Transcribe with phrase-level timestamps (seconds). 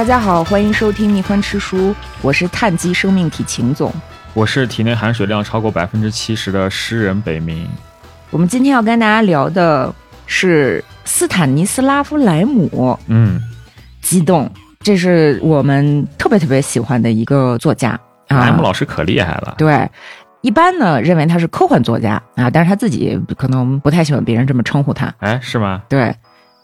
[0.00, 3.92] 大家好，欢迎收听蜜獾吃书，我是碳基生命体秦总。
[4.32, 7.66] 我是体内含水量超过百分之七十的诗人北冥。
[8.30, 9.94] 我们今天要跟大家聊的
[10.24, 13.38] 是斯坦尼斯拉夫莱姆，嗯，
[14.00, 17.90] 激动，这是我们特别特别喜欢的一个作家
[18.28, 18.40] 啊。
[18.40, 19.56] 莱姆老师可厉害了。
[19.58, 19.86] 对，
[20.40, 25.14] 一般呢认为他是科幻作家啊，但是他自己可能不太喜欢别人这么称呼他。
[25.18, 25.82] 哎，是吗？
[25.90, 26.16] 对，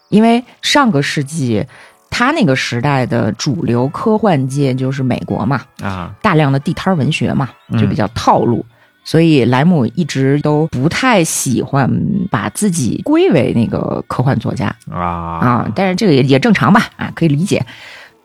[0.09, 1.67] 因为上个世纪
[2.11, 8.65] 他那个时代的主流科幻界就是美国嘛，啊，大量的地摊文学嘛，嗯就比较套路。
[9.05, 11.89] 所以莱姆一直都不太喜欢
[12.29, 17.65] 把自己归为那个科幻作家啊啊，但是这个也也正常吧，啊，可以理解。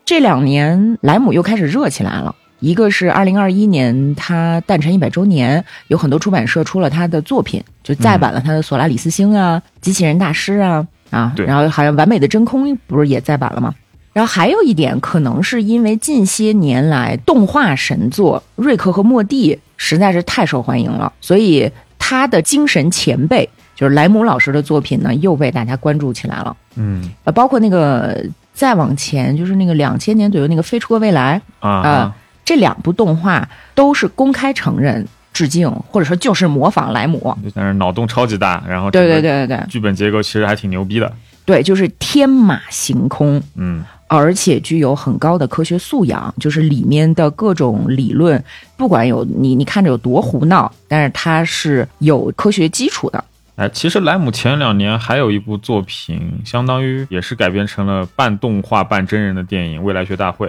[0.04, 13.72] 这两年莱姆又开始热起来了，一个是二零二一年他诞辰一百周年，有很多出版社出了他的作品，就再版了他的《索拉里斯星》啊，机器人大师》啊啊，对然后好像《完美的真空》不是也再版了吗？
[14.12, 26.56] 然后还有一点，可能是因为近些年来动画神作《瑞克和莫蒂》实在是太受欢迎了，所以他的精神前辈就是莱姆老师的作品呢，又被大家关注起来了。
[26.76, 37.36] 嗯呃，包括那个再往前，就是那个两千年左右那个《飞出个未来》啊啊这两部动画都是公开承认致敬，或者说就是模仿莱姆。
[37.54, 41.12] 但是脑洞超级大，然后对对对对对剧本结构其实还挺牛逼的。
[41.44, 43.42] 对，就是天马行空。
[43.56, 48.44] 嗯而且具有很高的科学素养，就是里面的各种理论，
[48.76, 53.24] 不管有你你看着有多胡闹，但是它是有科学基础的。
[53.56, 60.46] 哎，其实莱姆前两年还有一部作品，相当于也是改编成了半动画半真人的电影《未来学大会》。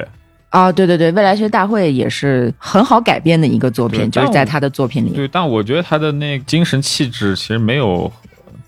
[0.53, 5.09] 啊，对对对，未来学大会也是很好改编的一个作品，就是在他的作品里。
[5.09, 8.11] 对，但我觉得他的那个精神气质其实没有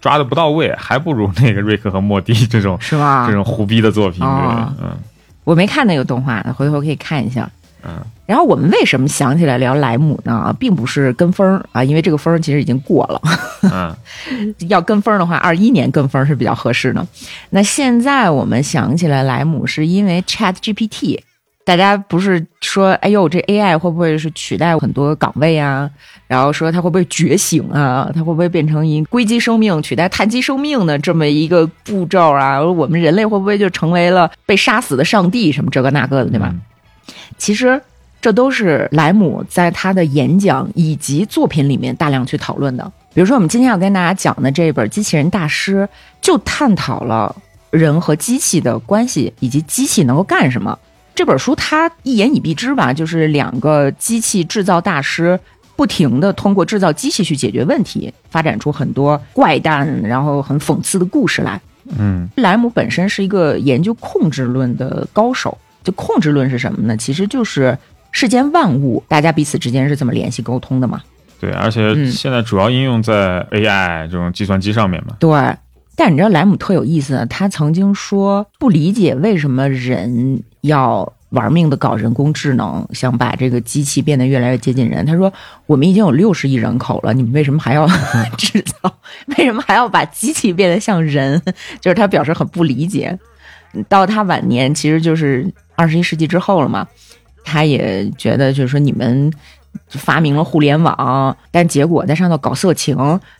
[0.01, 3.33] 抓的不到位，还不如那个瑞克和莫蒂这种是吗这？
[3.33, 4.19] 种胡逼的作品。
[4.23, 4.97] 嗯
[5.43, 7.47] 我没看那个动画，回头可以看一下。
[7.83, 7.91] 嗯
[8.25, 10.51] 然后我们为什么想起来聊莱姆呢？
[10.59, 13.21] 并不是跟风啊，因为这个风其实已经过了。
[13.61, 13.95] 嗯
[14.67, 17.07] 要跟风的话，二一年跟风是比较合适的。
[17.51, 21.19] 那现在我们想起来莱姆，是因为 Chat GPT，
[21.65, 25.89] 大家不是说，哎呦，这 AI 会不会是取代很多岗位啊？
[26.27, 28.07] 然后说它会不会觉醒啊？
[28.13, 32.61] 它会不会变成一硅基生命取代碳基生命的这么一个步骤啊？
[32.61, 36.49] 我们人类会不会就成为了被杀死的上帝什么这个那个的，对吧？
[36.51, 36.61] 嗯
[37.37, 37.79] 其实
[38.21, 42.91] 这都是莱姆在他的演讲以及作品里面大量去讨论的。
[43.13, 45.81] 比如说，我们今天要跟大家讲的这本《机器人大师》，
[46.21, 47.35] 就探讨了
[47.69, 50.77] 人和机器的关系，以及机器能够干什么。
[51.15, 55.39] 这本书它一言以蔽之吧，就是两个机器制造大师
[55.75, 61.59] 不停的通过制造机器去解决问题，发展出很多怪诞然后很讽刺的故事来。
[61.97, 65.57] 嗯莱姆本身是一个研究控制论的高手。
[65.83, 66.97] 就控制论是什么呢？
[66.97, 67.77] 其实就是
[68.11, 70.99] 世间万物，大家彼此之间是怎么联系沟通的嘛。
[71.39, 75.15] 对，而且嗯现在主要应用在 AI 这种计算机上面嘛。
[75.19, 75.29] 对。
[75.95, 85.05] 但你知道莱姆特有意思，他曾经说不理解为什么人要玩命的搞人工智能，想把这个机器变得越来越接近人。
[85.05, 85.31] 他说
[85.65, 87.87] 我们已经有六十亿人口了，你们为什么还要
[88.37, 88.93] 制造？
[89.37, 91.41] 为什么还要把机器变得像人？
[91.81, 93.17] 就是他表示很不理解。
[93.89, 96.87] 到他晚年，其实就是二十一世纪之后了嘛，
[97.43, 99.31] 他也觉得就是说你们
[99.89, 102.95] 发明了互联网，但结果在上头搞色情，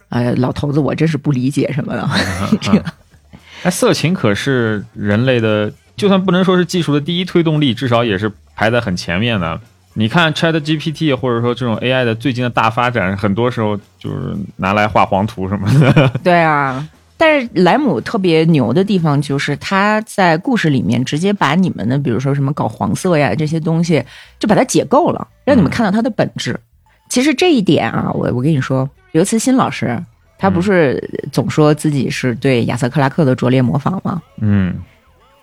[0.10, 2.10] 呃，老头子我真是不理解什么的。
[2.62, 2.84] 这个
[3.64, 9.60] 哎，色情可是人类的，就算不能说是技术的第一推动力，至少也是排在很前面的。
[9.94, 16.10] 你看 Chat GPT 或者说这种 AI 的最近的大发展，很多时候就是拿来画黄图什么的。
[16.22, 16.86] 对啊。
[17.18, 24.04] 但是莱姆特别牛的地方就是他在故事里面直接把你们的，比如说什么搞黄色呀这些东西，
[24.38, 26.60] 就把它解构了，让你们看到它的本质。
[27.08, 29.98] 其实这一点啊，我我跟你说，刘慈欣老师
[30.38, 31.02] 他不是
[31.32, 34.22] 总说自己是对亚瑟克拉克的拙劣模仿吗？
[34.42, 34.76] 嗯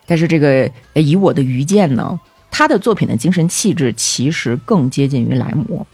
[0.05, 2.19] 但是这个呃以我的愚见呢，
[2.51, 5.87] 他的作品的精神气质其实更接近于莱姆，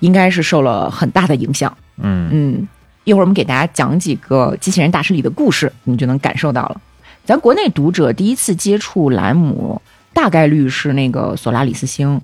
[0.00, 1.76] 应该是受了很大的影响。
[1.98, 2.68] 嗯嗯，
[3.04, 6.80] 一会儿我们给大家讲几个机器人大师里的故事，你就能感受到了。
[7.24, 9.80] 咱国内读者第一次接触莱姆，
[10.12, 12.16] 大概率是那个《索拉里斯星》，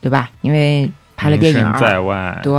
[0.00, 0.30] 对吧？
[0.40, 2.54] 因为拍了电影在，外，对，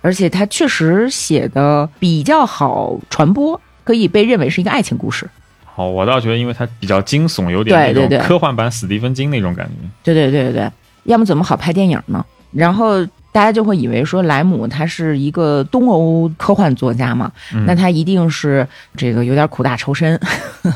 [0.00, 5.28] 而且他确实写的比较好传播，可以被认为是一个爱情故事。
[5.64, 9.88] 好，我倒觉得，因为它比较惊悚，有点那种科幻版史蒂芬金那种感觉。
[10.02, 10.70] 对对对对对，
[11.04, 12.24] 要么怎么好拍电影呢？
[12.52, 17.64] 然后大家就会以为说莱姆他是一个东欧科幻作家嘛，嗯。
[17.64, 18.66] 那他一定是
[18.96, 20.18] 这个有点苦大仇深，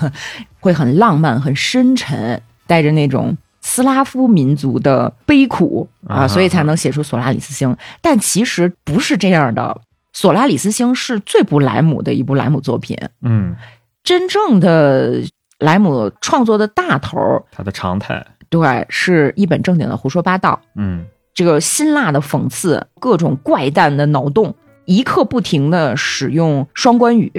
[0.60, 7.72] 会很浪漫、很深沉，带着那种斯拉夫民族的悲苦啊，啊所以才能写出《索拉里斯星》。
[8.00, 9.62] 但其实不是这样的，
[10.12, 12.96] 《索拉里斯星》是最不莱姆的一部莱姆作品。
[13.22, 13.56] 嗯，
[14.02, 15.22] 真正的
[15.58, 21.04] 莱姆创作的大头儿，他的常态，对，是一本正经的胡说八道，嗯
[21.34, 24.54] 这个辛辣的讽刺，各种怪诞的脑洞，
[24.84, 27.30] 一刻不停的使用双关语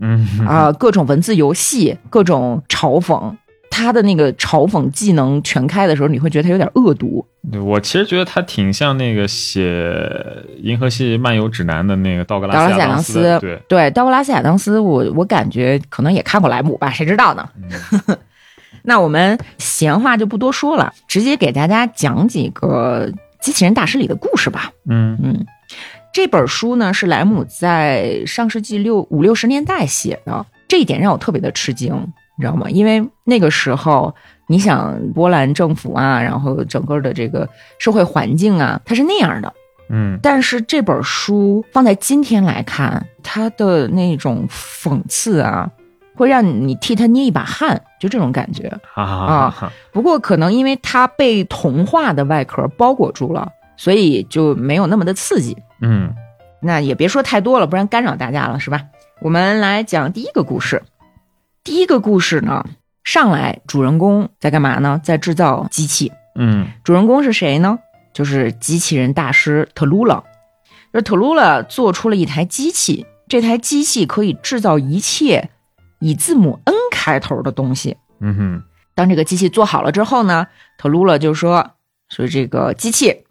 [0.00, 3.32] 嗯啊、各种文字游戏，各种嘲讽。
[3.70, 7.24] 他的那个嘲讽技能全开的时候，你会觉得他有点恶毒。
[7.64, 9.62] 我其实觉得他挺像那个写
[10.62, 17.48] 《银河系漫游指南》的那个道格拉斯亚当当斯对，对，道格拉斯亚当斯，我我感觉可能也看过莱姆吧，谁知道呢？
[18.08, 18.16] 嗯
[18.86, 23.10] 那我们闲话就不多说了，直接给大家讲几个
[23.44, 24.72] 机器人大师里的故事吧。
[24.88, 25.46] 嗯嗯，
[26.14, 31.92] 这本书呢是莱姆在上世纪六五六十年代写的，这一点让我特别的吃惊，
[32.38, 32.70] 你知道吗？
[32.70, 34.14] 因为那个时候，
[34.46, 37.46] 你想波兰政府啊，然后整个的这个
[37.78, 39.52] 社会环境啊，它是那样的。
[39.90, 45.70] 嗯但是这本书放在今天来看，它的那种讽刺啊，
[46.14, 48.72] 会让你替他捏一把汗，就这种感觉。
[48.94, 55.56] 啊不过可能因为它被童话的外壳包裹住了，所以就没有那么的刺激。
[55.80, 56.14] 嗯
[56.60, 58.80] 那也别说太多了，不然干扰大家了，是吧？
[59.20, 60.82] 我们来讲第一个故事。
[61.62, 62.64] 第一个故事呢，
[63.04, 65.00] 上来主人公在干嘛呢？
[65.02, 66.12] 在制造机器。
[66.36, 67.78] 嗯主人公是谁呢？
[68.12, 70.22] 就是机器人大师特鲁拉。
[70.92, 75.50] 这特鲁拉做出了一台机器，这台机器可以制造一切
[76.04, 77.96] 以字母 N 开头的东西。
[78.20, 78.62] 嗯哼。
[78.94, 80.46] 当这个机器做好了之后呢，
[80.78, 81.72] 特鲁勒就说
[82.08, 83.24] ：“说这个机器，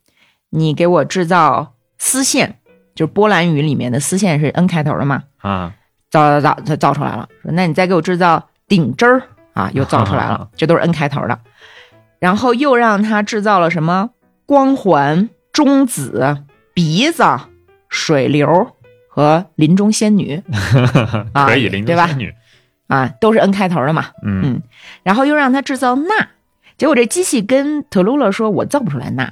[0.50, 2.60] 你给我制造丝线，
[2.96, 5.74] 就是波兰语里面的丝线是 N 开头的嘛，啊。
[6.10, 7.30] 造造造，它造出来了。
[7.42, 9.24] 说那你再给我制造顶针儿
[9.54, 11.40] 啊，又 造出来了，这都是 N 开头的。
[12.20, 14.10] 然后又让他制造了什么？
[14.46, 16.44] 光环、中子、
[16.74, 17.24] 鼻子、
[17.88, 18.76] 水流
[19.08, 20.44] 和林中仙女。
[21.34, 22.08] 啊可以林对吧？
[22.08, 22.34] 中仙女，
[22.88, 24.08] 啊，都是 N 开头的嘛。
[24.24, 24.62] 嗯嗯
[25.04, 26.30] 然后又让他制造钠，
[26.78, 29.24] 结果这机器跟特鲁勒说：“我造不出来钠。”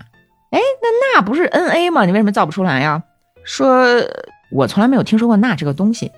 [0.52, 2.06] 哎，那钠不是 Na 吗？
[2.06, 3.04] 你为什么造不出来呀？
[3.44, 3.86] 说
[4.52, 6.12] 我从来没有听说过钠这个东西，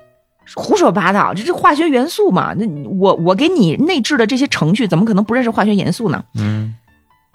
[0.55, 2.53] 胡说八道，这是化学元素嘛？
[2.57, 6.23] 那我我给你内置的这些程序，怎么可能不认识化学元素呢？
[6.37, 6.75] 嗯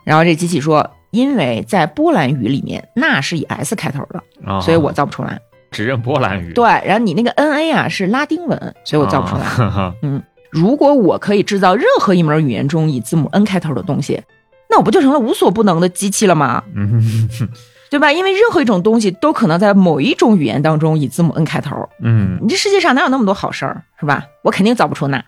[0.04, 5.38] 然后这机器说：“因为在波兰语里面，钠是以 S 开头的，啊，所以我造不出来。
[5.70, 9.42] 只认波兰语，对，然后你那个 Na 啊是拉丁文，所以我造不出来。
[9.44, 9.94] 啊
[10.50, 14.22] 如果我可以制造任何一门语言中以字母 N 开头的东西，
[14.70, 16.62] 那我不就成了无所不能的机器了吗？
[16.74, 17.28] 嗯
[17.90, 18.10] 对吧？
[18.12, 21.88] 因为任何一种东西都可能在某一种语言当中以字母 N 开头。
[22.02, 24.24] 嗯你这世界上哪有那么多好事儿，是吧？
[24.42, 25.22] 我肯定造不出那。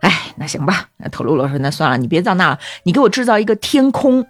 [0.00, 4.24] 哎，那行吧，那特鲁罗说那算了，你别造那了，你给我制造一个天空，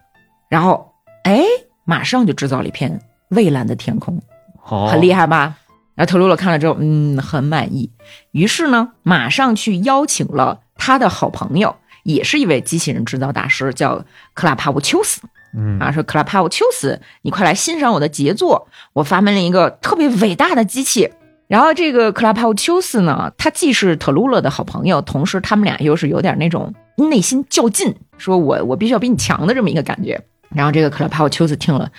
[0.49, 0.93] 然后
[1.25, 1.43] 哎，
[1.85, 3.01] 马上就制造了一片
[3.31, 4.21] 蔚蓝的天空。
[4.69, 5.57] 好很厉害吧？
[5.95, 7.91] 然后特鲁勒看了之后，嗯，很满意。
[8.33, 14.05] 于是呢，马上去邀请了他的好朋友，也是一位机器人制造大师，叫
[14.35, 15.23] 克拉帕乌丘斯
[15.57, 21.11] 嗯啊，说克拉帕乌丘斯，你快来欣赏我的杰作，我发明了一个特别伟大的机器。
[21.47, 30.21] 然后这个克拉帕乌丘斯呢，他既是特鲁勒的好朋友，同时他们俩又是有点那种内心较劲，说我我必须要比你强的这么一个感觉。
[30.51, 31.91] 然后这个克拉帕乌丘斯听了，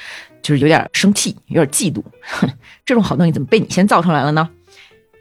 [0.41, 2.49] 就是有点生气，有点嫉妒，哼，
[2.85, 4.49] 这种好东西怎么被你先造出来了呢？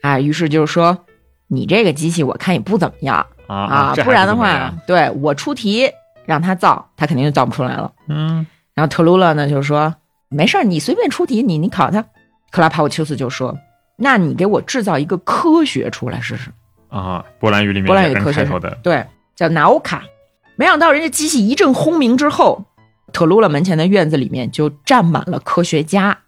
[0.03, 1.05] 啊，于是就是说，
[1.49, 5.91] 你这个机器我看也不怎么样啊不然的话对我出题
[6.25, 7.93] 让他造，他肯定就造不出来了。
[8.07, 9.95] 嗯然后特鲁勒呢就是说，
[10.29, 12.05] 没事儿，你随便出题，你你考他。
[12.51, 13.59] 克拉帕沃丘斯就说，
[13.97, 16.51] 那你给我制造一个科学出来试试。
[16.89, 18.47] 啊，波兰语里面波兰语科学
[18.83, 20.03] 对，叫瑙卡。
[20.57, 22.65] 没想到人家机器一阵轰鸣之后，
[23.13, 26.19] 特鲁勒门前的院子里面就站满了科学家。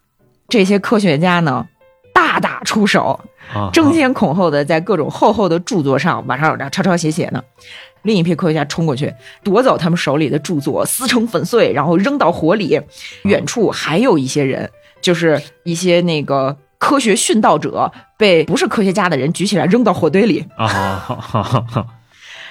[0.47, 1.67] 这些科学家呢，
[2.13, 3.19] 大打出手，
[3.53, 7.41] 啊争先恐后的在各种厚厚的著作上往上抄抄写写呢。
[8.03, 12.81] 另一批科学家冲过去，夺走他们手里的著作，撕成粉碎，然后扔到火里。
[13.23, 14.69] 远处还有一些人，
[15.01, 20.43] 就是一些那个科学殉道者，被不是科学家的人举起来扔到火堆里。
[20.57, 21.87] 啊哈哈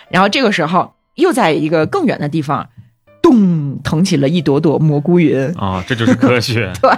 [0.08, 2.68] 然后这个时候，又在一个更远的地方，
[3.20, 5.46] 咚腾起了一朵朵蘑菇云。
[5.56, 6.90] 啊，这就是科学 对，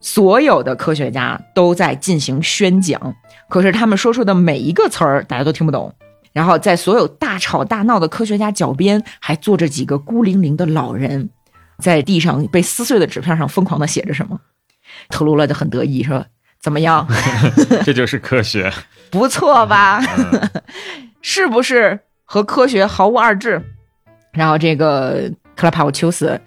[0.00, 3.14] 所有的科学家都在进行宣讲，
[3.48, 5.92] 可是他们说出的每一个词儿，大家都听不懂。
[6.32, 11.30] 然后在所有大吵大闹的科学家脚边，还坐着几个孤零零的老人，
[11.78, 14.38] 在地上被撕碎的纸片上疯狂的写着什么。
[15.08, 16.26] 特鲁勒就很得意说
[16.60, 17.08] ：“怎么样，
[17.84, 18.70] 这就是科学。
[19.10, 19.98] 不错吧？
[20.18, 20.62] 嗯
[21.22, 23.60] 是不是和科学毫无二致？”
[24.32, 26.40] 然后这个克拉帕沃丘斯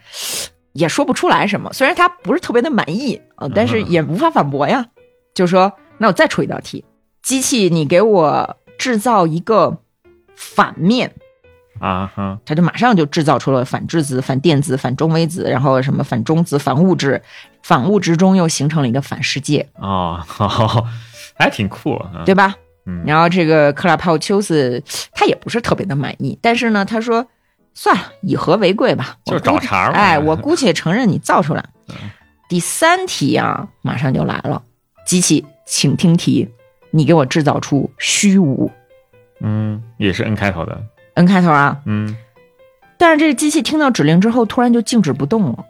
[0.73, 4.85] 也说不出来什么，虽然他不是特别的满意啊，但是也无法反驳呀。
[5.33, 6.85] 就说那我再出一道题，
[7.21, 9.79] 机器你给我制造一个
[10.35, 11.13] 反面。
[11.79, 17.21] 啊哈，他就马上就制造出了反质子、反电子、反中微子，然后什么反中子、反物质，
[17.63, 20.19] 反物质中又形成了一个反世界，哦，
[21.37, 22.53] 还挺酷，啊对吧？
[22.85, 27.25] 嗯然后这个克拉帕沃丘斯他也不是特别的满意，但是呢，他说
[27.73, 31.63] 算了，以和为贵吧，就是找茬哎，我姑且承认你造出来。
[32.49, 34.61] 第三题啊，马上就来了，
[35.05, 36.49] 机器，请听题，
[36.91, 38.69] 你给我制造出虚无
[39.41, 40.81] 嗯，也是 N 开头的
[41.13, 42.15] ，，N 开头啊，嗯
[42.97, 45.65] 但是这个机器听到指令之后，突然就静止不动了。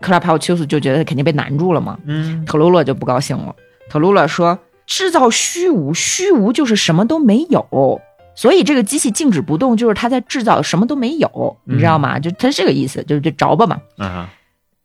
[0.00, 3.54] 克拉帕沃丘斯就觉得肯定被难住了嘛，嗯特鲁勒就不高兴了。
[3.88, 8.00] 特鲁勒说：“制造虚无，虚无就是什么都没有，
[8.34, 12.18] 所以这个机器静止不动，就是它在制造什么都没有，你知道吗？
[12.18, 13.80] 就它是这个意思，就是这着吧嘛。
[13.98, 14.26] 嗯，”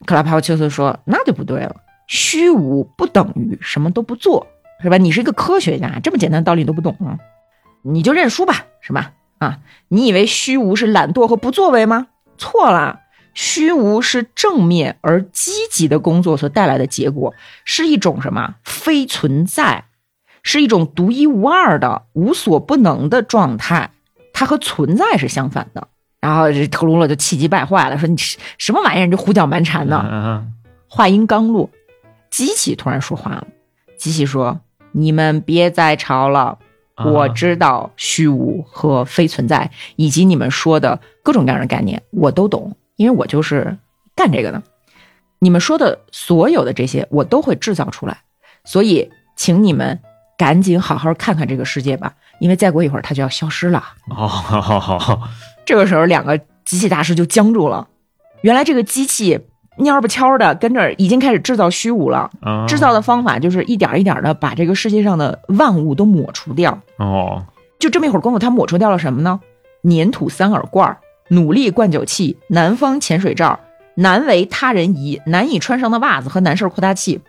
[0.05, 1.75] 克拉帕沃丘斯说：“那就不对了，
[2.07, 4.45] 虚无不等于什么都不做，
[4.81, 4.97] 是吧？
[4.97, 7.17] 你是一个科学家，这么简单的道理你都不懂啊？
[7.83, 9.13] 你就认输吧，是吧？
[9.39, 12.07] 啊，你以为虚无是懒惰和不作为吗？
[12.37, 12.99] 错了，
[13.33, 18.55] 虚无是正面而积极的工作所带来的结果，是一种什么？
[18.63, 19.85] 非存在，
[20.47, 23.91] 是一种独一无二的、无所不能的状态，
[24.31, 25.89] 它和存在是相反的。
[26.21, 29.05] 然后这特鲁勒就气急败坏了，说：“你什什么玩意儿？
[29.05, 30.45] 你这胡搅蛮缠的！”啊
[30.87, 31.69] 话音刚落，
[32.31, 33.45] 机器突然说话了。
[33.97, 34.61] 机器说
[34.93, 36.57] ：“你们别再吵了，
[36.95, 43.77] 啊我知道虚无和非存在，以及你们说的各种各样的概念，我都懂，因为我就是
[44.15, 44.63] 干这个的。
[45.39, 48.19] 你们说的所有的这些，我都会制造出来。
[48.63, 49.99] 所以，请你们
[50.37, 53.83] 赶紧好好看看这个世界吧，因为再过一会儿它就要消失了。”
[54.15, 55.29] 哦，好好好，
[55.65, 57.87] 这个时候，两个机器大师就僵住了。
[58.41, 59.39] 原来这个机器
[59.77, 62.29] 蔫不悄的跟着已经开始制造虚无了。
[62.41, 66.79] 啊制造的方法就是一点一点的把这个世界上的万物都抹除掉。
[66.97, 67.43] 哦，
[67.79, 69.39] 就这么一会儿功夫，他抹除掉了什么呢？
[69.83, 70.97] 粘土三耳罐、
[71.29, 73.59] 努力灌酒器、南方潜水罩、
[73.95, 77.21] 难为他人疑、难以穿上的袜子和难受扩大器。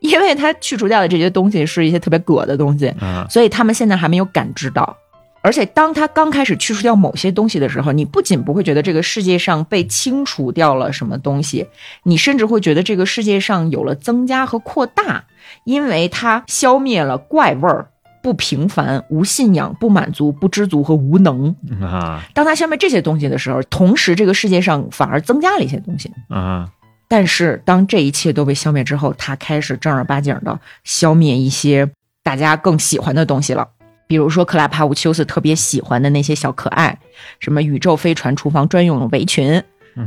[0.00, 4.96] 因为他去除掉的这些东西是一些特别葛的东西，嗯所以他们现在还没有感知到。
[5.40, 11.66] 而且，当他刚开始去除掉某些东西的时候，你不仅不会觉得这个世界上被清除掉了什么东西，
[12.02, 15.24] 你甚至会觉得这个世界上有了增加和扩大，
[15.64, 17.88] 因为它消灭了怪味儿、
[18.20, 21.54] 不平凡、无信仰、不满足、不知足和无能。
[21.80, 26.10] 啊当他消灭这些东西的时候，同时这个世界上反而增加了一些东西。
[26.28, 26.68] 啊
[27.08, 31.90] 但是当这一切都被消灭之后，他开始正儿八经的消灭一些
[32.22, 33.66] 大家更喜欢的东西了，
[34.06, 36.98] 比如说克拉帕乌丘斯特别喜欢的那些小可爱，
[37.40, 39.62] 什么宇宙飞船厨房专用的围裙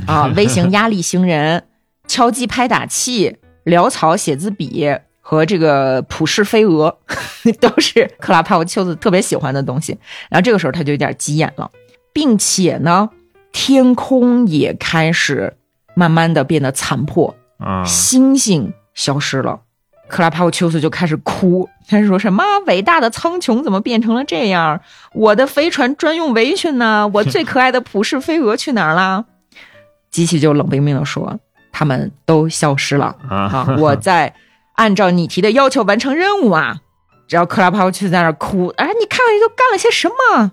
[0.06, 1.64] 啊， 微型压力型人、
[2.08, 4.88] 敲击拍打器、潦草写字笔
[5.20, 7.00] 和这个普氏飞蛾，
[7.60, 9.98] 都是克拉帕乌丘斯特别喜欢的东西。
[10.30, 11.72] 然后这个时候他就有点急眼了，
[12.14, 13.10] 并且呢，
[13.52, 15.56] 天空也开始
[15.94, 19.62] 慢慢的变得残破，啊星星消失了。
[20.08, 24.82] 克拉帕沃丘斯就开始哭，他说什么伟大的苍穹怎么变成了这样？
[25.14, 27.10] 我的飞船专用围裙呢？
[27.14, 29.26] 我最可爱的普氏飞蛾去哪儿了？
[30.12, 31.40] 机器就冷冰冰的说，
[31.72, 33.76] 他们都消失了啊啊！
[33.80, 34.34] 我在
[34.76, 36.82] 按照你提的要求完成任务啊！
[37.30, 40.52] 只要克拉帕沃丘斯在那儿哭，哎，你看看你都干了些什么？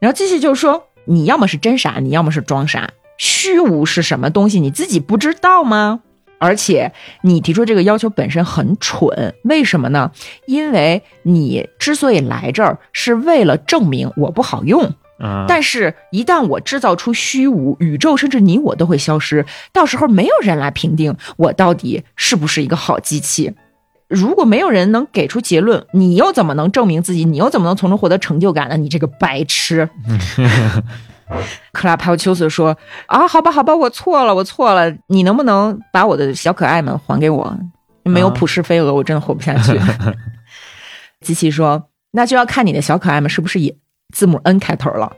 [0.00, 2.88] 然后机器就说，你要么是真傻，你要么是装傻。
[3.18, 4.58] 虚无是什么东西？
[4.58, 6.00] 你自己不知道吗？
[6.38, 10.12] 而且你提出这个要求本身很蠢，为什么呢？
[10.46, 14.94] 因为你之所以来这儿，是为了证明我不好用。
[15.18, 23.52] 啊，但是，一旦我制造出虚无，宇宙甚至你我都会消失，到时候没有人来评定我到底是不是一个好机器。
[24.06, 27.24] 如果没有人能给出结论，你又怎么能证明自己？
[27.24, 28.76] 你又怎么能从中获得成就感呢？
[28.76, 29.88] 你这个白痴！
[31.72, 34.92] 克拉帕丘斯说：“啊，好吧，好吧，我错了，我错了。
[35.08, 37.56] 你能不能把我的小可爱们还给我？
[38.02, 39.78] 没有啊普氏飞蛾，我真的活不下去。”
[41.20, 43.76] 机器说：“那就要看你的小可爱们是不是以
[44.14, 45.12] 字母 N 开头了，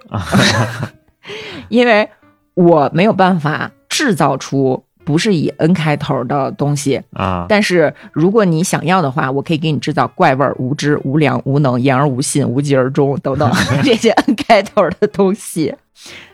[1.69, 2.09] 因为
[2.55, 7.00] 我没有办法制造出不是以 N 开头的东西。
[7.12, 13.50] 啊但是如果你想要的话，我可以给你制造怪味儿、无知、无良、无能、言而无信、无疾而终等等
[13.83, 15.75] 这些 N 开头的东西，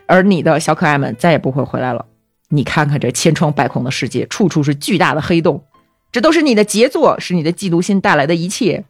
[0.05, 2.05] 而你的小可爱们再也不会回来了。
[2.49, 5.61] 你看看这千疮百孔的世界，处处是巨大的黑洞，
[6.11, 8.83] 这都是你的杰作，是你的嫉妒心带来的一切。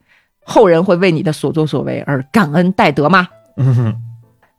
[0.43, 3.27] 后人会为你的所作所为而感恩戴德吗？
[3.57, 4.01] 嗯哼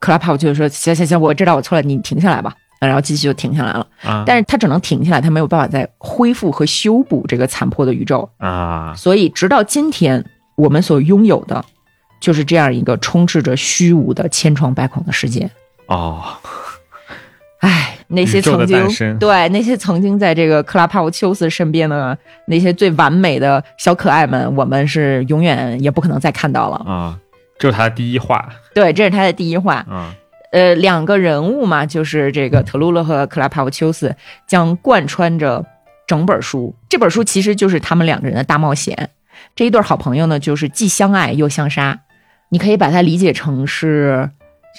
[0.01, 2.55] 克拉帕我就说：“行行行，我知道我错了，你停下来吧。”
[2.87, 8.29] 然后机器就停下来了，啊，但是它只能停下来，它没有办法再恢复和修补这个残破的宇宙。
[8.39, 10.25] 啊，所以，直到今天，
[10.57, 11.65] 我们所拥有的，
[12.21, 15.51] 就是这样一个充斥着虚无的千疮百孔的世界。
[15.87, 16.23] 哦，
[17.61, 22.17] 唉，那些曾经对那些曾经在这个克拉帕沃丘斯身边的
[22.47, 26.77] 那些最完美的小可爱们，我们是永远也不可能再看到了。
[26.87, 27.19] 啊，
[27.59, 29.85] 这是他的第一话，对，这是他的第一话。
[29.89, 30.15] 啊，
[30.51, 35.65] 呃，两个人物嘛，就是这个特鲁勒和克拉帕沃丘斯，将贯穿着
[36.07, 36.75] 整本书。
[36.89, 39.11] 这本书其实就是他们两个人的大冒险。
[39.55, 42.01] 这一对好朋友呢，就是既相爱又相杀。
[42.49, 44.31] 你可以把它理解成是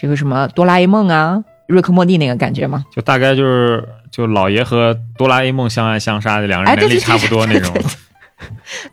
[0.02, 2.84] 这个什么哆啦 A 梦啊、瑞克莫蒂那个感觉吗？
[2.92, 7.72] 就大概就是就老爷和哆啦 A 梦相爱相杀的两个哎对对人能力差不多那种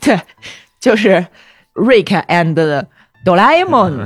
[0.02, 0.21] 对，对，
[0.78, 1.26] 就是
[1.75, 2.85] Rick and
[3.25, 4.04] 哆啦 A 梦。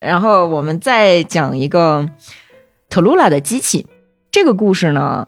[0.00, 2.08] 然后我们再讲一个
[2.88, 3.86] 特鲁拉的机器。
[4.30, 5.26] 这个故事呢，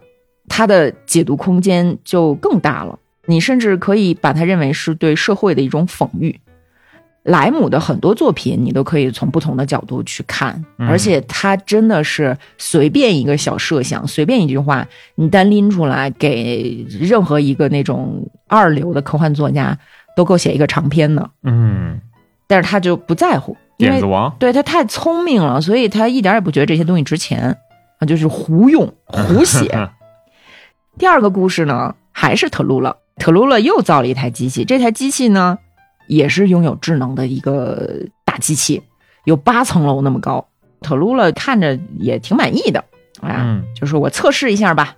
[0.48, 2.98] 它的解读空间就更大了。
[3.26, 6.40] 你甚至可以把它认为是对社会的一种讽喻。
[7.24, 19.78] 莱姆的很多作品，你都可以从不同的角度去看，嗯而且他真的是随便一个小设想，随便一句话，你单拎出来给任何一个那种二流的科幻作家
[20.16, 21.30] 都够写一个长篇的。
[21.42, 22.00] 嗯，
[22.46, 27.56] 但是他就不在乎，点子王，对他太聪明了，所以他一点也不觉得这些东西值钱
[27.98, 29.88] 啊，就是胡用 胡写。
[30.98, 35.58] 第二个故事呢，还是特鲁勒，特鲁勒又造了一台机器，这台机器呢，
[36.08, 37.88] 也是拥有智能的一个
[38.24, 38.82] 大机器，
[39.24, 40.48] 有八层楼那么高。
[40.80, 42.80] 特鲁勒看着也挺满意的，
[43.20, 44.96] 啊，嗯就说我测试一下吧，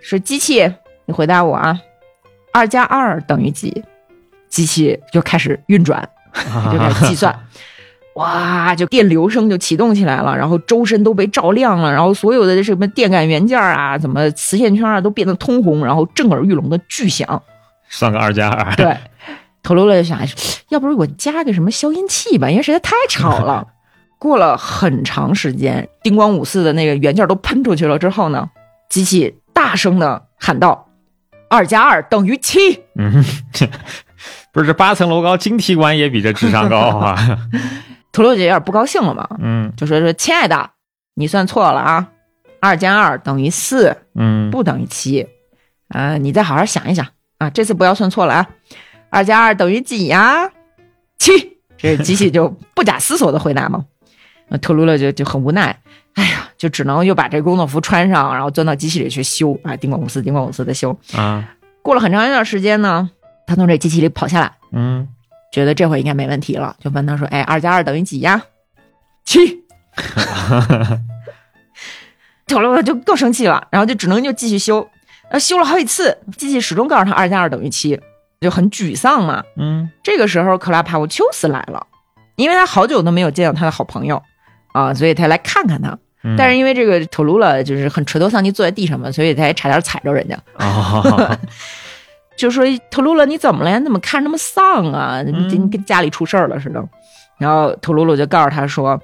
[0.00, 0.72] 说机器，
[1.06, 1.80] 你回答我啊，
[2.52, 3.84] 二加二等于几？
[4.48, 6.06] 机器就开始运转，
[6.72, 7.34] 就开始计算。
[8.14, 17.42] 哇，就电流声就启动起来了，然后周身都被照亮了，然后所有的什么电感元件啊，怎么磁线圈啊，都变得通红，然后震耳欲聋的巨响。
[17.88, 18.96] 算个二加二，对，
[19.62, 20.26] 特鲁勒就想，哎
[20.68, 23.66] 要不然我加个什么消音器吧，因为实在太吵了。
[24.18, 28.48] 过了很长时间，叮咣五四的那个元件都喷出去了之后呢，
[28.88, 30.86] 机器大声的喊道
[31.50, 32.82] ：“二加二等于七。
[32.96, 33.24] 嗯，
[34.52, 37.40] 不是这八层楼高，晶体管也比这智商高啊，”
[38.12, 40.70] 特鲁勒就有点不高兴了嘛，嗯就说说：“亲爱的，
[41.14, 42.08] 你算错了啊，
[42.60, 45.26] 二加二等于四，嗯，不等于七。
[45.88, 47.06] 啊，你再好好想一想
[47.38, 48.48] 啊，这次不要算错了啊。
[49.10, 50.50] 二加二等于几呀？
[51.18, 51.58] 七。
[51.76, 53.84] 这机器就不假思索的回答嘛。
[54.48, 55.76] 那特鲁勒就就很无奈，
[56.14, 60.96] 哎呀，就只能又把这工作服穿上，然后钻到机器里去修啊，叮咣五四，叮咣五四的修。
[61.14, 63.10] 啊，过了很长一段时间呢，
[63.46, 65.08] 他从这机器里跑下来，嗯，
[65.52, 68.42] 觉得这回应该没问题了，就问他说：“哎，二加二等于几呀？”
[69.24, 69.62] 七。
[72.46, 74.88] 特鲁勒就更生气了，然后就只能就继续修，
[75.30, 78.00] 呃，修了好几次，机器始终告诉他二加二等于七，
[78.40, 79.42] 就很沮丧嘛。
[79.56, 81.86] 嗯，这个时候，克拉帕沃丘斯来了，
[82.36, 84.22] 因为他好久都没有见到他的好朋友
[84.72, 85.90] 啊，所以他来看看他。
[86.24, 91.38] 嗯但是因为这个特鲁勒就是很垂头丧气坐在地上嘛，所以他也差点踩着人家，哦，
[92.36, 93.78] 就说特鲁鲁你怎么了呀？
[93.78, 95.22] 你怎么看着那么丧啊？
[95.22, 96.82] 你你跟家里出事儿了似的。
[97.38, 99.00] 然后特鲁鲁就告诉他说：“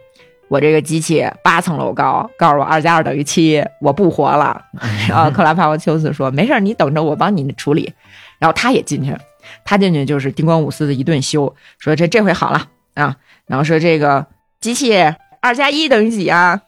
[0.49, 4.61] 我这个机器八层楼高，告诉我二加二等于七，我不活了。
[5.09, 7.93] ”然后克拉帕沃丘斯说：“没事，你等着我帮你处理。”
[8.39, 9.17] 然后他也进去，
[9.65, 13.17] 他进去就是叮咣五四的一顿修，说这这回好了啊。
[13.47, 14.27] 然后说这个
[14.61, 14.95] 机器
[15.41, 16.63] 二加一等于几啊？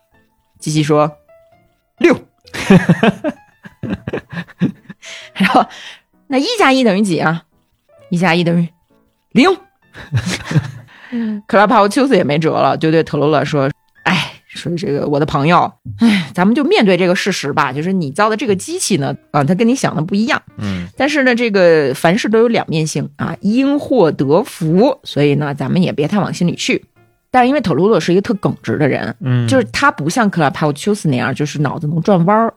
[0.58, 1.16] 机器说
[1.98, 2.16] 六。
[5.34, 5.64] 然后
[6.30, 7.42] 那一加一等于几啊？
[8.08, 8.68] 一加一等于
[9.32, 9.50] 零。
[11.48, 13.68] 克拉帕沃丘斯也没辙了，就对特鲁勒说
[14.04, 20.40] ：“哎，说这个我的朋友，哎，咱们就面对这个事实吧，就是你造的这个机器呢，啊，它跟你想的不一样。
[20.58, 26.84] 嗯但是呢，这个凡事都有两面性啊，因祸得福，所以呢，咱们也别太往心里去。
[27.32, 32.54] 但是因为特鲁勒是一个特耿直的人，嗯，就是他不像克拉帕沃丘斯那样，就是脑子能转弯儿，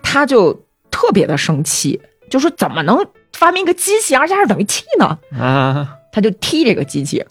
[0.00, 0.54] 他就
[0.92, 5.18] 特别的生气，就说怎么能发明一个机器二加二等于七呢？
[5.38, 7.24] 啊，他就踢这个机器，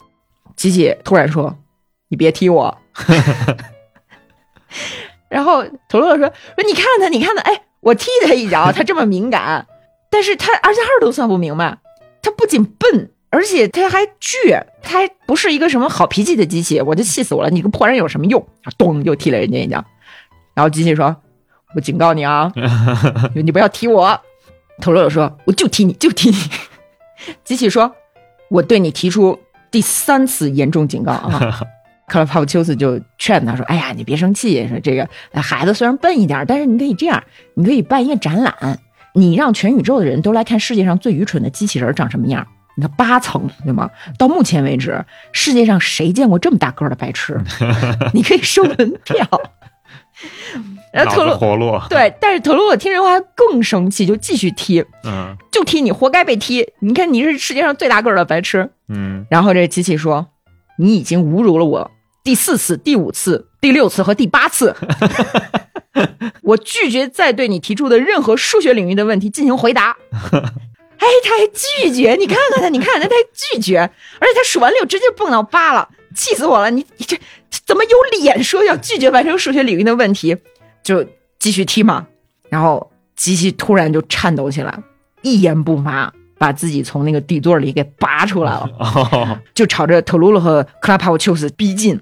[0.56, 1.56] 机器突然说
[2.08, 2.78] ：“你别踢我。
[5.28, 9.66] ”然后特鲁勒说：“说你看他，你看他，哎，我踢他一脚， 他这么敏感，
[10.10, 11.78] 但是他二加二都算不明白，
[12.22, 17.50] 他不仅笨，而且他还倔，他还不是一个什么好脾气的机器，我就气死我了！
[17.50, 18.40] 你个破人有什么用？
[18.62, 19.84] 啊，咚，又踢了人家一脚。
[20.54, 21.14] 然后机器说
[21.74, 22.52] ：“我警告你啊，
[23.34, 24.20] 你不要踢我。”
[24.80, 26.36] 特鲁勒说：“我就踢你，就踢你。”
[27.44, 27.94] 机器说
[28.50, 29.38] ：“我对你提出
[29.70, 31.60] 第三次严重警告啊！
[32.06, 37.22] 克拉帕夫丘斯就劝他说：“哎呀，你别生气，说这个哎孩子虽然笨一点，但是你可以这样，
[37.54, 38.78] 你可以办一个展览，
[39.14, 42.46] 你让全宇宙的人都来看世界上最愚蠢的机器人长什么样。
[42.76, 43.90] 你看八层，对吗？
[44.18, 47.40] 到目前为止，世界上谁见过这么大个的白痴？
[48.12, 49.26] 你可以收门票。”
[50.92, 56.66] 然后特洛脑子活络， 对，但是特鲁我听这话更生气，就继续踢，嗯就踢你，活该被踢。
[56.80, 58.70] 你看你是世界上最大个儿的白痴。
[58.88, 60.28] 嗯然后这机器说
[60.78, 61.90] ：“你已经侮辱了我
[62.22, 64.74] 第四次、第五次、第六次和第八次，
[66.42, 69.96] 我拒绝再对你提出的任何数学领域的问题进行回答。”
[70.98, 73.22] 哎，他还拒绝，你看看他，你看看他，他还
[73.54, 76.70] 拒绝，而且他数完六直接蹦到八了，气死我了！
[76.70, 77.18] 你你这
[77.66, 80.36] 怎么有脸说要拒绝完成数学领域的问题？
[80.82, 81.04] 就
[81.38, 82.06] 继续踢嘛。
[82.48, 84.78] 然后机器突然就颤抖起来，
[85.22, 88.68] 一言不发，把自己从那个底座里给拔出来了。
[88.78, 92.00] 哦，就朝着特鲁鲁和克拉帕沃丘斯逼近，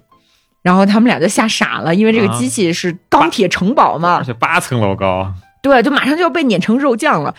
[0.63, 7.35] 然后他们俩就吓傻了，因为这个啊机器是钢铁城堡嘛而，且八层楼高，对，就马上就要被碾成肉酱了。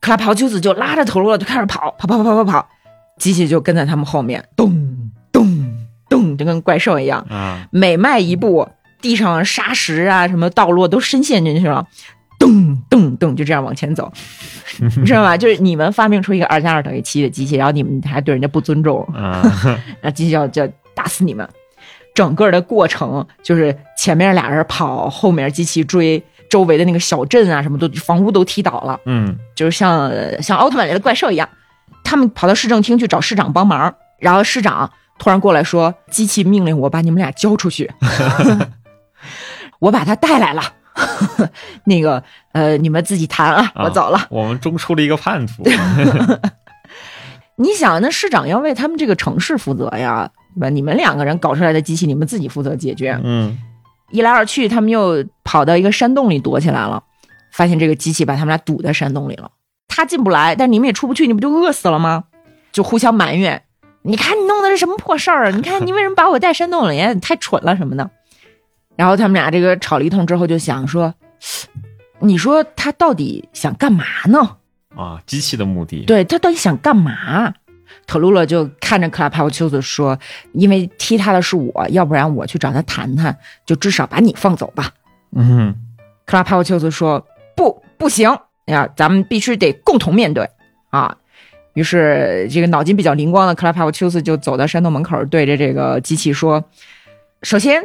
[0.00, 2.68] 克拉帕沃丘斯就拉着特鲁鲁就开始跑，跑跑跑跑跑跑，
[3.18, 4.95] 机器就跟在他们后面，咚
[6.46, 8.68] 跟怪兽一样，啊，每迈一步，
[9.02, 11.86] 地上沙石啊什么道路都深陷进去了。
[12.38, 14.12] 咚咚咚，就这样往前走，
[14.78, 15.36] 你知道吗？
[15.36, 19.42] 就是你们发明出一个二加二等于七的机器，然后你们还对人家不尊重，啊，
[20.00, 21.48] 然后机器要就要打死你们。
[22.14, 31.48] 整个的过程就是前面俩人跑，后面机器追，周围的那个小镇啊什么都房屋都踢倒了，嗯就是像呃像奥特曼里的怪兽一样。
[32.04, 37.90] 他们跑到市政厅去找市长帮忙，然后市长突然过来说：“机器命令我把你们俩交出去，
[39.80, 40.62] 我把他带来了。
[41.84, 44.26] 那个呃，你们自己谈啊，我走了。
[44.30, 45.62] 我们中出了一个叛徒，
[47.56, 50.68] 你想，那市长要为他们这个城市负责呀，对吧？
[50.70, 53.18] 你们两个人搞出来的机器，你们自己负责解决。
[53.22, 53.58] 嗯
[54.10, 57.02] 一来二去，他们又跑到一个山洞里躲起来了，
[57.52, 59.50] 发现这个机器把他们俩堵在山洞里了。
[59.88, 62.24] 他进不来，但你们也出不去，你不就饿死了吗？
[62.70, 63.62] 就互相埋怨。
[64.06, 65.50] 你看你弄的是什么破事儿啊？
[65.50, 67.04] 你看你为什么把我带山洞里？
[67.06, 68.08] 你太蠢了什么的。
[68.94, 71.12] 然后他们俩这个吵了一通之后，就想说，
[72.20, 74.56] 你说他到底想干嘛呢？
[74.96, 77.52] 啊，机器的目的，对他到底想干嘛？
[78.06, 80.18] 特鲁勒就看着克拉帕沃丘斯说
[80.54, 84.90] ：“因为踢他的是我，要不然我去找他谈谈，就至少把你放走吧。
[85.36, 85.74] 嗯”
[86.24, 90.48] 克拉帕沃丘斯说：“不，不行呀，咱们必须得共同面对
[90.90, 91.16] 啊！”
[91.76, 96.64] 于是，这个脑筋比较灵光的克拉帕沃丘斯就走到山洞门口，对着这个机器说
[97.44, 97.82] ：“首先，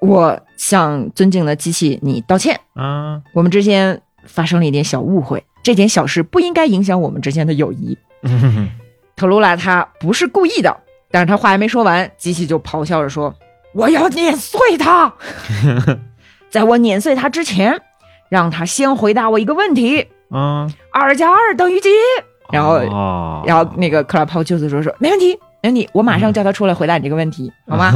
[0.00, 8.70] 我向尊敬的机器你道歉，啊，我们之间发生了一点小误会，这点小事不应该影响我们之间的友谊。”嗯
[9.16, 10.76] 特鲁拉他不是故意的，
[11.10, 13.34] 但是他话还没说完，机器就咆哮着说
[13.74, 15.12] ：“我要碾碎他！
[16.50, 17.80] 在我碾碎他之前，
[18.28, 21.88] 让他先回答我一个问题：嗯，二加二等于几？”
[22.50, 27.86] 然后，哦然后那个克拉泡就是说：“说没问题，没问题，我马上叫他出来回答你这个问题， 好吗？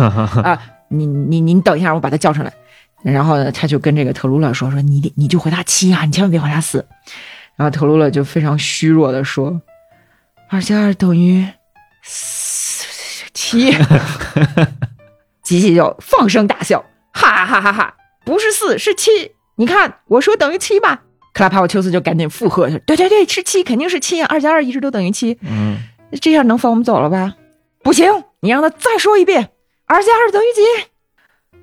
[0.43, 2.53] 啊，你你你等一下，我把他叫上来。”
[3.03, 6.85] 然后呢，他就跟这个特鲁勒说：“说你得你就回答七啊，你千万别回答四。”
[7.57, 9.61] 然后特鲁勒就非常虚弱的说
[10.51, 11.47] ：“二加二等于
[12.03, 12.85] 四
[13.35, 13.73] 七。”
[15.43, 17.95] 吉吉就放声大笑，哈哈哈哈！
[18.25, 19.11] 不是四，是七。
[19.57, 21.01] 你看，我说等于七吧。
[21.39, 24.27] 克拉帕沃丘斯就赶紧附和：“对对对，是七，肯定是七啊！
[24.29, 25.39] 二加二一直都等于七。
[25.43, 25.79] 嗯，
[26.21, 27.37] 这样能放我们走了吧？
[27.85, 29.51] 不行，你让他再说一遍，
[29.87, 30.63] 二加二等于几？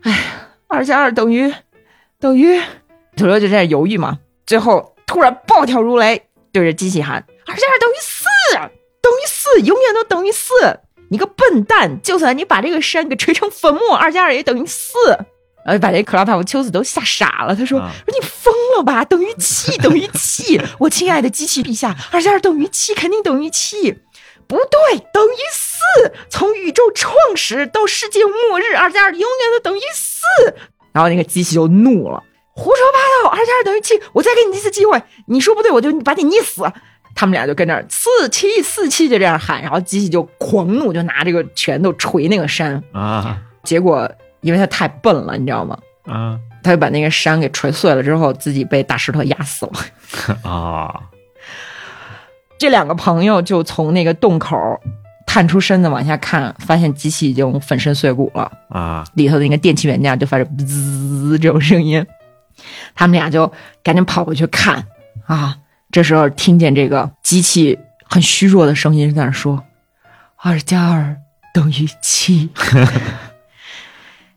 [0.04, 1.54] 哎，二加二等于
[2.22, 2.58] 等于，
[3.18, 4.20] 土豆就在那犹豫嘛。
[4.46, 8.24] 最后突然暴跳如雷，对着机器喊：“二加二等于四，
[9.02, 10.54] 等于四，永远都等于四！
[11.10, 14.94] 你个笨蛋，就算你把这个山给锤成粉末，二加二也等于四。”
[15.66, 19.04] 然后把这克拉帕夫丘子都吓傻了，他说：“啊说你疯了吧？
[19.04, 20.62] 等于七，等于七！
[20.78, 23.92] 我亲爱的机器陛下，二加二等于七，肯定等于七。
[24.48, 26.14] 不对，等于四。
[26.30, 30.24] 从宇宙创始到世界末日，二加二永远都等于四。
[30.94, 32.24] 然后那个机器就怒了，
[32.54, 34.00] 胡说八道，二加二等于七。
[34.14, 36.62] 我再给你一次机会，你说不对，我就把你捏死。
[37.16, 42.84] 他们俩就跟那儿四七四七就这样喊，然后机器就狂怒，就拿这个拳头捶那个山。
[42.94, 44.08] 啊结果
[44.46, 45.78] 因为他太笨了，你知道吗？
[46.06, 49.74] 啊他就把那个山给锤碎了之后，自己被大石头压死了。
[50.50, 51.02] 啊！
[52.58, 54.58] 这两个朋友就从那个洞口
[55.28, 62.04] 探出身子往下看，发现机器已经粉身碎骨了，啊，里头的那个电器元件就发出滋 这种声音。
[62.96, 63.52] 他们俩就
[63.84, 64.88] 赶紧跑过去看
[65.28, 65.58] 啊，
[65.92, 67.78] 这时候听见这个机器
[68.10, 69.64] 很虚弱的声音在那说
[70.42, 71.18] ：“二加二
[71.54, 72.50] 等于七。”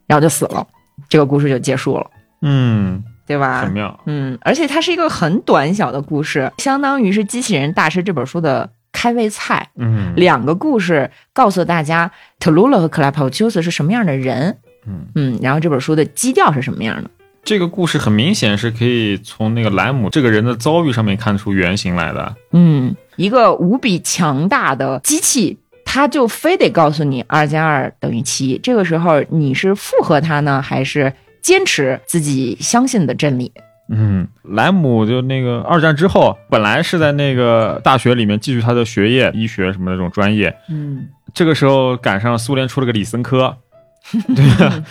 [0.08, 0.66] 然后就死了，
[1.08, 2.06] 这个故事就结束了，
[2.42, 3.60] 嗯，对吧？
[3.60, 4.00] 很妙。
[4.06, 9.68] 嗯，而且它是一个很短小的故事，相当于是《机器人大师》这本书的开胃菜。
[9.76, 17.10] 嗯，两个故事告诉大家特鲁勒和克拉帕丘斯是什么样的人，嗯嗯，然后这本书的基调是什么样的。
[17.44, 22.34] 这个故事很明显是可以从那个莱姆这个人的遭遇上面看出原型来的。
[22.52, 25.58] 嗯，一个无比强大的机器，
[25.90, 28.60] 它就非得告诉你二加二等于七。
[28.62, 33.50] 这个时候你是附和他呢，还是坚持自己相信的真理？
[33.90, 40.54] 嗯，莱姆就那个二战之后，本来是在那个大学里面继续他的学业，医学什么那种专业。
[40.68, 43.56] 嗯，这个时候赶上苏联出了个李森科，
[44.36, 44.84] 对吧？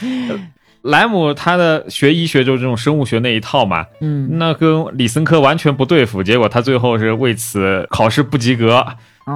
[0.81, 8.87] 莱姆他的学医学就是这种生物学那一套嘛，嗯，那跟李森科完全不对付，结果他最后是为此考试不及格，哦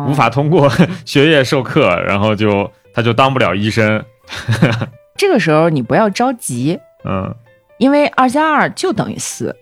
[0.08, 0.72] 无法通过
[1.06, 4.04] 学业授课，然后就他就当不了医生。
[5.18, 7.34] 这个时候你不要着急，嗯
[7.78, 9.56] 因为二加二就等于四，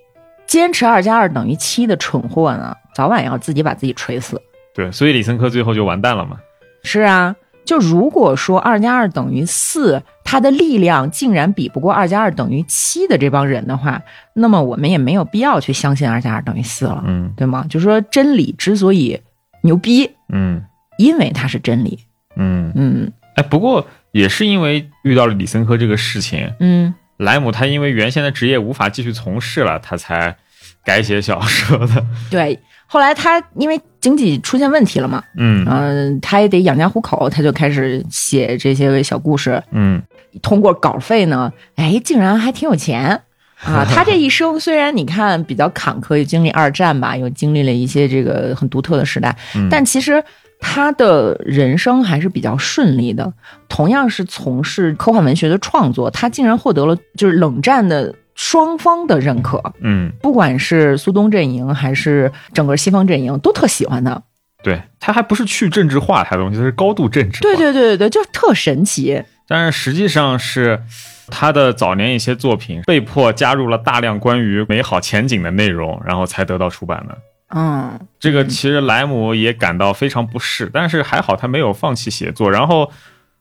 [0.45, 4.41] 坚持二加二等于七的蠢货呢，早晚要自己把自己锤死。
[4.73, 6.37] 对，所以李森科最后就完蛋了嘛。
[6.83, 14.01] 是啊，就如果说二加二等于四，他的力量竟然比不过二加二等于七的这帮人的话，
[14.33, 17.65] 那么我们也没有必要去相信二加二等于四了，嗯对吗？
[17.69, 19.19] 就说真理之所以
[19.61, 20.63] 牛逼，嗯。
[20.97, 21.97] 因为它是真理。
[22.35, 23.11] 嗯，嗯。
[23.35, 30.35] 哎，不过也是因为遇到了李森科这个事情，嗯，莱姆他因为原先的职业无法继续从事了，他才
[30.83, 32.05] 改写小说的。
[32.29, 32.59] 对。
[32.91, 35.63] 后来他因为经济出现问题了嘛，嗯。
[35.69, 40.01] 嗯、他也得养家糊口，他就开始写这些小故事，嗯。
[40.41, 43.21] 通过稿费呢，哎，竟然还挺有钱
[43.63, 43.85] 啊！
[43.89, 50.23] 他这一生虽然你看比较坎坷，又经历二战吧，又经历了一些这个很独特的时代，嗯，但其实
[50.59, 53.31] 他的人生还是比较顺利的。
[53.67, 64.21] 同样是从事科幻文学的创作，他竟然获得了就是冷战的双方的认可，嗯，不管是苏东阵营还是整个西方阵营，都特喜欢他。
[64.61, 67.41] 对他还不是去政治化他的东西，他是高度政治化。
[67.41, 69.23] 对对对对对，就特神奇。
[69.47, 70.81] 但是实际上是
[71.29, 77.17] 他的早年一些作品被迫加入了大量关于美好前景的内容，然后才得到出版的。
[77.55, 82.51] 嗯这个其实莱姆也感到非常不适，但是还好他没有放弃写作。
[82.51, 82.91] 然后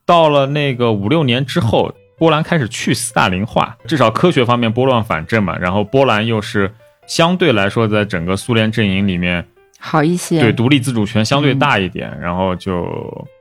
[0.07, 5.59] 到了那个五六年之后，波兰开始去斯大林化，至少科学方面拨乱反正嘛。
[5.59, 6.73] 然后波兰又是
[7.07, 9.47] 相对来说在整个苏联阵营里面，
[9.79, 10.41] 好一些。
[10.41, 12.89] 对独立自主权相对大一点，然后就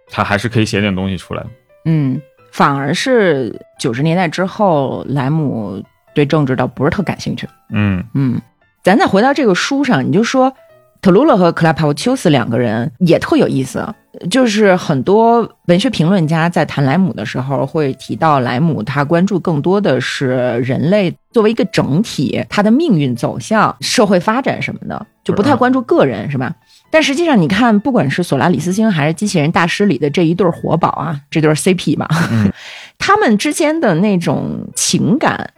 [0.10, 1.42] 他还是可以写点东西出来。
[1.86, 2.22] 嗯，
[2.58, 5.80] 反而是九十年代之后，莱姆
[6.16, 7.48] 对政治倒不是特感兴趣。
[7.70, 8.42] 嗯嗯，
[8.82, 10.52] 咱再回到这个书上，你就说
[11.00, 13.88] 特鲁勒和克拉帕沃丘斯两个人也特有意思。
[14.32, 26.52] 就是很多文学评论家在谈莱姆的时候，会提到莱姆他关注更多的是人类作为一个整体，他的命运走向、社会发展什么的，就不太关注个人，是吧？
[26.90, 32.52] 但实际上，你看，不管是索拉里斯星还是机器人大师里的这一对活宝啊，这对 CP 嘛，嗯
[32.98, 35.52] 他们之间的那种情感，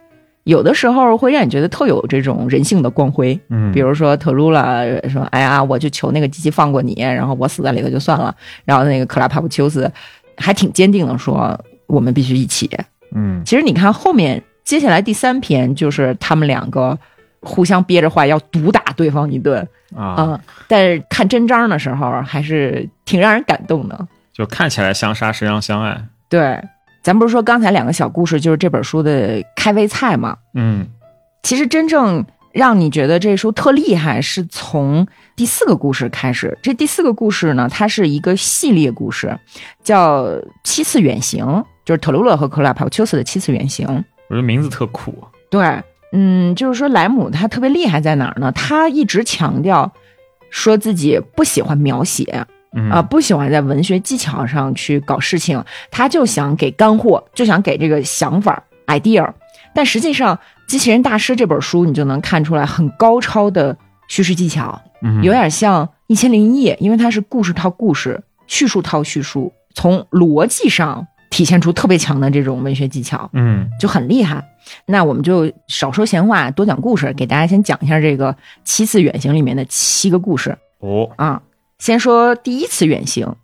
[0.44, 3.38] 有的时候会让你觉得特有这种人性的光辉。
[3.48, 9.90] 嗯，比如说特鲁拉说：“哎呀，我就求那个机器放过你，然后我死在里头就算了。”然后那个克拉帕布丘斯
[10.36, 12.68] 还挺坚定的说：“我们必须一起。
[13.14, 16.98] 嗯”其实你看后面接下来第三篇就是他们两个
[17.42, 24.08] 互相憋着话要毒打对方一顿啊，啊、但是看真章的时候还是挺让人感动的。
[24.32, 26.02] 就看起来相杀，实际上相爱。
[26.28, 26.62] 对，
[27.02, 30.36] 咱不是说刚才两个小故事就是这本书的开胃菜吗？
[30.54, 30.86] 嗯
[31.42, 36.56] 其实真正让你觉得这书特厉害，是从第四个故事开始。
[36.62, 39.38] 这第四个故事呢，它是一个系列故事，
[39.82, 40.24] 叫
[40.64, 41.44] 《七次远行》，
[41.84, 43.86] 就是特鲁勒和克拉帕丘斯的七次远行。
[44.28, 45.14] 我觉得名字特酷。
[45.50, 48.50] 对，嗯，就是说莱姆他特别厉害在哪儿呢？
[48.52, 49.92] 他一直强调
[50.50, 59.32] 说自己不喜欢描写，嗯啊，不喜欢在文学技巧上去搞事情，他就想给干货，就想给这个想法 idea。
[59.72, 60.34] 但实际上，
[60.66, 63.76] 《机器人大师》这本书你就能看出来很高超的
[64.08, 74.44] 叙事技巧，嗯有点像《一千零一夜》，因为它是故事套故事，叙述套叙述，从逻辑上体现出特别强的这种文学技巧，嗯就很厉害。
[74.84, 80.58] 那我们就少说闲话，多讲故事，给大家先讲一下这个七次远行里面的七个故事。
[80.80, 81.40] 哦啊，
[81.78, 83.34] 先说第一次远行。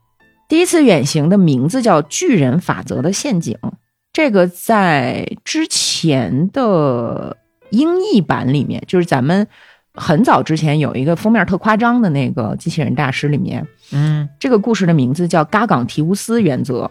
[0.48, 3.58] 第一次远行的名字叫“巨人法则的陷阱”，
[4.12, 7.36] 这个在之前的
[7.70, 9.48] 英译版里面，就是咱们
[9.92, 16.88] 很早之前有一个封面特夸张的那个机器人大师里面，嗯，这个故事的名字叫“嘎岗提乌斯原则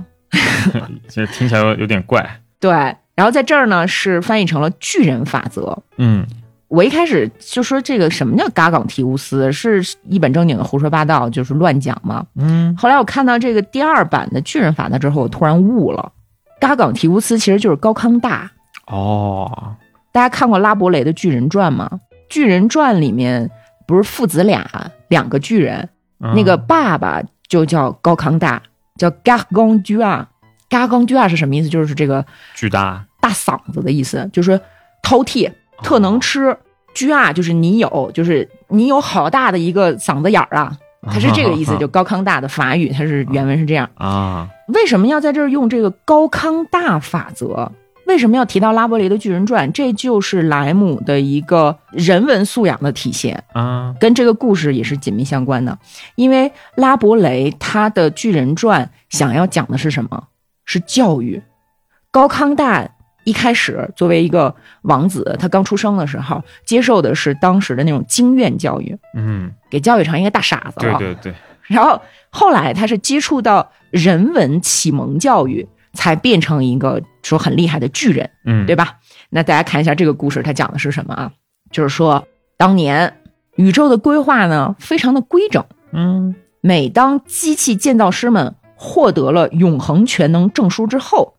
[1.07, 2.25] 其实听起来有有点怪。”。
[2.59, 2.71] 对，
[3.15, 5.77] 然后在这儿呢是翻译成了巨人法则。
[5.97, 6.25] 嗯
[6.67, 12.25] 我一开始就说这个什么叫嘎岗提乌斯，是一本正经的胡说八道，就是乱讲嘛。
[12.35, 16.11] 嗯后来我看到这个第二版的巨人法则之后，我突然悟了，
[16.59, 18.51] 嘎岗提乌斯其实就是高康大。
[18.87, 19.75] 哦，
[20.11, 21.87] 大家看过拉伯雷的《巨人传》吗？
[22.27, 23.49] 《巨人传》里面
[23.85, 25.87] 不是父子俩，两个巨人，
[26.19, 28.61] 嗯那个爸爸就叫高康大，
[28.99, 30.27] 叫 “gargon g u a
[30.69, 31.69] g a r g o n g u a 是什么意思？
[31.69, 34.60] 就是这个巨大，大嗓子的意思，就是
[35.03, 35.51] 饕餮，
[35.84, 36.58] 特能吃。
[36.93, 40.71] 居啊，就是你有，就是你有好大的一个嗓子眼儿啊，
[41.12, 43.89] 它是这个意思， 就高康大的法语，它是原文是这样。
[43.95, 47.69] 啊，为什么要在这儿用这个高康大法则？
[48.05, 49.67] 为什么要提到拉伯雷的《巨人传》？
[49.71, 55.77] 这就是莱姆的一个人文素养的体现，啊，跟这个故事也是紧密相关的。
[56.15, 60.27] 因为拉伯雷他的《巨人传》想要讲的是什么？
[60.65, 61.41] 是教育。
[62.11, 62.87] 高康大
[63.23, 70.97] 一开始作为一个王子，他刚出生的时候接受的是当时的那种经院教育，嗯，给教育成一个大傻子了。
[70.97, 78.97] 对对对，然后后来他是接触到人文启蒙教育，才变成一个说很厉害的巨人，嗯，对吧？
[79.29, 81.31] 那大家看一下这个故事，它讲的是什么啊？
[81.71, 83.17] 就是说，当年
[83.55, 91.35] 宇宙的规划呢非常的规整，嗯每当机器建造师们获得了永恒全能证书之后，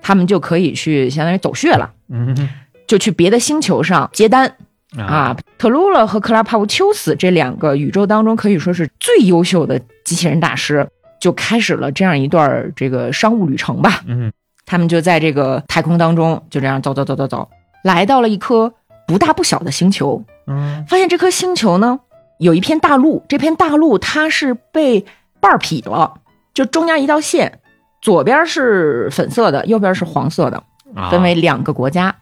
[0.00, 2.48] 他们就可以去相当于走穴了，嗯
[2.86, 4.56] 就去别的星球上接单。
[4.96, 10.88] 啊，特鲁勒和克拉帕乌丘斯这两个宇宙当中可以说是最优秀的机器人大师，
[11.20, 14.02] 就开始了这样一段儿这个商务旅程吧。
[14.06, 14.32] 嗯
[14.66, 17.48] 他们就在这个太空当中就这样走走走走走，
[17.82, 18.74] 来到了一颗
[19.06, 20.84] 不大不小的星球，嗯。
[20.86, 22.00] 发现这颗星球呢
[22.38, 25.06] 有一片大陆，这片大陆它是被
[25.40, 26.14] 半儿劈了，
[26.52, 27.60] 就中间一道线，
[28.02, 30.62] 左边是粉色的，右边是黄色的，
[30.94, 32.14] 啊，分为两个国家。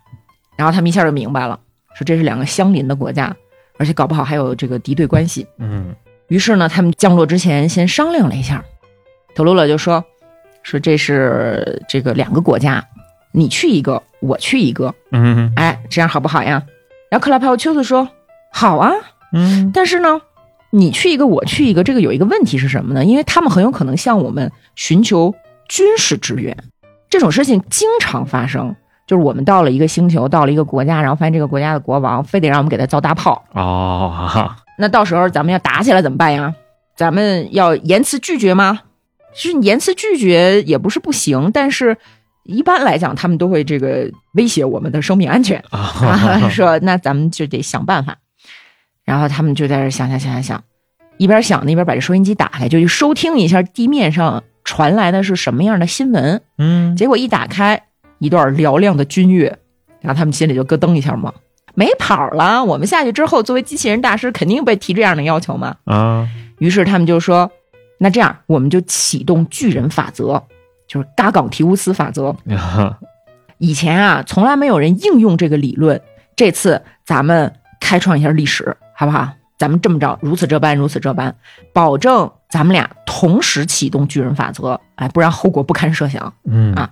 [0.56, 1.58] 然后他们一下就明白了，
[1.94, 3.34] 说这是两个相邻的国家，
[3.78, 5.46] 而且搞不好还有这个敌对关系。
[5.58, 5.94] 嗯。
[6.28, 8.64] 于是呢，他们降落之前先商量了一下，
[9.34, 10.04] 特鲁勒就说
[10.64, 12.84] ：“说这是这个两个国家，
[13.30, 16.60] 你去一个，我去一个，嗯哎，这样好不好呀？”
[17.08, 18.08] 然后克拉帕沃丘斯说
[18.50, 18.90] ：“好啊，
[19.32, 20.20] 嗯但是呢，
[20.70, 23.04] 你去一个，我去一个，这个有一个问题是什么呢？
[23.04, 25.32] 因为他们很有可能向我们寻求
[25.68, 26.56] 军事支援，
[27.08, 28.74] 这种事情经常发生。
[29.06, 36.54] 就是我们到了一个星球，到了一个国家，然后发现这个国家的国王非得让我们给他造大炮，哦，哈那到时候咱们要打起来怎么办呀？
[36.96, 38.80] 咱们要严词拒绝吗？
[39.34, 41.96] 其实言辞拒绝也不是不行，但是
[42.44, 45.62] 一般来讲，他们都会这个威胁我们的生命安全。
[45.70, 48.16] 啊， 啊，说那咱们就得想办法。
[49.04, 50.64] 然后他们就在这想想想想想，
[51.18, 56.40] 一边想呢一边把这收音机打开，就去收听一下地面上传来的是什么样的新闻。
[56.56, 57.82] 嗯结果一打开，
[58.18, 59.58] 一段嘹亮的军乐，
[60.00, 61.34] 然后他们心里就咯噔一下嘛，
[61.74, 62.64] 没跑了。
[62.64, 65.76] 我们下去之后，作为机器人大师，肯定被提这样的要求嘛。
[65.84, 66.26] 啊，
[66.58, 67.50] 于是他们就说，
[67.98, 70.42] 那这样我们就启动巨人法则，
[70.86, 72.34] 就是嘎岗提乌斯法则。
[72.50, 72.98] 啊
[73.58, 76.00] 以前啊，从来没有人应用这个理论。
[76.36, 79.30] 这次咱们开创一下历史，好不好？
[79.56, 81.34] 咱们这么着，如此这般，如此这般，
[81.72, 86.34] 保证咱们俩同时启动巨人法则，哎，不然后果不堪设想。
[86.44, 86.90] 嗯啊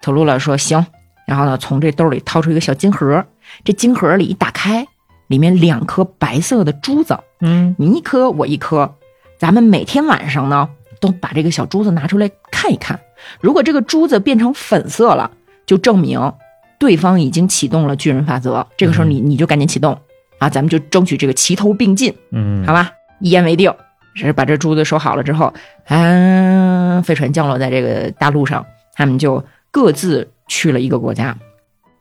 [0.00, 0.86] 特鲁勒说行，
[1.26, 3.26] 然后呢，从这兜里掏出一个小金盒，
[3.64, 4.86] 这金盒里一打开，
[5.26, 8.94] 里面两颗白色的珠子，嗯你一颗我一颗，
[9.38, 10.68] 咱们每天晚上呢
[11.00, 12.98] 都把这个小珠子拿出来看一看，
[13.40, 15.30] 如果这个珠子变成粉色了，
[15.64, 16.32] 就证明
[16.78, 19.96] 对方已经启动了巨人法则，这个时候你你就赶紧启动
[20.38, 22.90] 啊，咱们就争取这个齐头并进，嗯，好吧？
[23.20, 23.72] 一言为定，
[24.14, 25.52] 是把这珠子收好了之后，
[25.86, 31.36] 嗯，飞船降落在这个大陆上，他们就各自去了一个国家。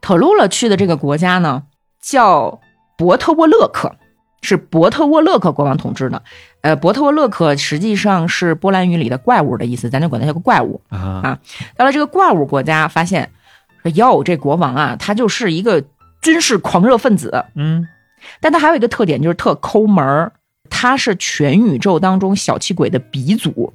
[0.01, 1.63] 特鲁勒去的这个国家呢，
[2.01, 2.59] 叫
[2.97, 3.95] 伯特沃勒克，
[4.41, 6.21] 是伯特沃勒克国王统治的。
[6.61, 10.81] 呃，伯特沃勒克实际上是波兰语里的怪物的意思，咱就管它叫个怪物。
[10.89, 11.39] 啊
[11.75, 13.29] 到了这个怪物国家，发现
[13.83, 15.83] 说哟，这国王啊，他就是一个
[16.21, 17.87] 军事狂热分子，嗯
[18.41, 20.31] 但他还有一个特点，就是特抠门儿。
[20.69, 23.73] 他是全宇宙当中小气鬼的鼻祖。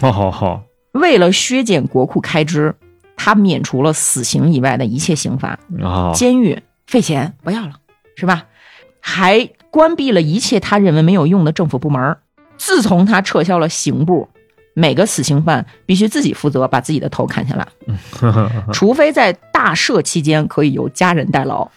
[0.00, 2.74] 好好好，为了削减国库开支，
[3.16, 7.74] 他免除了死刑以外的一切刑罚，啊监狱费钱不要了，
[8.16, 8.46] 是吧？
[9.00, 12.16] 还关闭了一切他认为没有用的政府部门。
[12.56, 14.28] 自从他撤销了刑部，
[14.72, 17.66] 每个死刑犯必须自己负责把自己的头砍下来，
[18.72, 21.68] 除非在大赦期间可以由家人代劳。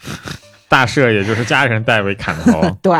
[0.69, 2.93] 大赦也就是家人代为砍头， 对，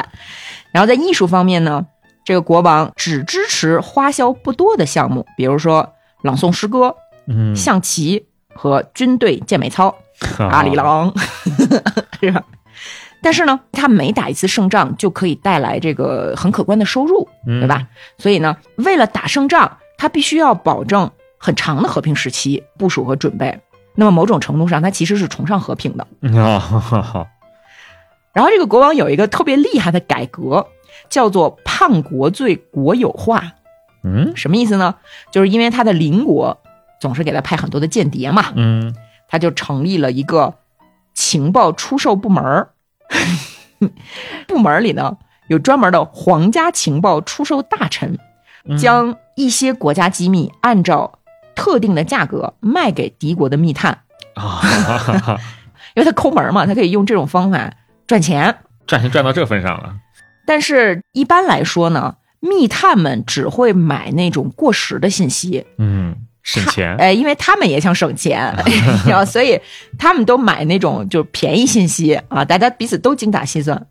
[0.72, 1.86] 然后在艺术方面呢，
[2.26, 5.94] 这个国王只支持花销不多的项目，比如说
[6.24, 6.96] 朗诵诗歌、
[7.28, 8.26] 嗯象棋
[8.56, 9.96] 和军队健美操。
[10.50, 11.14] 阿里郎，
[12.20, 12.42] 是吧？
[13.28, 17.86] 但是呢，他每打一次胜仗就可以带来这个很可观的收入，嗯对吧？
[18.18, 23.60] 所以呢，为了打胜仗，他必须要保证很长的和平时期部署和准备。
[23.96, 26.08] 那么某种程度上，他其实是崇尚和平的。
[26.22, 26.62] 然
[28.46, 30.66] 后这个国王有一个特别厉害的改革，
[31.10, 33.44] 叫做叛国罪国有化。
[34.06, 34.96] 嗯什么意思呢？
[35.32, 36.58] 就是因为他的邻国
[37.02, 38.96] 总是给他派很多的间谍嘛，嗯
[39.28, 40.54] 他就成立了一个
[41.14, 42.70] 情报出售部门儿。
[44.48, 48.18] 部门里呢有专门的皇家情报出售大臣，
[48.66, 48.78] 嗯。
[48.78, 51.20] 将一些国家机密按照
[51.56, 54.00] 特定的价格卖给敌国的密探，
[54.36, 54.62] 啊，
[55.96, 57.72] 因为他抠门嘛，他可以用这种方法
[58.06, 58.58] 赚钱。
[58.86, 59.96] 赚钱赚到这份上了，
[60.46, 66.16] 但是，一般来说呢，密探们只会买那种过时的信息，嗯，
[66.48, 68.56] 省钱，哎，因为他们也想省钱，
[69.06, 69.60] 然后所以
[70.00, 73.86] 他们都买那种就便宜信息啊，大家彼此都精打细算。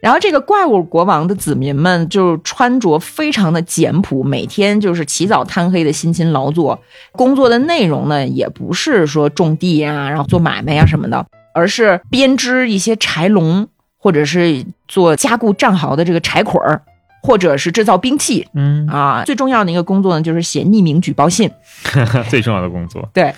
[0.00, 6.78] 然后这个怪物国王的子民们就穿着非常的简朴，每天就是起早贪黑的辛勤劳作，
[7.12, 13.66] 工作的内容呢也不是说种地呀、然后做买卖呀、什么的，而是编织一些柴笼，
[13.98, 16.82] 或者是做加固战壕的这个柴捆儿，
[17.24, 19.22] 或者是制造兵器嗯，啊。
[19.24, 21.50] 最重要的一个工作呢，就是写匿名举报信。
[22.28, 23.34] 最重要的工作，对，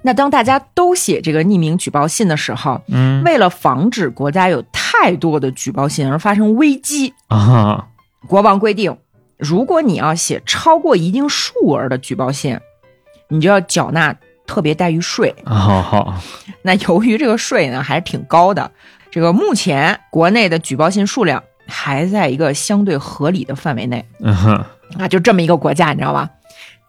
[0.00, 7.86] 那当大家都写这个匿名举报信的时候，嗯为了防止国家有太多的举报信而发生危机，啊，
[8.26, 8.96] 国王规定，
[9.36, 12.58] 如果你要写超过一定数额的举报信，
[13.28, 14.16] 你就要缴纳
[14.46, 15.34] 特别待遇税。
[15.44, 16.14] 好好，
[16.62, 18.70] 那由于这个税呢还是挺高的，
[19.10, 24.04] 这个目前国内的举报信数量还在一个相对合理的范围内。
[24.20, 24.64] 嗯哼，
[24.98, 26.30] 啊，就这么一个国家，你知道吧？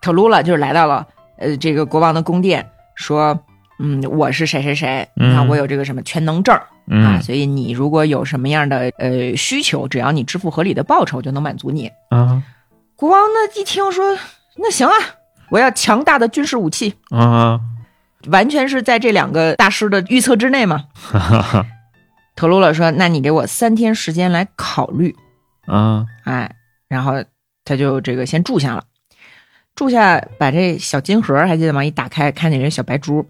[0.01, 1.05] 特鲁拉就是来到了
[1.37, 3.39] 呃这个国王的宫殿，说，
[3.79, 11.91] 嗯，我是谁谁谁，你看嗯我有这个什么全能证儿、啊，嗯所以你如果有什么样的呃需求，只要你支付合理的报酬，就能满足你。
[12.09, 12.43] 啊
[12.95, 14.17] 国王呢一听说，
[14.57, 14.93] 那行啊，
[15.49, 17.59] 我要强大的军事武器，啊，
[18.31, 20.85] 完全是在这两个大师的预测之内嘛。
[22.37, 25.13] 特鲁勒说，那你给我三天时间来考虑。
[25.65, 26.55] 啊，哎，
[26.87, 27.13] 然后
[27.65, 28.83] 他就这个先住下了，
[29.75, 31.83] 住下把这小金盒还记得吗？
[31.83, 33.25] 一打开，看见这小白猪，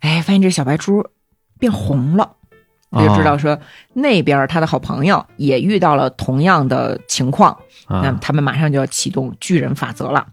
[0.00, 1.08] 哎，发现这小白猪
[1.58, 2.36] 变红了，
[2.90, 3.58] 他就知道说、
[3.94, 7.56] 那边他的好朋友也遇到了同样的情况，
[7.88, 10.26] 那啊他们马上就要启动巨人法则了。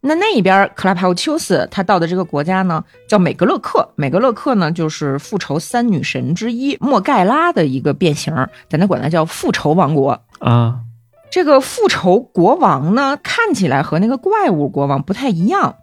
[0.00, 3.88] 那那一边，克拉帕乌丘斯他到的这个国家呢，叫美格勒克。
[3.96, 8.32] 美格勒克呢，就是复仇三女神之一莫盖拉的一个变形，
[8.68, 10.20] 咱那管它叫复仇王国。
[10.38, 10.80] 啊
[11.28, 15.74] 这个复仇国王呢，看起来和那个怪物国王不太一样，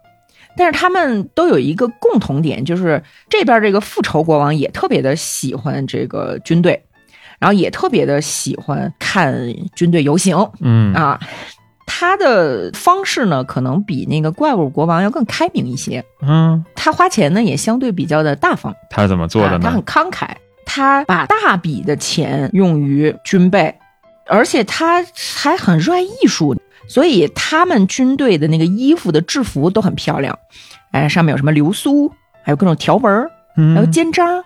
[0.56, 6.82] 但是他们都有一个共同点，就是这边这个复仇国王也特别的喜欢这个军队，
[7.38, 9.36] 然后也特别的喜欢看
[9.76, 11.20] 军队游行嗯啊。
[11.86, 16.04] 他的方式呢，可能比那个怪物国王要更开明一些。
[16.22, 18.74] 嗯，他花钱呢，也相对比较的大方。
[18.90, 19.60] 他是怎么做的啊？
[19.62, 19.82] 他很？
[19.82, 20.28] 慷慨，
[20.64, 23.74] 他把大笔的钱用于军备，
[24.26, 25.04] 而且他
[25.42, 26.56] 还很热爱艺术，
[26.88, 30.38] 所以他们军队的那个衣服的制服都很漂亮，
[30.92, 32.10] 哎，上面有什么流苏，
[32.42, 34.42] 还有各种条纹儿，还有嗯肩章，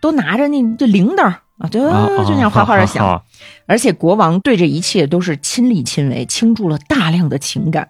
[0.00, 3.06] 都拿着那这铃铛啊，就啊就那样哗哗的响。
[3.06, 3.24] 好
[3.66, 7.86] 而且国王对这一切都是亲力亲为，倾注了大量的情感。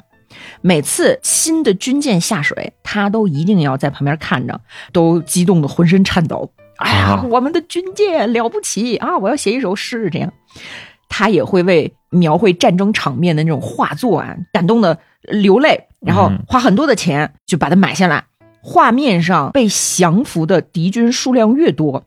[0.60, 4.60] 每次新的军舰下水，他都一定要在旁边看着，
[4.92, 6.52] 都激动的浑身颤抖。
[6.76, 9.18] 哎呀啊，我们的军舰了不起啊！
[9.18, 10.32] 我要写一首诗，这样。
[11.08, 18.24] 他也会为描绘战争场面的那种画作啊，感动的流泪，然后嗯花很多的钱就把它买下来。
[18.62, 22.04] 画面上被降服的敌军数量越多，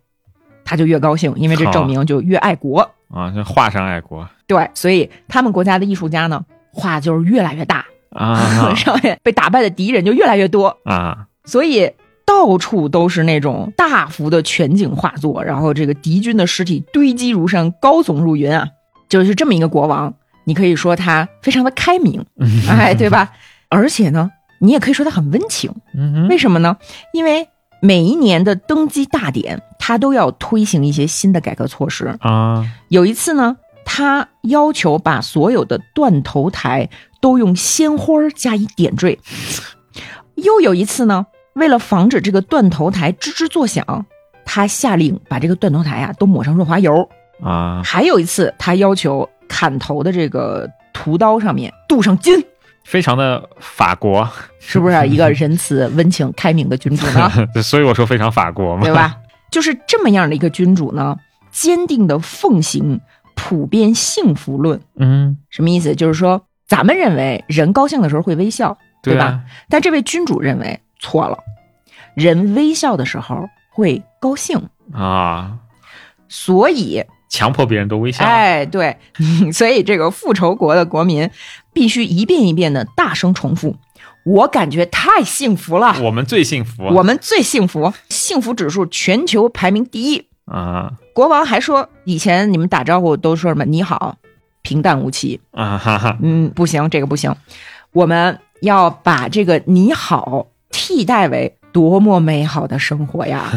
[0.66, 2.82] 他就越高兴，因为这证明就越爱国。
[3.14, 4.28] 啊，这画上爱国。
[4.48, 8.74] 对，所以他们国家的艺术家呢，画就是越来越大，啊。
[8.76, 11.28] 上面被打败的敌人就越来越多，啊。
[11.46, 11.92] 所以
[12.26, 18.68] 到处都是那种大幅的全景画作，然后这个敌军的尸体堆积如山，高耸入云啊，
[19.10, 20.14] 就是这么一个国王，
[20.46, 22.26] 你可以说他非常的开明，
[22.68, 23.32] 哎，对吧？
[23.70, 26.78] 而且呢，你也可以说他很温情，嗯为什么呢？
[27.12, 27.48] 因为
[27.86, 39.20] 每一年的登基大典，他都要推行一些新的改革措施，啊有一次呢，他要求把所有的断头台都用鲜花加以点缀。
[40.36, 41.26] 又有一次呢，
[41.56, 44.06] 为了防止这个断头台吱吱作响，
[44.46, 47.10] 他下令把这个断头台啊都抹上润滑油。
[47.44, 52.42] 啊还有一次，他要求砍头的这个屠刀上面镀上金。
[52.84, 54.28] 非常的法国，
[54.60, 57.32] 是不是 一个仁慈、温情、开明的君主呢？
[57.64, 59.18] 所以我说非常法国嘛，对吧？
[59.52, 61.16] 就是这么样的一个君主呢，
[61.52, 63.00] 坚定的奉行
[63.36, 64.82] 普遍幸福论。
[64.96, 65.96] 嗯，什么意思？
[65.96, 69.26] 就是说，咱们认为人高兴的时候会微笑，对吧？
[69.26, 71.38] 啊，但这位君主认为错了，
[72.16, 75.58] 人微笑的时候会高兴，啊，
[76.28, 78.98] 所以，强迫别人都微笑，哎，对，
[79.54, 81.30] 所以这个复仇国的国民
[81.74, 83.76] 必须一遍一遍的大声重复
[84.24, 90.94] ：“我感觉太幸福了，我们最幸福，我们最幸福，幸福指数全球排名第一。”啊。
[91.14, 94.18] 国王还说，以前你们打招呼都说什么“你好”，
[94.64, 95.40] 平淡无奇。
[95.52, 97.36] 啊哈哈，嗯，不行，这个不行，
[97.92, 103.48] 我们要把这个“你好”替代为多么美好的生活呀！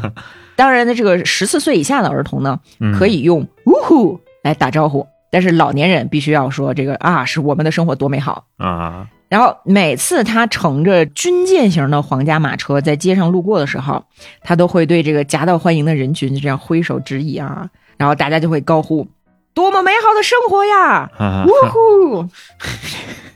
[0.54, 2.92] 当然呢，这个十四岁以下的儿童呢，嗯。
[2.98, 8.44] 可以用“呜呼”来打招呼，但是老年人必须要说这个啊，是我们的生活多美好。
[8.56, 14.02] 啊然后每次他乘着军舰型的皇家马车在街上路过的时候，
[14.42, 17.68] 他都会对这个夹道欢迎的人群就这样挥手致意啊，
[17.98, 19.06] 然后大家就会高呼
[19.52, 22.26] ：“多么美好的生活呀！”啊呜呼！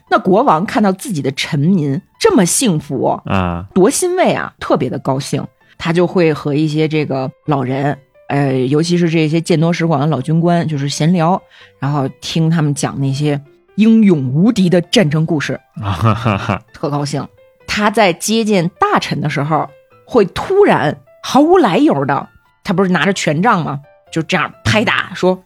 [0.09, 5.45] 那国王看到自己的臣民这么幸福，啊多欣慰啊，特别的高兴。
[5.77, 7.99] 他就会和一些这个老人，
[8.33, 11.39] 呃，尤其是这些见多识广的老军官，就是闲聊，
[11.77, 13.39] 然后听他们讲那些
[13.75, 17.27] 英勇无敌的战争故事，啊哈哈哈，特高兴。
[17.67, 19.69] 他在接见大臣的时候，
[20.03, 22.27] 会突然毫无来由的，
[22.63, 23.81] 他不是拿着权杖吗？
[24.11, 25.43] 就这样拍打说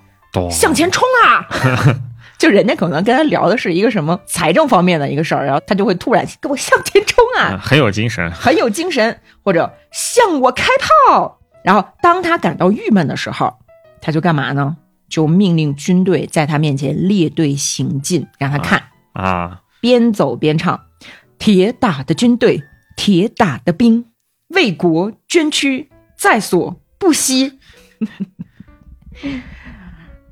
[0.50, 1.46] 向前冲啊！
[2.40, 10.70] 就人家可能跟他聊的是一个什么财政方面的一个事儿，然后他就会突然给我向前冲啊，啊 很有精神，很有精神，或者向我开
[11.10, 11.37] 炮。
[11.68, 13.54] 然后当他感到郁闷的时候，
[14.00, 14.78] 他就干嘛呢？
[15.10, 20.80] 就命令军队在他面前列队行进，让他看，啊边走边唱
[21.38, 22.64] ：“铁打的军队，
[22.96, 24.06] 铁打的兵，
[24.48, 27.60] 为国捐躯，在所不惜。”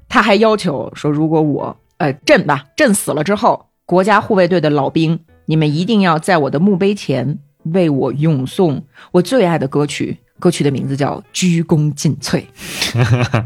[0.08, 12.44] 他还要求说，如果我呃朕吧朕死了之后，国家护卫队的老兵，你们一定要在我的墓碑前为我咏诵我最爱的歌曲，歌曲的名字叫《鞠躬尽瘁》。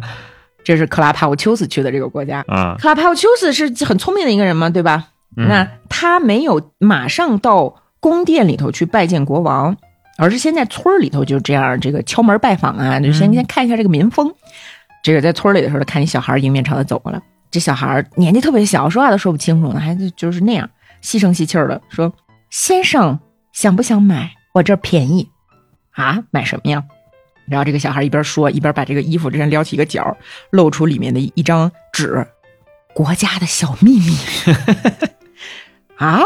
[0.65, 2.43] 这是克拉帕沃丘斯去的这个国家。
[2.49, 5.07] 啊克拉帕沃丘斯是很聪明的一个人嘛，对吧？
[5.37, 9.77] 嗯那他没有马上到宫殿里头去拜见国王，
[10.17, 14.29] 而是先在村儿里头就这样这个敲门拜访啊，就先先看一下这个民风。
[15.01, 20.69] 这个在村儿里的时候，看一小孩迎面朝他走过来，这小孩年纪特别小，说话都说不清楚呢，还就就是那样
[20.99, 22.11] 细声细气儿的说
[22.51, 23.17] ：“先生
[23.53, 24.31] 想不想买？
[24.53, 25.29] 我这儿便宜
[25.99, 26.83] 啊，买什么呀？”
[27.47, 30.15] 然后这个小孩一边说，一边把这个衣服这样撩起一个角，
[30.51, 32.25] 露出里面的一张纸，
[32.93, 34.15] 国家的小秘密
[35.97, 36.21] 啊。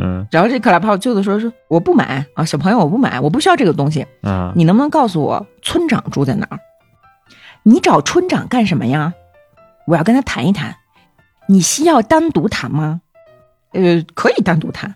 [0.00, 4.06] 嗯然后这克拉泡舅子说说我不买啊，小朋友我不买，我不需要这个东西。
[4.22, 6.60] 啊你能不能告诉我村长住在哪儿？
[7.64, 9.12] 你找村长干什么呀？
[9.86, 10.76] 我要跟他谈一谈。
[11.48, 13.00] 你需要单独谈吗？
[13.72, 14.94] 呃，可以单独谈。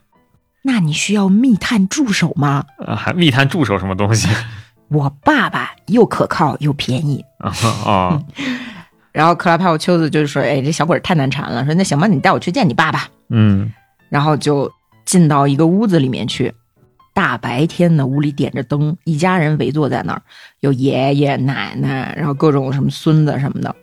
[0.62, 2.64] 那你需要密探助手吗？
[2.86, 4.28] 啊还密探助手什么东西
[4.88, 7.24] 我爸爸又可靠又便宜。
[7.38, 7.52] 啊
[7.84, 8.22] 啊
[9.12, 11.64] 然后克拉帕沃丘子就是说：“哎，这小鬼儿太难缠了。
[11.66, 13.06] 说那行吧，你带我去见你爸爸。
[13.28, 13.70] 嗯”
[14.08, 14.70] 然后就
[15.04, 16.52] 进到一个屋子里面去。
[17.14, 20.22] 大白天的，屋里点着灯，一家人围坐在那儿，
[20.60, 23.76] 有爷爷奶奶，然后各种什么孙子什么的。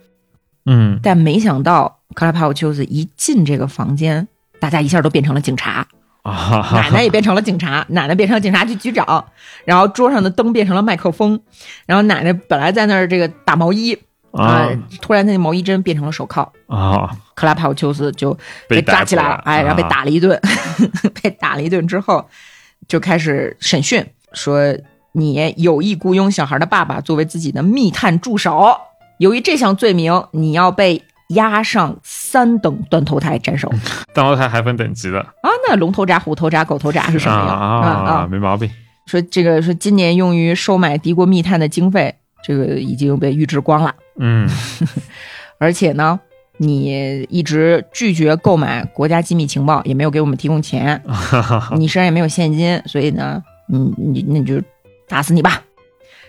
[0.66, 4.26] 嗯但没想到克拉帕沃丘斯一进这个房间，
[4.58, 5.86] 大家一下都变成了警察，啊
[6.24, 9.24] 奶奶也变成了警察， 奶奶变成了警察局局长，
[9.64, 11.40] 然后桌上的灯变成了麦克风，
[11.86, 13.96] 然后奶奶本来在那儿这个打毛衣
[14.32, 14.68] 啊、啊
[15.00, 17.10] 突然那毛衣针变成了手铐，啊。
[17.34, 18.36] 克拉帕沃丘斯就
[18.68, 19.88] 被抓起来了，哎，然后被啊。
[19.88, 20.38] 打了一顿，
[21.22, 22.28] 被打了一顿之后，
[22.86, 24.60] 就开始审讯，说
[25.12, 28.76] 你有意雇佣小孩的爸爸作为自己的密探助手，
[29.18, 33.68] 由于这项罪名，你要被押上三等断头台斩首
[34.14, 35.50] 断头台还分等级的啊！
[35.68, 37.52] 那龙头铡、虎头铡、狗头铡是什么呀？
[37.52, 38.70] 啊啊没毛病
[39.06, 42.14] 说这个说今年用于收买敌国密探的经费，
[42.44, 44.48] 这个已经被预支光了，嗯
[45.58, 46.20] 而且呢。
[46.62, 51.02] 你一直拒绝购买国家机密情报，也没有给我们提供钱，
[51.78, 54.60] 你身上也没有现金，所以呢，你，你那你就
[55.08, 55.62] 打死你吧。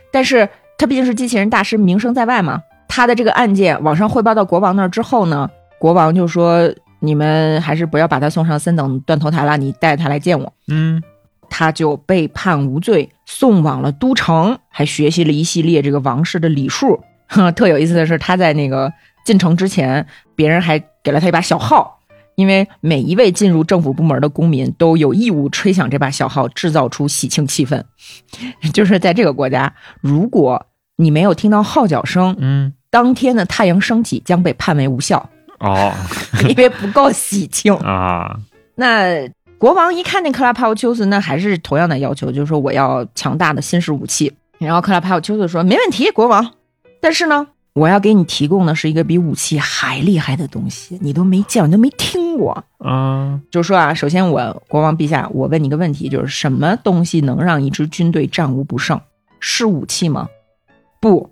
[0.10, 0.48] 但是
[0.78, 2.62] 他毕竟是机器人大师，名声在外嘛。
[2.94, 6.70] 他的这个案件网上汇报到国王那儿之后呢，国王就说
[7.00, 10.52] ：“你们还是不要把他送上三等断头台了，你带他来见我。
[10.68, 11.02] 嗯”
[11.50, 17.02] 他就被判无罪，送往了都城，还学习了一系列这个王室的礼数。
[17.28, 18.92] 哼， 特有意思的是，他在那个
[19.26, 21.98] 进城之前，别人还给了他一把小号，
[22.36, 27.82] 因为每一位进入政府部门的公民都有义务吹响这把小号，制造出喜庆气氛。
[28.74, 30.66] 就是在这个国家，如果
[30.98, 35.28] 你没有听到号角声，嗯，当天的太阳升起将被判为无效，
[35.60, 35.92] 哦
[36.48, 37.74] 因为不够喜庆。
[37.78, 38.38] 啊，
[38.76, 39.28] 那
[39.58, 44.32] 国王一看见克拉帕沃丘斯，那还是同样的要求，就是说我要强大的新式武器。
[44.60, 46.54] 然后克拉帕沃丘斯说：“没问题，国王。
[47.00, 52.64] 但是呢，我要给你提供的是一个比武器还厉害的东西，你都没见过，你都没听过。
[52.80, 59.00] 啊，就是说啊，首先我国王陛下，我问你个问题，就是什么东西能让一支军队战无不胜？
[59.40, 60.28] 是武器吗？
[61.00, 61.32] 不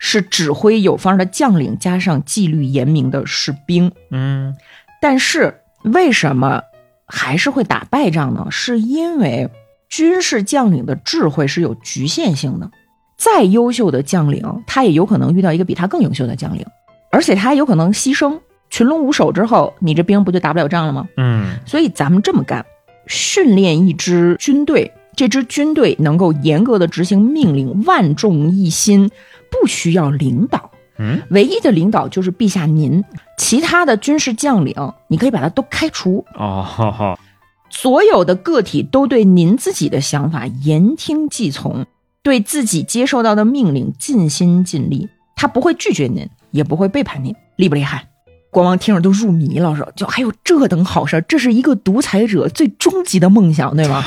[0.00, 3.92] 是指挥有方的将领加上纪律严明的士兵。
[4.10, 4.56] 嗯
[5.00, 6.62] 但是为什么
[7.06, 8.48] 还是会打败仗呢？
[8.50, 9.48] 是因为
[9.88, 12.70] 军事将领的智慧是有局限性的，
[13.16, 16.66] 再优秀的将领，他也有可能遇到一个比他更优秀的将领，
[17.10, 18.40] 而且他有可能牺牲。
[18.68, 21.08] 群龙无首之后，你这兵不就打不了仗了吗？
[21.16, 22.64] 嗯所以咱们这么干，
[23.06, 29.10] 训练一支军队，这支军队能够严格的执行命令，万众一心，
[29.50, 30.70] 不需要领导。
[31.02, 33.02] 嗯唯一的领导就是陛下您，
[33.38, 34.74] 其他的军事将领，
[35.08, 36.24] 你可以把他都开除。
[36.34, 37.18] 哦，哈 哈
[37.70, 41.86] 所有的个体都对您自己的想法言听计从，
[42.22, 48.08] 对自己接受到的命令尽心尽力，他不会拒绝您，也不会背叛您，厉不厉害？
[48.50, 54.04] 国王听着都入迷了，说就还有这等好事儿，这是一个独裁者最终极的梦想，对吗？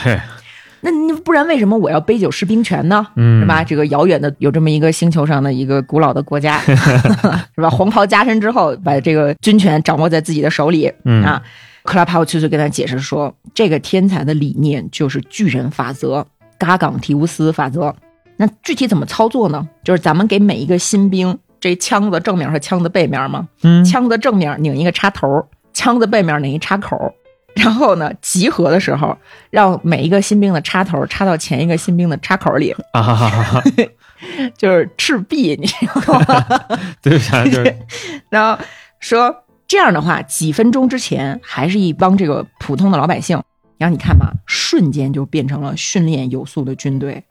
[0.84, 3.08] 嘿，那你不然为什么我要杯酒释兵权呢？
[3.16, 3.64] 嗯是吧？
[3.64, 6.60] 这个遥远的有这么一个星球上的一个古老的国家，
[7.56, 7.70] 是吧？
[7.70, 11.42] 黄袍加身之后，把这个军权掌握在自己的手里、嗯啊。
[11.84, 16.26] 克拉帕沃丘斯跟他解释说，这个天才的理念就是巨人法则、
[16.58, 17.94] 嘎岗提乌斯法则。
[18.38, 19.68] 那具体怎么操作呢？
[19.84, 27.14] 就是咱们给每一个新兵，这枪的正面和枪的背面嘛，嗯枪的正面拧一个插头，枪的背面拧一插口。
[27.56, 29.18] 然后呢，集合的时候，
[29.50, 33.64] 让每一个新兵的插头插到前一个新兵的插口里，啊哈哈哈，
[34.58, 36.46] 就是赤壁，你知道吗？
[37.02, 37.76] 对不起啊，就是
[38.30, 38.64] 然后
[39.00, 43.42] 说这样的话，几分钟之前还是一帮这个普通的老百姓，
[43.78, 47.24] 然后你看吧，瞬间就变成了训练有素的军队。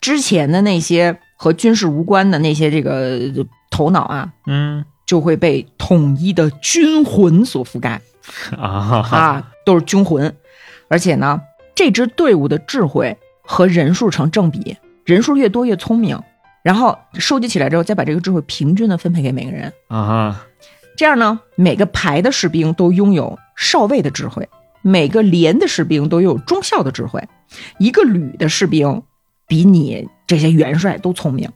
[0.00, 3.18] 之前的那些和军事无关的那些这个
[3.70, 8.00] 头脑啊，嗯就会被统一的军魂所覆盖
[8.56, 10.34] 啊啊，都是军魂。
[10.88, 11.40] 而且呢，
[11.74, 16.20] 这支队伍的智慧和人数成正比，人数越多越聪明。
[16.62, 19.72] 然后收集起来之后，再把这个智慧平均的分配给每个人。
[19.88, 20.46] 啊哈，
[20.96, 24.48] 这样呢，每个排的士兵都拥有少尉的智慧，
[24.82, 27.26] 每个连的士兵都有中校的智慧，
[27.78, 29.02] 一个旅的士兵
[29.46, 31.50] 比你这些元帅都聪明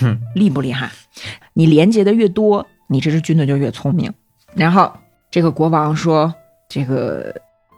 [0.00, 0.90] 哼，厉不厉害？
[1.52, 4.12] 你连接的越多，你这支军队就越聪明。
[4.54, 4.90] 然后
[5.36, 6.34] 这个国王说
[6.66, 7.30] ：“这个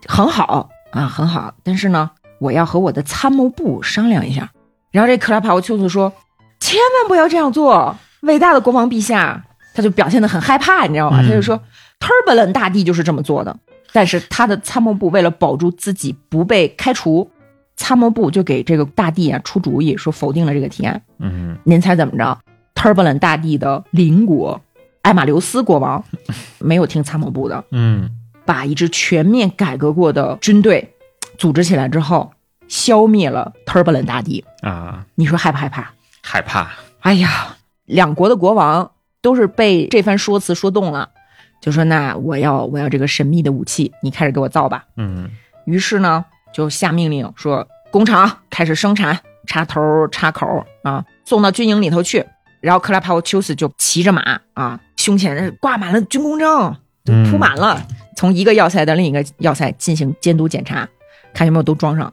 [0.07, 4.49] 很好啊，很好，但是呢，我要和我的参谋部商量一下。”
[4.93, 6.13] 然后这克拉帕沃丘斯说
[6.61, 9.45] ：“千万不要这样做，伟大的国王陛下。”
[9.75, 11.21] 他就表现得很害怕，你知道吗？
[11.21, 11.61] 嗯他就说
[11.99, 13.57] ，Turbulent 大帝就是这么做的。
[13.93, 17.29] 但是他的参谋部为了保住自己不被开除，
[17.75, 21.03] 参谋部就给这个大帝啊出主意，说否定了这个提案。
[21.19, 22.39] 嗯您猜怎么着
[22.77, 24.61] ？Turbulent 大帝的邻国
[25.03, 26.03] 艾马留斯国王
[26.59, 28.11] 没有听参谋部的，嗯
[28.45, 30.95] 把一支全面改革过的军队
[31.37, 32.33] 组织起来之后，
[32.67, 34.45] 消灭了 Turbulent 大帝。
[34.63, 35.93] 啊，你说害不害怕？
[36.23, 36.71] 害怕，
[37.01, 38.91] 哎呀，两国的国王
[39.23, 41.11] 都是被这番说辞说动了，
[41.61, 44.85] 就说那我要我要这个神秘的武器，你开始给我造吧。
[44.97, 45.31] 嗯
[45.67, 52.25] 于是呢，就下命令说工厂开始生产插头插口啊，送到军营里头去。
[52.61, 57.83] 然后克拉帕沃丘斯就骑着马啊，胸前挂满了军功章，就铺满了，
[58.15, 60.87] 从一个要塞到另一个要塞进行监督检查，
[61.33, 62.13] 看有没有都装上。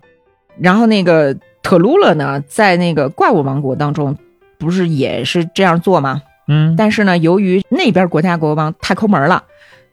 [0.62, 4.18] 然后那个特鲁勒呢，在那个怪物王国当中，
[4.58, 6.22] 不是也是这样做吗？
[6.48, 9.44] 嗯但是呢，由于那边国家国王太抠门了，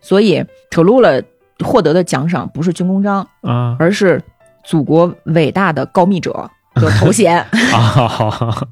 [0.00, 1.20] 所以特鲁勒
[1.64, 4.22] 获得的奖赏不是军功章，啊而是
[4.62, 7.44] 祖国伟大的告密者的头衔。
[7.74, 8.64] 啊，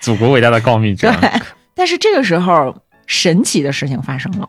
[0.00, 1.30] 祖国伟大的告密者 对，
[1.76, 2.74] 但是这个时候
[3.10, 4.48] 神奇的事情发生了，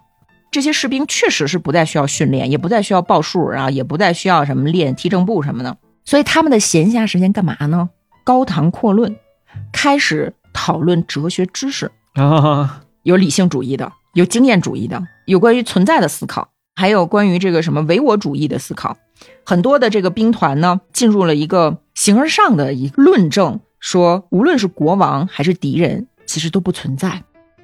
[0.52, 7.90] 这些士兵确实是不再需要训练，也不再需要报数啊，也不再需要什么练踢正步什么的，所以他们的闲暇时间干嘛呢？
[8.24, 9.18] 高谈阔论，
[9.74, 11.92] 开始讨论哲学知识。
[12.14, 18.96] 啊，有理性主义的，有经验主义的，有关于存在的思考，还有关于这个什么唯我主义的思考。
[19.44, 27.24] 很多的这个兵团呢，进入了一个形而上的一个论证，说无论是国王还是敌人，其实都不存在。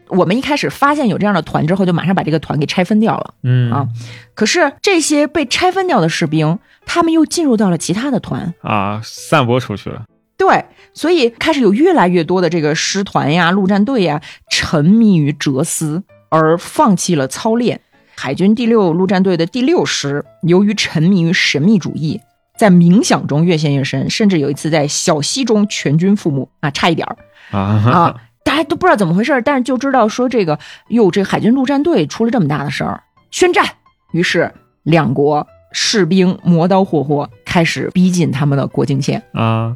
[0.09, 3.33] 我们一开始发现有这样的团之后，就马上把这个团给拆分掉了。
[3.43, 3.87] 嗯啊
[4.33, 10.05] 可是这些被拆分掉的士兵，他们又进入到了其他的团，啊，散播出去了。
[10.37, 17.81] 对，所以开始有越来越多的这个师团呀、陆战队呀，沉迷于哲思而放弃了操练。
[18.15, 22.21] 海军第六陆战队的第六师，由于沉迷于神秘主义，
[22.57, 27.17] 在冥想中越陷越深，甚至有一次在小溪中全军覆没啊，差一点儿
[27.51, 28.15] 啊啊，
[28.47, 33.65] 大家都不知道怎么回事儿，但是就知道说这个哟，这海军陆战队出了这么大的事儿，宣战。
[34.13, 34.49] 于是
[34.83, 39.21] 两国士兵磨刀霍霍，开始逼近他们的国境线。
[39.33, 39.75] 啊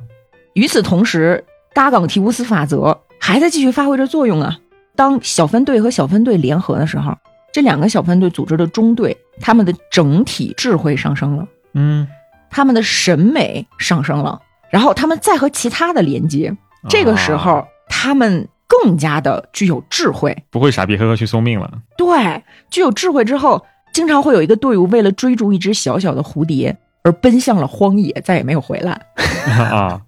[0.54, 1.44] 与此同时，
[1.74, 4.58] 嘎冈提乌斯法则还在继续发挥着作用啊。
[4.96, 7.14] 当小分队和小分队联合的时候，
[7.52, 12.08] 这两个小分队组织的中队，他们的整体智慧上升了，嗯，
[12.50, 16.56] 他们的审美上升了，然后他们再和其他的连接，
[16.88, 18.48] 这个时候、啊他们
[18.82, 20.36] 更加的具有智慧。
[20.50, 21.72] 不会傻逼呵呵去送命了。
[21.98, 29.02] 对，具有智慧之后，经常会有一个队伍为了追逐一只小小的蝴蝶而奔向了荒野，再也没有回来。
[29.48, 30.02] 啊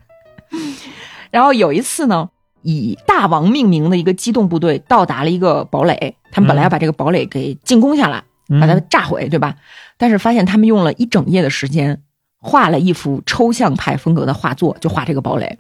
[1.32, 2.30] 然后有一次呢，
[2.62, 8.24] 以大王命名的一个机动部队到达了一个堡垒，他们本来要把这个堡垒给进攻下来，
[8.62, 9.56] 把它嗯炸毁，对吧？
[9.98, 12.02] 但是发现他们用了一整夜的时间，
[12.40, 15.58] 画了一幅抽象派风格的画作，就画这个堡垒，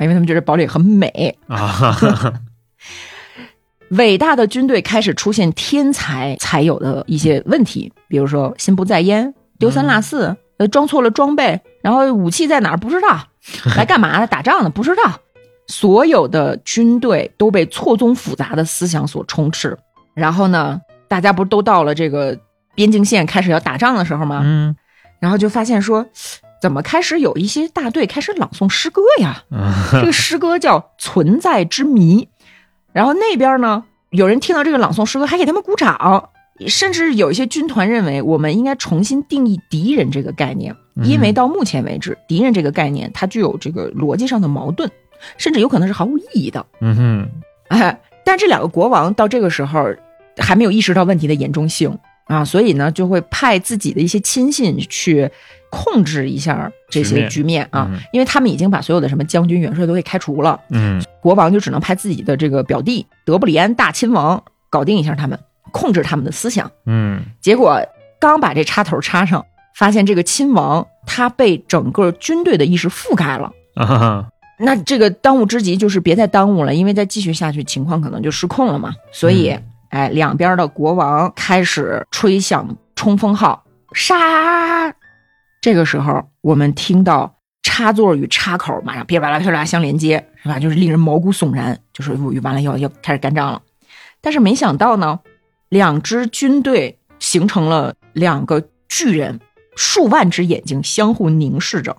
[0.00, 1.38] 因为他们觉得堡垒很美。
[1.46, 1.96] 啊，
[3.90, 13.26] 伟大的军队开始出现天才才有的一些问题，比如说心不在焉、丢三落四，呃，装错了装备，然后武器在哪儿不知道，
[13.76, 14.26] 来干嘛的？
[14.26, 15.20] 打仗的不知道。
[15.68, 19.78] 所有的军队都被错综复杂的思想所充斥。
[20.14, 22.36] 然后呢，大家不是都到了这个
[22.74, 24.40] 边境线开始要打仗的时候吗？
[24.42, 24.74] 嗯
[25.20, 26.04] 然后就发现说，
[26.60, 29.44] 怎么开始有一些大队开始朗诵诗歌呀？
[29.52, 32.24] 嗯 这个诗歌叫《存在之谜》，
[32.92, 36.30] 然后那边呢，有人听到这个朗诵诗歌，还给他们鼓掌，
[36.66, 44.90] 甚至有一些军团认为我们应该重新定义敌人这个概念，因为到目前为止，敌人这个概念它具有这个逻辑上的矛盾，
[45.38, 46.64] 甚至有可能是毫无意义的。
[46.80, 47.28] 嗯哼。
[47.68, 49.86] 哎，但这两个国王到这个时候
[50.36, 51.98] 还没有意识到问题的严重性。
[52.26, 55.28] 啊，所以呢，就会派自己的一些亲信去
[55.72, 65.38] 控制一下这些局面啊，嗯因为他们已经把所有的什么将军、元帅都给开除了，嗯国王就只能派自己的这个表弟德布里安大亲王搞定一下他们，
[65.70, 66.70] 控制他们的思想。
[66.84, 67.80] 嗯结果
[68.20, 73.50] 刚把这插头插上，发现这个亲王他被整个军队的意识覆盖了。
[73.74, 78.92] 啊那这个当务之急就是别再耽误了，因为再继续下去，情况可能就失控了嘛。
[79.10, 84.94] 所以，嗯哎，两边的国王开始吹响冲锋号，杀！
[85.62, 90.58] 这个时候，我们听到插座与插口马上噼里啪啦噼里啪啦相连接，是吧？
[90.58, 93.62] 就是令人毛骨悚然，就是完了要要开始干仗了。
[94.20, 95.20] 但是没想到呢，
[95.68, 99.38] 两支军队形成了两个巨人，
[99.76, 101.96] 数万只眼睛相互凝视着。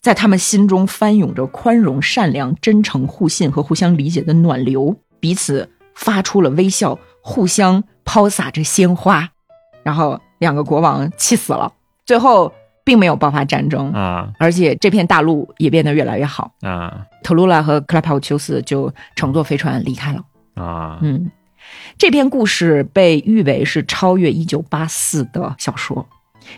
[0.00, 9.28] 在他们心中翻涌着宽容、善良、真诚、互信和互相理解的暖流，彼此发出了微笑，互相抛洒着鲜花。
[9.82, 11.72] 然后两个国王气死了，
[12.06, 12.52] 最后
[12.84, 14.32] 并没有爆发战争，啊。
[14.38, 16.52] 而且这片大陆也变得越来越好。
[16.62, 17.06] 啊。
[17.22, 20.22] 特鲁拉和克拉帕乌丘斯就乘坐飞船离开了。
[20.54, 20.98] 啊。
[21.02, 21.30] 嗯，
[21.96, 26.06] 这篇故事被誉为是超越《一九八四》的小说，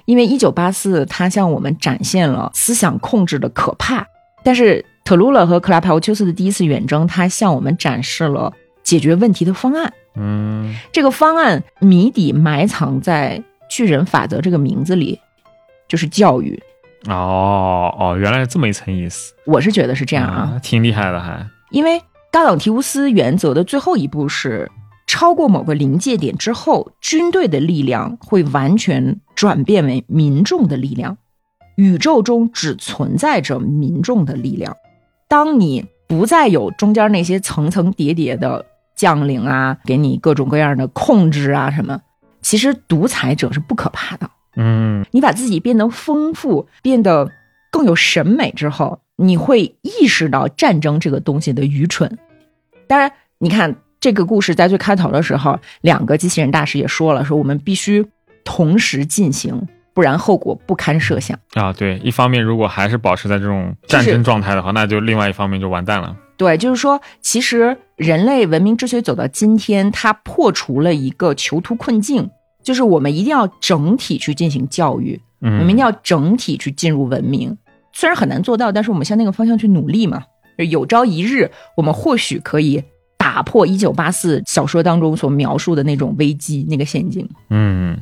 [0.06, 4.06] 因为《一九八四》它向我们展现了思想控制的可怕，
[4.42, 8.52] 但是特鲁拉和克拉帕乌丘斯的第一次远征，它向我们展示了
[8.82, 9.92] 解决问题的方案。
[10.16, 10.74] 嗯。
[10.90, 15.20] 这个方案谜底埋藏在“巨人法则”这个名字里，
[15.94, 16.60] 就是教育。
[17.06, 19.32] 哦哦，原来是这么一层意思。
[19.46, 21.46] 我是觉得是这样啊，挺厉害的还。
[21.70, 22.00] 因为
[22.32, 24.68] 嘎冈提乌斯原则的最后一步是，
[25.06, 31.16] 超过某个临界点之后，军队的力量会完全转变为民众的力量。
[31.76, 34.76] 宇宙中只存在着民众的力量。
[35.28, 38.66] 当你不再有中间那些层层叠叠的
[38.96, 42.00] 将领啊，给你各种各样的控制啊什么，
[42.42, 44.28] 其实独裁者是不可怕的。
[44.56, 47.30] 嗯你把自己变得丰富，变得
[47.70, 52.18] 更有审美之后，你会意识到战争这个东西的愚蠢。
[52.86, 58.06] 当然，你看这个故事在最开头的时候，两个机器人大师也说了，说我们必须
[58.44, 61.38] 同时进行，不然后果不堪设想。
[61.54, 66.14] 啊，对，一方面如果还是保持在这种战争状态的话，那就另外一方面就完蛋了。
[66.36, 72.28] 对，就是说，其实人类文明之所以走到今天，它破除了一个囚徒困境，
[72.64, 77.56] 就是我们一定要整体去进行教育，我嗯，们一定要整体去进入文明。
[77.92, 80.24] 虽然很难做到，但是我们向那个方向去努力嘛。
[80.56, 82.82] 有朝一日，我们或许可以
[83.18, 87.28] 打破一九八四小说当中所描述的那种危机那个陷阱。
[87.50, 87.98] 嗯，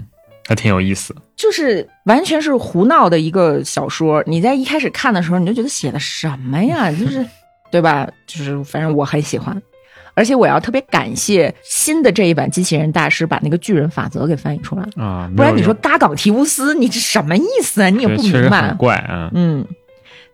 [0.47, 1.15] 还挺有意思。
[1.37, 4.23] 就是完全是胡闹的一个小说。
[4.27, 6.91] 你在一开始看的时候，你就觉得写的什么呀？
[6.93, 7.27] 就是，
[7.71, 8.09] 对吧？
[8.27, 9.61] 就是反正我很喜欢，
[10.15, 17.89] 而且我要特别感谢新的这一版机器人大师把那个巨人法则给翻译出来，啊，不然你说嘎岗提乌斯，你这什么意思啊？
[17.89, 18.75] 你也不明白。
[18.75, 19.31] 怪啊。
[19.35, 19.67] 嗯，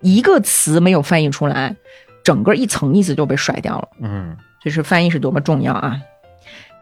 [0.00, 1.76] 一个词没有翻译出来，
[2.24, 3.88] 整个一层意思就被甩掉了。
[4.02, 5.96] 嗯就是翻译是多么重要啊！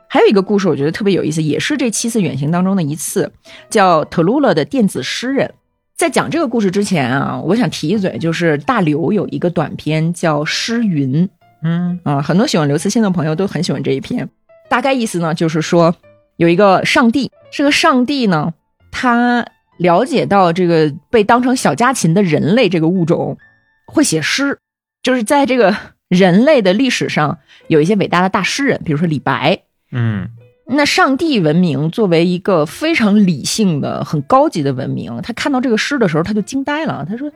[0.08, 3.30] 还有一个故事，我觉得特别有意思，也是这七次远行当中的一次，
[3.68, 5.52] 叫特鲁勒的电子诗人。
[5.94, 11.28] 在讲这个故事之前啊，我想提一嘴，就是大刘有一个短篇叫《诗云》
[11.62, 14.28] 嗯啊，很多喜欢刘慈欣的朋友都很喜欢这一篇。
[14.68, 15.94] 大概意思呢，就是说
[16.36, 18.52] 有一个上帝，这个上帝呢，
[18.90, 19.46] 他
[19.78, 23.38] 了解到这个被当成小家禽的人类这个物种
[23.86, 24.58] 会写诗，
[25.02, 25.76] 就是在这个
[26.08, 27.38] 人类的历史上
[27.68, 29.62] 有一些伟大的大诗人，比如说李白。
[29.92, 30.28] 嗯
[30.68, 37.06] 那上帝文明作为一个非常理性的、很高级的文明，他看到这个诗的时候，他就惊呆了。
[37.08, 37.30] 他说：“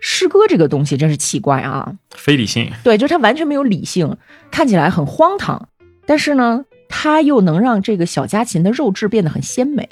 [0.00, 1.92] 诗歌这个东西真是奇怪啊！
[2.14, 2.70] 非理性。
[2.84, 4.16] 对，就是它完全没有理性，
[4.50, 5.68] 看起来很荒唐，
[6.06, 9.88] 但是呢，它又能让这个小家禽的肉质变得很鲜美，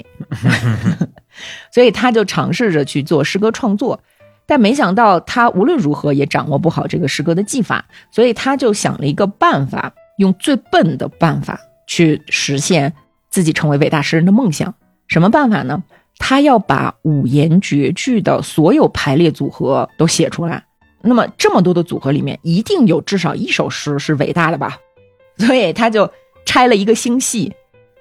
[1.71, 4.01] 所以他就尝试着去做诗歌创作，
[4.45, 12.93] 但没想到他无论如何也掌握不好这个诗歌的技法，所以他就想了一个办法，用最笨的办法去实现
[13.29, 14.73] 自己成为伟大诗人的梦想。
[15.07, 15.83] 什么办法呢？
[16.17, 20.63] 他要把五言绝句的所有排列组合都写出来。
[21.01, 24.77] 那么这么多的组合里面，一定有至少一首诗是伟大的吧？
[25.37, 26.11] 所以他就
[26.45, 27.53] 拆了一个星系，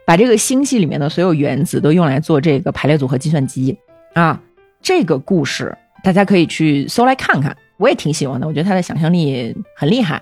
[0.06, 3.76] 把这个星系里面的所有原子都用来做这个排列组合计算机
[4.14, 4.40] 啊。
[4.80, 10.20] 这个故事大家可以去搜来看看，我也挺喜欢的，我觉得他的想象力很厉害。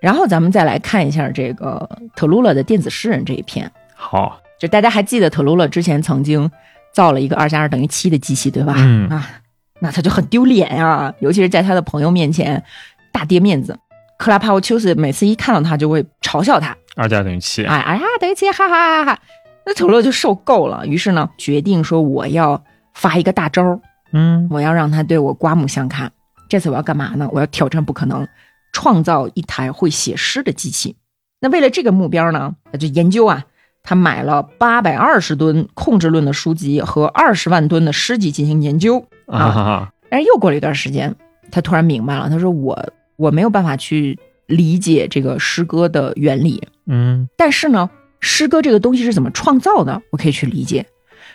[0.00, 6.50] 然后咱们再来看一下这个特鲁勒的电子诗人这一篇，好，就大家还记得特鲁勒之前曾经
[6.92, 8.74] 造了一个二加二等于七的机器，对吧？
[8.78, 9.28] 嗯啊，
[9.80, 12.62] 那他就很丢脸呀，尤其是在他的朋友面前
[13.10, 13.78] 大跌面子。
[14.18, 17.64] 克拉帕沃丘斯每次一看到他就会嘲笑他，二加等于七。
[17.64, 19.18] 哎哎呀，等于七，哈哈哈哈！
[19.66, 22.62] 那特鲁勒就受够了，于是呢，决定说我要
[22.94, 23.80] 发一个大招儿，
[24.12, 26.12] 嗯我要让他对我刮目相看。
[26.48, 27.28] 这次我要干嘛呢？
[27.32, 28.28] 我要挑战不可能，
[28.72, 30.94] 创造一台会写诗的机器。
[31.40, 33.44] 那为了这个目标呢，他就研究啊，
[33.82, 39.04] 他买了八百二十吨控制论的书籍和二十万吨的诗集进行研究。
[39.26, 41.14] 啊哈哈，但是又过了一段时间，
[41.50, 47.88] 他突然明白了，他说我我没有办法去理解这个诗歌的原理，嗯但是呢，
[48.20, 50.86] 诗歌这个东西是怎么创造的，我可以去理解。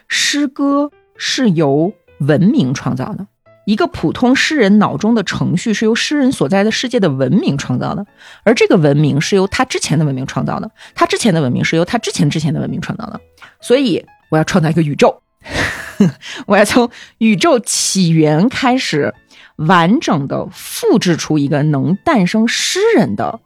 [0.07, 3.25] 诗歌是由文明创造的，
[3.67, 8.05] 一个普通诗人脑中的程序是由诗人所在的世界的文明创造的，
[8.43, 13.19] 而这个文明是由他之前的文明创造的，他之前的文明是由他之前之前的文明创造的。
[13.59, 15.21] 所以我要创造一个宇宙，
[16.47, 19.13] 我要从宇宙起源开始，
[19.57, 23.37] 完整的复制出一个能诞生诗人的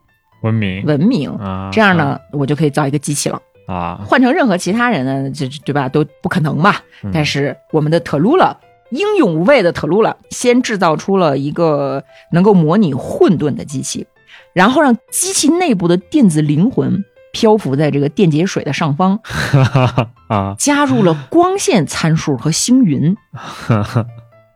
[0.44, 1.30] 文明文明。
[1.30, 3.42] 啊，这样呢，我就可以造一个机器了。
[3.66, 6.76] 啊，换成任何其他人呢，这这对吧，都不可能嘛。
[7.02, 8.56] 嗯但是我们的特鲁勒
[8.92, 14.06] 英勇无畏的特鲁拉，先制造出了一个能够模拟混沌的机器，
[14.52, 23.16] 然后让机器内部的电子灵魂漂浮在这个电解水的上方，哈哈哈啊，加入了光线参数和星云。
[23.32, 24.06] 哈 哈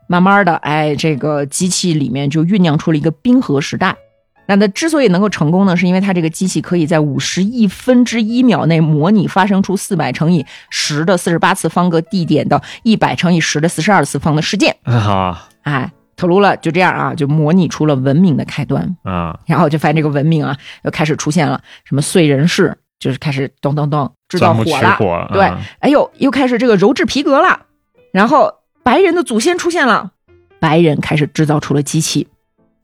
[0.07, 3.97] 慢慢的，哎，这个机器里面就酝酿出了一个冰河时代。
[4.47, 14.77] 那它之所以能够成功呢，是因为它这个机器可以在五十亿分之一秒内模拟发生出四百乘以十的四十八次方个地点的一百乘以十的四十二次方的事件。
[14.85, 18.97] 啊哎，特鲁勒就这样啊，就模拟出了文明的开端。
[19.03, 24.95] 啊，然后就发现这个文明啊，又开始出现了什么燧人氏，就是开始咚咚咚制造火了。
[24.97, 27.63] 火，对啊，哎呦，又开始这个鞣制皮革了，
[28.13, 28.53] 然后
[28.85, 30.13] 白人的祖先出现了，
[30.61, 32.29] 白人开始制造出了机器，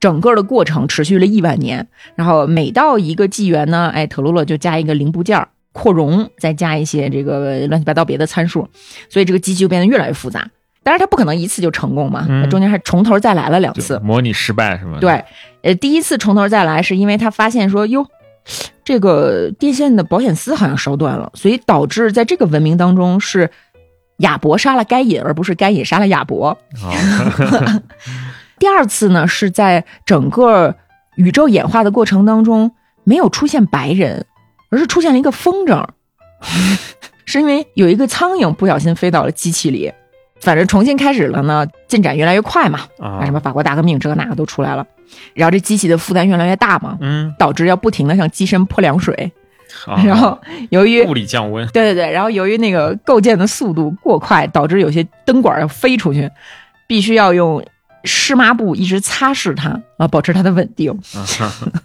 [0.03, 1.87] 整个的过程持续了亿万年，
[2.17, 8.69] 然后每到一个纪元呢，哎，特鲁勒就加一个零部件儿扩容，再加一些这个乱七八糟别的参数，
[9.09, 10.45] 所以这个机器就变得越来越复杂。
[10.83, 13.97] 当然，它不可能一次就成功嘛，嗯它中间还从头再来了两次。
[14.03, 14.99] 模拟失败是吗？
[15.01, 15.25] 对，
[15.63, 18.05] 呃，第一次从头再来是因为他发现说，哟，
[18.85, 23.49] 这个电线的保险丝好像烧断了，所以导致在这个文明当中是
[24.17, 26.49] 亚伯杀了该隐，而不是该隐杀了亚伯。
[26.83, 27.83] 啊，
[28.63, 30.77] 第二次呢，是在整个
[31.17, 32.71] 宇宙演化的过程当中
[33.03, 34.25] 没有出现白人，
[34.71, 35.85] 而是出现了一个风筝，
[37.27, 39.93] 是因为有一个苍蝇不小心飞到了机器里，
[40.41, 43.25] 反正重新开始了呢，进展越来越快嘛，啊。
[43.25, 44.87] 什么法国大革命这个那个都出来了，
[45.35, 49.33] 然后这机器的负担越来越大嘛，嗯，导致要不停的向机身泼凉水，
[49.89, 50.01] 啊。
[50.07, 50.41] 然后
[50.71, 56.31] 由于物理降温，对对对，然后由于那个构建的速度过快，导致有些灯管要飞出去，
[56.87, 57.61] 必须要用
[58.05, 60.91] 湿抹布一直擦拭它啊，保持它的稳定。
[61.15, 61.27] 啊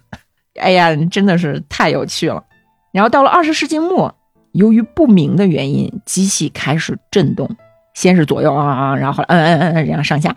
[0.60, 2.44] 哎呀，真的是太有趣了。
[2.92, 4.16] 然后到了二十世纪末，
[4.54, 7.48] 由于不明的原因，机器开始震动，
[7.94, 10.36] 先是左右啊啊，然后后来嗯嗯嗯嗯，然后上下。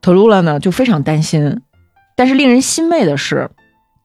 [0.00, 1.60] 特鲁拉呢就非常担心，
[2.14, 3.50] 但是令人欣慰的是，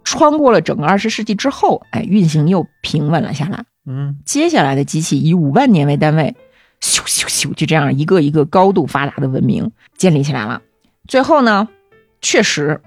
[0.03, 3.63] 穿过了整个二十世纪之后，哎，运行又平稳了下来。
[3.85, 6.35] 嗯接下来的机器以五万年为单位，
[6.83, 10.61] 咻咻咻，就这样一个一个高度发达的文明建立起来了。
[11.07, 11.69] 最后呢，
[12.21, 12.81] 确实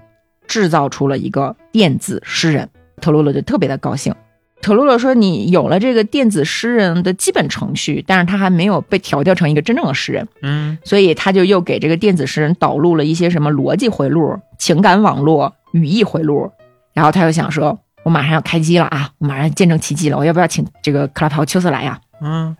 [0.45, 2.69] 制造出了一个电子诗人，
[3.01, 4.13] 特洛勒就特别的高兴。
[4.61, 16.51] 特洛勒说：“你有了这个电子诗人的基本程序，但是他还没有被调教成一个真正的诗人，嗯所以他就又给这个电子诗人导入了一些什么逻辑回路、情感网络、语义回路。
[16.93, 21.99] 然后他又想说，我马上要开机了啊，我马上见证奇迹了，我要不要请这个克拉帕沃丘斯来呀？
[22.21, 22.55] 嗯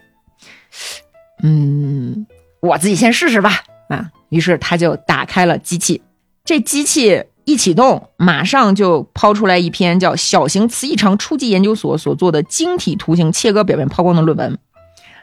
[1.43, 2.25] 嗯，
[2.59, 3.51] 我自己先试试吧。
[3.89, 6.01] 啊，于是他就打开了机器，
[6.43, 14.53] 这机器一启动，马上就抛出来一篇叫《小型磁异常初级研究所所做的晶体图形切割表面抛光的论文》，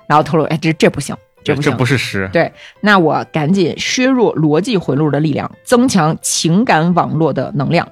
[0.07, 2.51] 然后透露，哎，这这不行，这不行，这不是诗，对，
[2.81, 7.87] 那我赶紧削弱逻辑回路的力量，增强情感网络的能量，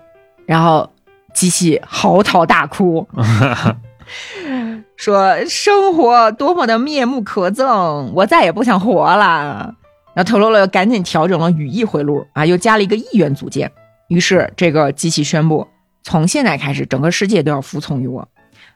[0.47, 0.91] 然后
[1.35, 3.07] 机器嚎啕大哭，
[5.03, 9.75] 说生活多么的面目可憎，我再也不想活了。
[10.15, 13.73] 然后特罗勒赶紧调整了语义回路啊，又加了一个意愿组件。
[14.07, 15.67] 于是这个机器宣布，
[16.05, 18.29] 从现在开始，整个世界都要服从于我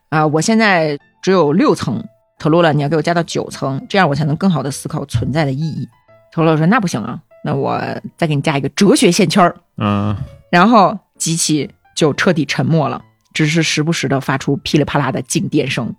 [0.08, 0.26] 啊！
[0.26, 2.04] 我现在只有六层，
[2.40, 5.88] 特罗勒你要给我加到九层，这样我才能更好的思考存在的意义。
[6.32, 7.80] 特罗勒说：“那不行啊，那我
[8.16, 10.16] 再给你加一个哲学线圈儿。”嗯
[10.50, 13.00] 然后机器就彻底沉默了，
[13.32, 15.94] 只是时不时的发出噼里啪啦的静电声。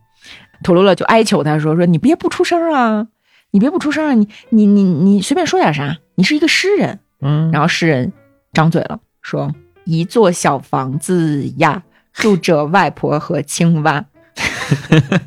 [0.63, 3.07] 托罗勒就哀求他说：“说你别不出声啊，
[3.51, 8.13] 你别不出声啊，你你你你随便说点啥，你是一个诗人。”嗯，然后诗人
[8.53, 9.51] 张嘴了，说
[9.85, 11.83] ：“一座小房子呀，
[12.13, 14.05] 住着外婆和青蛙。”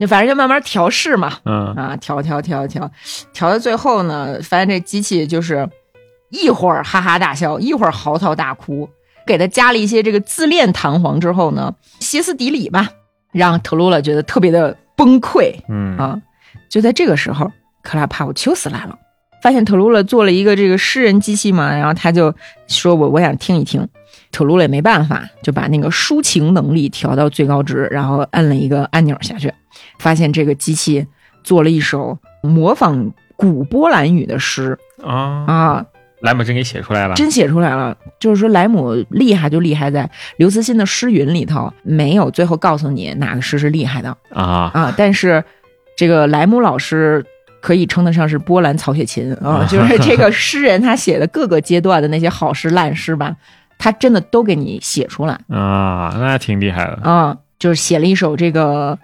[0.00, 2.90] 就反正就慢慢调试嘛，嗯啊，调调调调，
[3.32, 5.68] 调到最后呢，发现这机器就是
[6.30, 8.88] 一会儿哈哈大笑，一会儿嚎啕大哭。
[9.24, 12.88] 给他加了一些这个自恋弹簧之后呢，歇斯底里吧，
[13.32, 16.20] 让特鲁勒觉得特别的崩溃嗯啊。
[16.68, 17.50] 就在这个时候，
[17.82, 18.98] 克拉帕沃丘斯来了，
[19.42, 22.34] 发现特鲁勒做了一个这个诗人机器嘛，然后他就
[22.66, 23.86] 说我我想听一听。
[24.30, 29.52] 特鲁勒也没办法，就把那个抒情能力调到最高值，然后摁了一个按钮下去，
[29.98, 31.06] 发现这个机器
[31.44, 35.86] 做了一首模仿古波兰语的诗啊，啊，
[36.22, 37.96] 莱姆真给写出来了，真写出来了。
[38.18, 45.44] 就是说莱姆厉害就厉害在刘慈欣的诗云里头没有最后告诉你哪个诗是厉害的啊，啊，但是
[45.96, 47.24] 这个莱姆老师。
[47.62, 53.36] 可以称得上是波兰曹雪芹啊，就是 这个诗人他写的各个阶段的那些好诗烂诗吧，
[53.78, 58.98] 他真的都给你写出来啊，那挺厉害的，啊，就是写了一首这个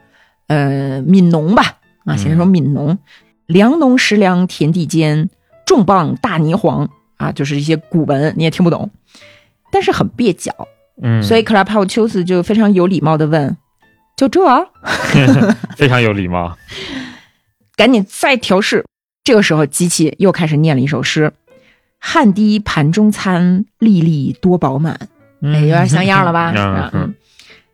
[0.49, 1.63] 呃《悯农》吧
[2.05, 2.95] 啊，写了一首《悯农》，
[3.47, 5.31] 良农食粮田地间，
[5.65, 8.91] 重磅大泥黄啊，就是一些古文你也听不懂，
[9.71, 10.53] 但是很蹩脚，
[11.03, 13.57] 嗯，所以克拉帕沃丘斯就非常有礼貌的问
[14.17, 14.61] ：“就这啊？
[15.77, 16.57] 非常有礼貌，
[17.77, 18.85] 赶紧再调试。”
[19.23, 21.33] 这个时候，机器又开始念了一首诗
[22.01, 24.99] ：“汗滴盘中餐，粒粒多饱满。”
[25.43, 26.53] 哎，有点像样了吧？
[26.95, 27.15] 嗯，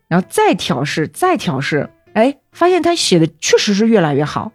[0.09, 4.53] 然后再调试，再调试，哎，发现他写的确实是越来越好。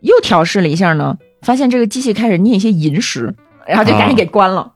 [0.00, 3.34] 又调试了一下呢，发现这个机器开始念一些吟诗，
[3.66, 4.72] 然后就赶紧给关了。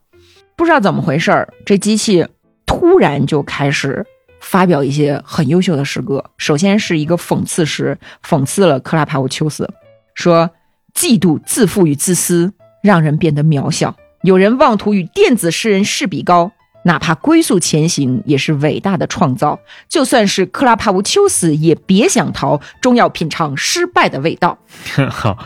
[0.55, 2.27] 不知道怎么回事儿，这机器
[2.65, 4.05] 突然就开始
[4.41, 6.25] 发表一些很优秀的诗歌。
[6.39, 9.69] 首先是一个讽刺诗，讽刺了克拉帕乌丘斯，
[10.15, 10.51] 说
[10.95, 13.95] 嫉妒、自负与自私让人变得渺小。
[14.23, 16.51] 有人妄图与电子诗人势比高，
[16.85, 19.61] 哪怕龟速前行也是伟大的创造。
[19.89, 24.59] 就算是克拉帕乌丘斯，也别想逃，终要品尝失败的味道，
[25.11, 25.37] 好，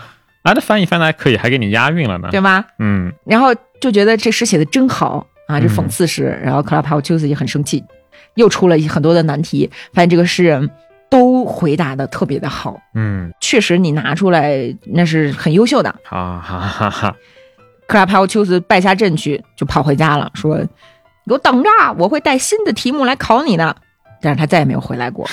[0.43, 2.65] 啊，这翻译翻的还可以，还给你押韵了呢，对吗？
[2.79, 6.39] 嗯然后就觉得这诗写的真好啊，这讽刺诗。
[6.43, 7.85] 然后克拉帕乌丘斯也很生气，
[8.35, 10.71] 又出了很多的难题，发现这个诗人
[11.11, 12.81] 都回答的特别的好。
[12.95, 15.91] 嗯，确实，你拿出来那是很优秀的。
[16.09, 17.17] 啊，哈哈哈，
[17.87, 20.57] 克拉帕沃丘斯败下阵去，就跑回家了，说
[21.27, 21.69] ：“给我等着，
[21.99, 23.77] 我会带新的题目来考你的。”
[24.23, 25.29] 但是他再也没有回来过。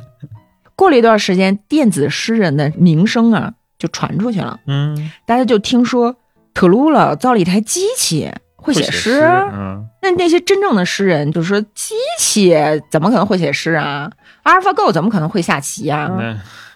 [0.76, 6.14] 过了一段时间，电子诗人的名声啊就传出去了，嗯，大家就听说
[6.54, 9.22] 特鲁勒造了一台机器会写诗。
[9.22, 12.54] 嗯，那那些真正的诗人就说，机器
[12.90, 14.08] 怎么可能会写诗啊
[14.44, 16.08] ？AlphaGo 怎么可能会下棋啊？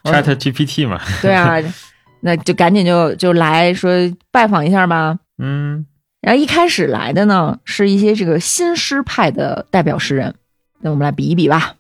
[0.03, 1.57] 那 Chat GPT 嘛，对啊，
[2.21, 3.93] 那就赶紧就就来说
[4.31, 5.19] 拜访一下吧。
[5.39, 5.87] 嗯
[6.23, 10.35] 然后一开始来的呢，是一些这个新诗派的代表诗人。
[10.81, 11.75] 那我们来比一比吧。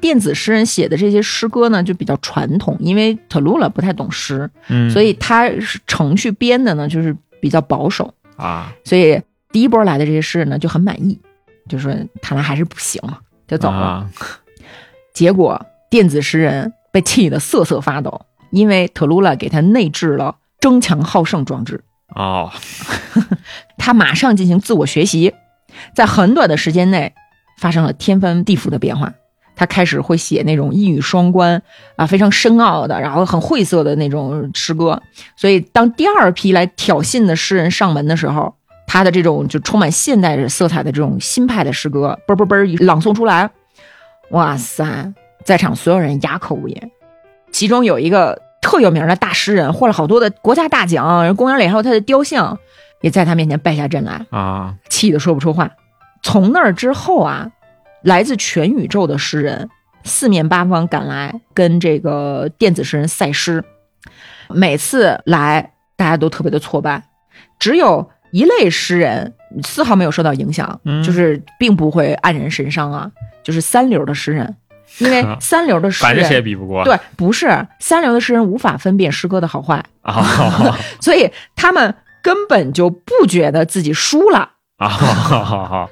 [0.00, 8.12] 电子诗人写的这些诗歌呢，就比较传统，因为特鲁拉不太懂诗，嗯，所以他是程序编的呢，就是比较保守。
[8.36, 9.20] 啊，所以
[9.52, 11.20] 第一波来的这些诗人呢，就很满意，
[11.68, 13.76] 就说看来还是不行嘛，就走了。
[13.76, 14.10] 啊
[15.12, 21.82] 结果电子诗人被气得瑟瑟发抖，因为特鲁拉给他内置了争强好胜装置。
[22.14, 22.50] 哦，
[23.76, 25.34] 他马上进行自我学习，
[25.94, 27.12] 在很短的时间内
[27.58, 29.12] 发生了天翻地覆的变化。
[29.60, 31.62] 他开始会写那种一语双关
[31.94, 35.02] 啊，非常深奥的，然后很晦涩的那种诗歌。
[35.36, 38.54] 所以，当第二批来挑衅的诗人上门的时候，
[38.86, 43.50] 他的这种就充满现代色彩的这种新派的诗歌，嘣嘣嘣一朗诵出来，
[44.30, 45.12] 哇塞，
[45.44, 46.90] 在场所有人哑口无言。
[47.52, 52.58] 其中有一个特有名的大诗人，获了好多的国家大奖，公园里还有他的雕像，
[53.02, 55.70] 也在他面前败下阵来，啊，气得说不出话。
[56.22, 57.50] 从那儿之后啊，
[58.02, 59.68] 来自全宇宙的诗人
[60.04, 63.62] 四面八方赶来跟这个电子诗人赛诗，
[64.48, 67.02] 每次来大家都特别的挫败，
[67.58, 73.10] 只有一类诗人丝毫没有受到影响，嗯就是并不会黯然神伤啊，
[73.42, 74.56] 就是三流的诗人，
[74.98, 76.44] 因为 三流的诗反正谁也人。
[76.44, 76.82] 比不过。
[76.84, 80.24] 对，不是三流的诗人无法分辨诗歌的好坏，啊
[81.02, 84.52] 所以他们根本就不觉得自己输了。
[84.78, 85.90] 啊，好好好，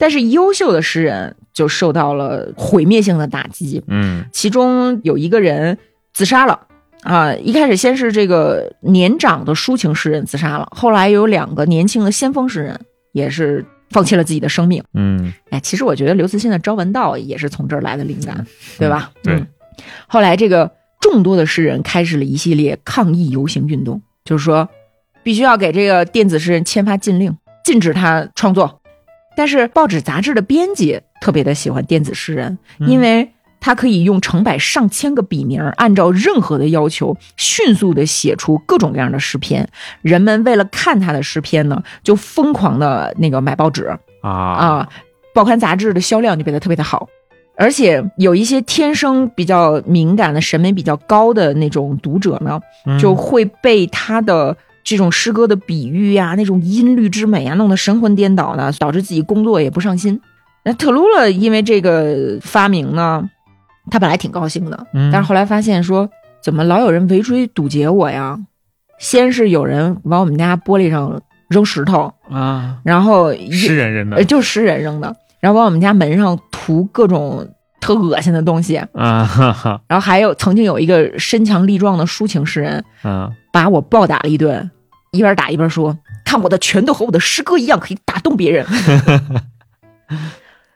[0.00, 5.76] 但是优秀的诗人就受到了毁灭性的打击，嗯其中有一个人
[6.14, 6.58] 自杀了。
[7.02, 12.80] 啊，一开始先是这个年长的抒情诗人自杀了，后来有两个年轻的先锋诗人
[13.12, 14.82] 也是放弃了自己的生命。
[14.94, 18.46] 嗯哎，其实我觉得刘慈欣的《朝闻道》也是从这儿来的灵感，
[18.78, 19.10] 对吧？
[19.22, 19.46] 对嗯。
[20.06, 24.66] 后来这个众多的诗人开始了一系列抗议游行运动，就是说
[25.22, 28.79] 必须要给这个电子诗人签发禁令，禁止他创作。
[29.36, 39.68] 但是报纸杂志的编辑特别的喜欢电子诗人，因为他可以用成百上千个笔名，按照任何的要求，迅速的写出各种各样的诗篇。
[40.02, 43.86] 人们为了看他的诗篇呢，就疯狂的那个买报纸。
[44.22, 44.30] 啊。
[44.30, 44.88] 啊，
[45.34, 47.06] 报刊杂志的销量就变得特别的好，
[47.56, 52.98] 而且有一些天生比较敏感的、审美比较高的那种读者呢，嗯。
[52.98, 60.20] 就会被他的这种诗歌的比喻呀、那种音律之美啊，弄得神魂颠倒的，导致自己工作也不上心。
[60.64, 63.28] 那特鲁勒因为这个发明呢，
[63.90, 66.08] 他本来挺高兴的，嗯但是后来发现说，
[66.42, 68.38] 怎么老有人围追堵截我呀？
[68.98, 77.48] 先是有人往我们家玻璃上扔石头，啊，然后一诗人扔的呃，就是诗人扔的，然后往我们家门上涂各种
[77.80, 84.70] 特恶心的东西，啊哈哈，然后还有曾经有一个身强力壮的抒情诗人啊把我暴打了一顿，
[85.12, 88.66] 一边打一边说：“看我的拳头和我的诗歌一样，可以打动别人。”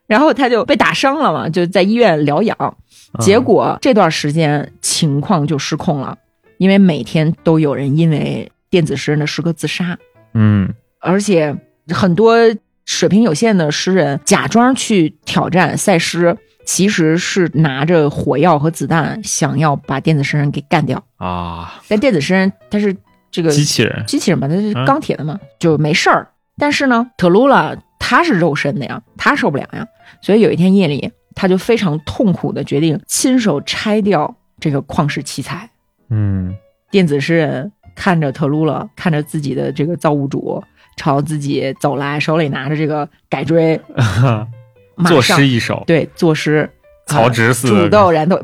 [0.06, 2.76] 然后他就被打伤了嘛，就在医院疗养。
[3.20, 6.18] 结果这段时间情况就失控了，
[6.58, 9.96] 因为每天都有人因为电子诗人的诗歌自杀。
[10.34, 11.56] 嗯而且
[11.88, 12.36] 很多
[12.84, 21.02] 水平有限的诗人假装去挑战赛诗，其实是拿着火药和子弹，想要把电子诗人给干掉。
[21.16, 22.96] 啊，但电子诗人他是
[23.30, 26.28] 这个机器人机器人嘛，他是嗯钢铁的嘛，就没事儿。
[26.56, 29.86] 但是呢，特鲁拉他是肉身的呀，他受不了呀。
[30.20, 35.68] 所以有一天夜里，他就非常痛苦的决定亲手拆掉这个旷世奇才。
[36.10, 36.54] 嗯
[36.90, 40.62] 电子诗人看着特鲁拉，看着自己的这个造物主
[40.96, 44.46] 朝自己走来，手里拿着这个改锥，马
[45.06, 46.68] 作诗一首，对作诗，
[47.06, 48.40] 曹植似煮豆燃豆，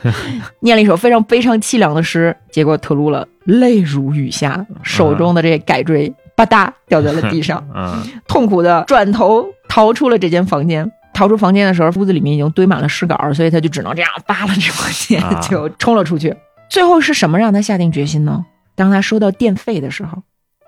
[0.60, 10.90] 念了一首非常悲伤凄凉的诗，结果特鲁了泪如雨下，手中的这个改锥吧嗒掉在了地上， 嗯痛苦的转头逃出了这间房间。
[11.14, 16.32] 逃出房间的时候，屋子里面已经堆满了诗稿，所以他就只能这样扒拉着房间啊就冲了出去。
[16.70, 18.44] 最后是什么让他下定决心呢？
[18.76, 20.22] 当他收到电费的时候，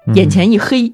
[0.08, 0.92] 嗯眼前一黑，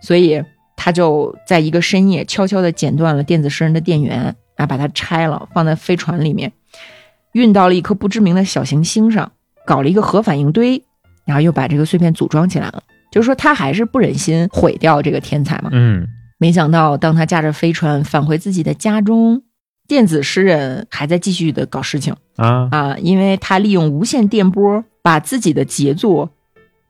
[0.00, 0.42] 所以
[0.76, 6.52] 他就在一个深夜悄悄地剪断了电子诗人的电源，啊，把它拆了，放在飞船里面，
[7.32, 9.32] 运到了一颗不知名的小行星上，
[9.66, 10.82] 搞了一个核反应堆，
[11.24, 12.82] 然后又把这个碎片组装起来了。
[13.10, 15.70] 就是说，他还是不忍心毁掉这个天才嘛。
[15.72, 16.06] 嗯
[16.36, 19.42] 没想到，当他驾着飞船返回自己的家中，
[19.86, 26.28] 电子诗人还在继续的搞事情啊啊，因为他利用无线电波把自己的杰作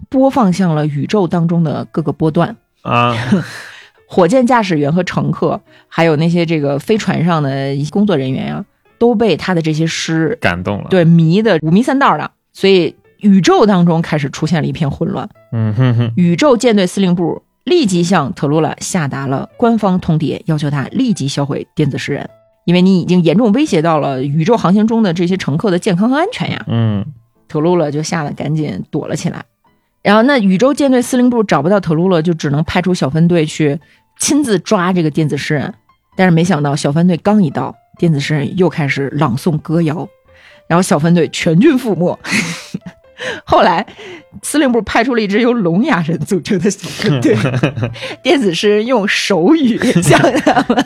[0.09, 2.57] 播放向了宇宙当中的各个波段。
[2.83, 3.15] 啊，
[4.15, 8.65] 火箭驾驶员和乘客，还有那些这个飞船上的工作人员呀、
[8.97, 15.29] 都被他的这些诗感动了。，对迷的五迷三道的，所以宇宙当中开始出现了一片混乱。
[15.51, 22.31] 嗯哼哼，宇宙舰队司令部立即向特鲁拉下达了官方通牒，要求他立即销毁电子诗人，
[22.67, 26.65] 因为你已经严重威胁到了宇宙航行中的这些乘客的健康和安全呀。
[26.69, 27.05] 嗯
[27.49, 29.45] 特鲁勒就吓得赶紧躲了起来。
[30.03, 33.81] 然后那宇宙舰队司令部找不到特鲁勒，就只能派出小分队去
[34.19, 35.75] 亲自抓这个电子诗人。
[36.17, 40.09] 但是没想到小分队刚一到，电子诗人又开始朗诵歌谣，
[40.69, 42.19] 然后小分队全军覆没。
[43.45, 43.87] 后来，
[44.43, 47.37] 司令部派出了一支由聋哑人组成的小分队，
[48.23, 50.85] 电子诗人用手语 向他们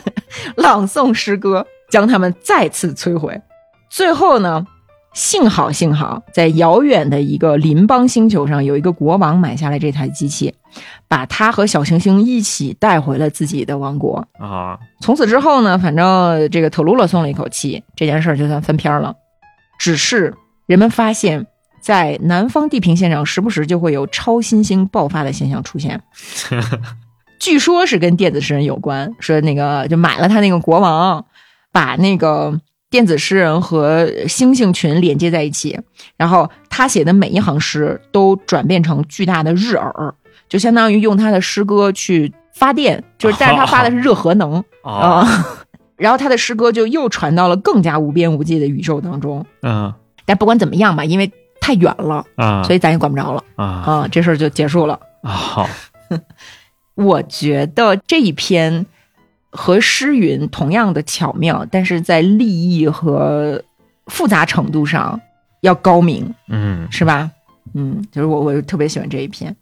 [0.55, 3.41] 朗诵诗歌，将他们再次摧毁。
[3.89, 4.65] 最后呢，
[5.13, 10.53] 幸好幸好，在遥远的一个邻邦星球上，有一个国王买下了这台机器，
[11.09, 14.25] 把他和小行星一起带回了自己的王国。
[14.39, 19.13] 啊，从此之后呢，反正这个特鲁勒松了一口气，这件事儿就算翻篇儿了。
[19.79, 20.33] 只是
[20.67, 21.47] 人们发现，
[21.81, 25.99] 在南方地平线上，时不时就会有超新星爆发的现象出现。
[27.39, 31.25] 据说是跟电子诗人有关，说那个就买了他那个国王，
[31.71, 32.59] 把那个
[32.89, 35.79] 电子诗人和星星群连接在一起，
[36.17, 40.13] 然后他写的每一行诗都转变成巨大的日耳，
[40.49, 44.61] 就相当于用他的诗歌去发电，就是但是他发的是热核能。
[44.83, 45.45] 啊，啊。
[45.95, 49.45] 然后他的诗歌就又传到了更加无边无际的宇宙当中。
[49.61, 49.93] 嗯
[50.25, 54.99] 但不管怎么样吧，因为太远了，啊，所以咱也管不着了啊啊，这事儿就结束了。
[55.23, 55.69] 啊，好，
[56.95, 58.85] 我觉得这一篇
[59.49, 63.61] 和诗云同样的巧妙，但是在立意和
[64.05, 65.19] 复杂程度上
[65.61, 67.29] 要高明，嗯是吧？
[67.73, 69.53] 嗯，就是我我特别喜欢这一篇，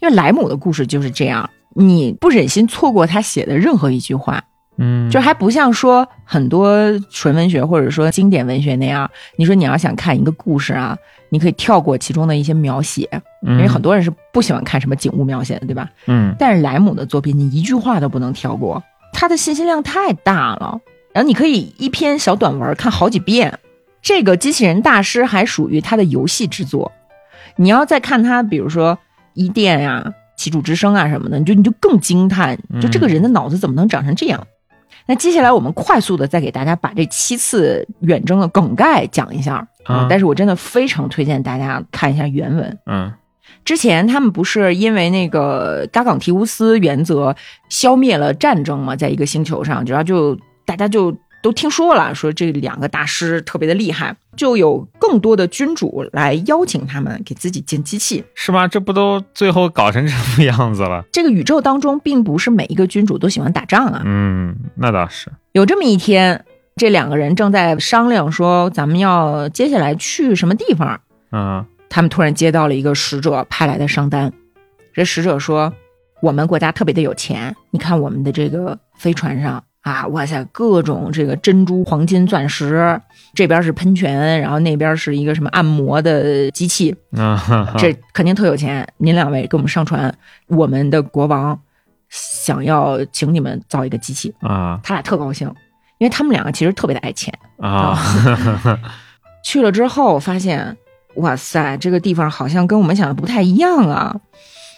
[0.00, 4.42] 因为莱姆的故事就是这样，你不忍心错过他写的任何一句话。
[4.76, 6.76] 嗯，就还不像说很多
[7.08, 10.98] 纯文学或者说经典文学那样，你说你要想看一个故事啊，
[11.28, 13.08] 你可以跳过其中的一些描写，
[13.42, 15.88] 因因为很多人是不喜欢看什么景物描写的，对吧？
[16.08, 18.82] 嗯但是莱姆的作品，你一句话都不能跳过，
[19.12, 20.80] 他的信息量太大了，
[21.12, 23.56] 然后你可以一篇小短文看好几遍。
[24.02, 26.90] 这个机器人大师还属于他的游戏之作，
[27.54, 28.98] 你要再看他，比如说
[29.34, 34.46] 伊甸呀、奇主之声啊什么的，你就你就更惊叹，就这个人的脑子怎么能长成这样？
[35.06, 42.78] 那接下来我们快速的再给大家把这七次远征的梗概讲一下啊但是我真的非常推荐大家看一下原文。
[42.86, 43.12] 嗯
[43.66, 47.34] 之前他们不是因为那个嘎冈提乌斯原则
[47.68, 51.14] 消灭了战争嘛，在一个星球上，主要就大家就
[51.44, 58.24] 都听说了，说这两个大师特别的厉害，就有更多的君主来邀请他们给自己建机器。
[58.34, 58.66] 是吗？
[58.66, 61.04] 这不都最后搞成这副样子了？
[61.12, 64.00] 这个宇宙当中，并不是每一个君主都喜欢打仗啊。
[64.06, 66.42] 嗯，那倒是，有这么一天，
[66.76, 70.98] 这两个人正在商量说，咱们要接下来去什么地方。
[71.30, 74.32] 嗯他们突然接到了一个使者派来的商单，
[74.94, 75.72] 这使者说
[76.22, 82.98] ：“我们国家特别的有钱，你看我们的这个飞船上啊，哇塞，各种这个珍珠、黄金、钻石，
[83.34, 86.96] 这边是喷泉，然后那边是一个什么按摩的机器，
[87.76, 88.88] 这肯定特有钱。
[88.96, 90.12] 您两位给我们上传，
[90.46, 91.60] 我们的国王
[92.08, 95.46] 想要请你们造一个机器，啊他俩特高兴，
[95.98, 97.32] 因为他们两个其实特别的爱钱。
[97.58, 97.98] 啊，
[99.44, 100.74] 去了之后发现，
[101.16, 104.16] 哇塞，这个地方好像跟我们想的不太一样啊，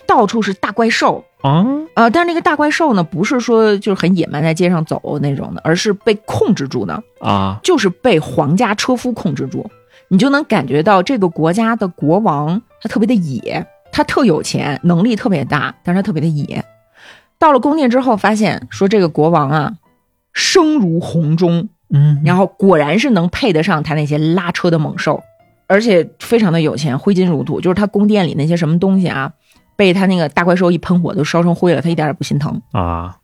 [0.06, 1.24] 到处是大怪兽。
[1.42, 1.64] 啊
[1.94, 9.70] 呃，但是那个大怪兽呢，不是说就是很野蛮在街上走那种的，而是被控制住的，啊就是被皇家车夫控制住。
[10.08, 16.64] 你就能感觉到这个国家的国王他特别的野，他特有钱，能力特别大，但是他特别的野。
[17.38, 19.72] 到了宫殿之后，发现说这个国王啊，
[20.32, 25.22] 声如洪钟，嗯，然后果然是能配得上他那些拉车的猛兽，
[25.66, 27.60] 而且非常的有钱，挥金如土。
[27.60, 29.32] 就是他宫殿里那些什么东西啊，
[29.76, 32.60] 被他那个大怪兽一喷火都烧成灰了，他一点也不心疼。
[32.72, 33.16] 啊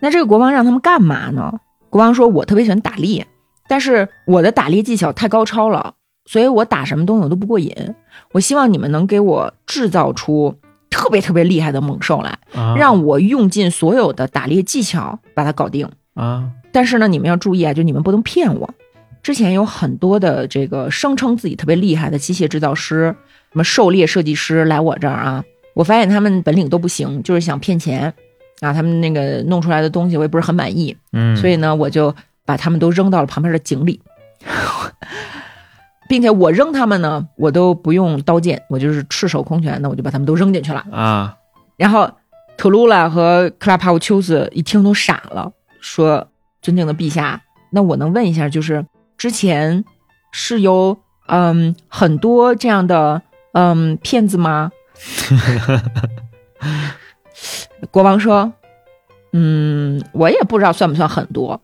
[0.00, 1.52] 那这个国王让他们干嘛呢？
[1.88, 3.24] 国王说：“我特别喜欢打猎，
[3.68, 7.72] 但是我的打猎技巧太高超了，所以我打什么东西我都不过瘾。
[8.32, 10.56] 我希望你们能给我制造出
[10.90, 18.74] 特别特别厉害的猛兽来，啊，让我用尽所有的打猎技巧把它搞定。”啊但是呢，你们要注意啊，就你们不能骗我。
[19.22, 23.14] 之前有很多的这个声称自己特别厉害的机械制造师、
[23.52, 28.12] 什么狩猎设计师来我这儿啊，我发现他们本领都不行，就是想骗钱
[28.60, 28.72] 啊。
[28.72, 34.00] 他们那个弄出来的东西我也不是很满意，嗯，所以呢，我就把他们都扔到了旁边的井里。
[36.08, 40.84] 并且我扔他们呢，我都不用刀剑，我就是赤手空拳的，我就把他们都扔进去了。
[40.90, 41.36] 啊，
[41.78, 42.10] 然后
[42.58, 45.50] 特鲁拉和克拉帕乌丘斯一听都傻了，
[45.80, 46.28] 说
[46.60, 47.40] ：“尊敬的陛下，
[47.70, 48.84] 那我能问一下，就是
[49.16, 49.82] 之前
[50.32, 53.22] 是有嗯很多这样的
[53.52, 54.70] 嗯骗子吗？”
[57.90, 58.52] 国王说
[59.32, 61.60] ：“嗯，我也不知道算不算很多，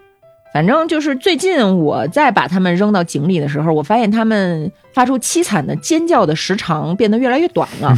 [0.53, 7.95] 反正就是最近我在把他们扔到井里的时候，我发现他们发出凄惨的尖叫的时长变得越来越短了。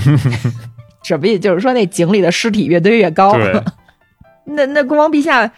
[1.03, 1.41] 什么意思？
[1.41, 3.33] 就是说那井里的尸体越堆越高。
[3.33, 3.63] 对，
[4.45, 5.51] 那那国王陛下，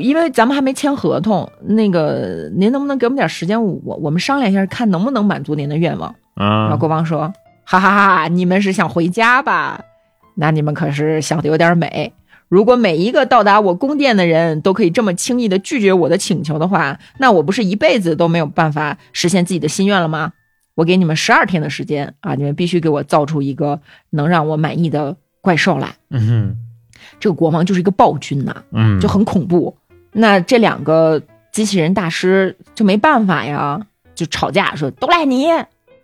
[0.00, 3.62] 因为咱们还没签合同，那个您能不能给我们点时间？
[3.62, 6.12] 我我们商量一下，看能不能满足您的愿望。
[6.34, 7.32] 然后啊，国王说
[7.70, 9.84] ：“哈哈哈你们是想回家吧？
[10.36, 12.14] 那你们可是想的有点美。
[12.48, 20.32] 如果每一个到达我宫殿的人都可以这么轻易的拒绝我的请求的话，那我不是一辈子都没有办法实现自己的心愿了吗？
[20.76, 23.78] 我给你们十二天的时间啊，你们必须给我造出一个
[24.08, 25.94] 能让我满意的怪兽来。
[26.08, 26.56] 嗯哼
[27.20, 29.76] 这个国王就是一个暴君呐、嗯，就很恐怖。
[30.12, 31.20] 那这两个
[31.52, 35.48] 机器人大师就没办法呀，就吵架说都赖你，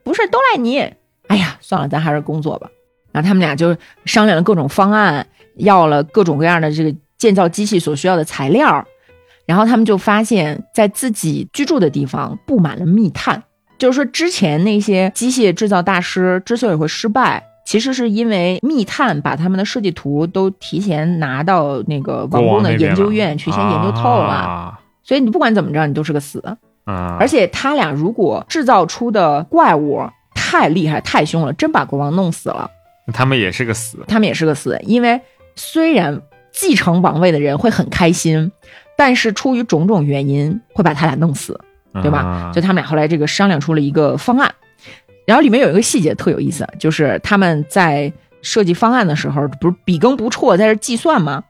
[0.02, 0.92] 不是都赖你。
[1.28, 2.68] 哎呀，算了，咱还是工作吧。
[3.12, 5.26] 然后他们俩就商量了各种方案，
[5.56, 8.84] 要了各种各样的这个建造机器所需要的材料。
[9.46, 13.42] 然后他们就发现，在自己居住的地方布满了密探，
[13.78, 26.42] 就是说之前那些机械制造大师之所以会失败，其实是因为密探把他们的设计图都提前拿到那个王宫的研究院去先研究透了，啊所以你不管怎么着，你都是个死。
[26.84, 30.02] 啊，而且他俩如果制造出的怪物
[30.54, 32.70] 太厉害、太凶了，真把国王弄死了，
[33.12, 34.78] 他们也是个死，他们也是个死。
[34.84, 35.20] 因为
[35.56, 36.22] 虽然
[36.52, 38.52] 继承王位的人会很开心，
[38.96, 41.60] 但是出于种种原因会把他俩弄死。
[42.02, 44.52] 对吧啊就他们俩后来这个商量出了一个方案，
[45.26, 48.12] 然后里面有一个细节特有意思，就是他们在
[48.42, 51.44] 设计方案的时候，不是笔耕不辍在这计算吗？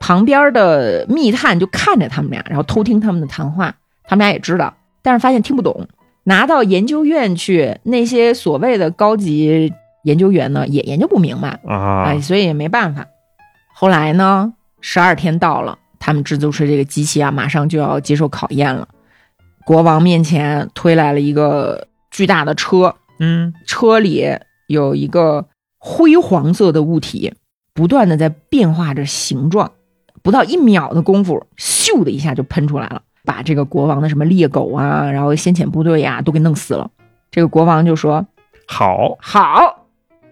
[0.00, 3.72] 旁边的密探就看着他们俩，然后偷听他们的谈话，
[4.02, 5.86] 他们俩也知道，但是发现听不懂。
[6.24, 9.72] 拿到研究院去，那些所谓的高级
[10.04, 13.06] 研究员呢，也研究不明白，啊哎，所以也没办法。
[13.74, 18.88] 后来呢，十二天到了，他们制作出这个机器啊，马上就要接受考验了。
[19.66, 24.26] 国王面前推来了一个巨大的车，嗯车里
[24.66, 25.46] 有一个
[25.78, 27.32] 灰黄色的物体，
[27.72, 29.72] 不断的在变化着形状，
[30.22, 36.90] 不到一秒的功夫，咻的一下就喷出来了，把这个国王的什么猎狗啊，然后先遣部队呀、都给弄死了。
[37.30, 38.26] 这个国王就说
[38.68, 39.86] ：“好，好，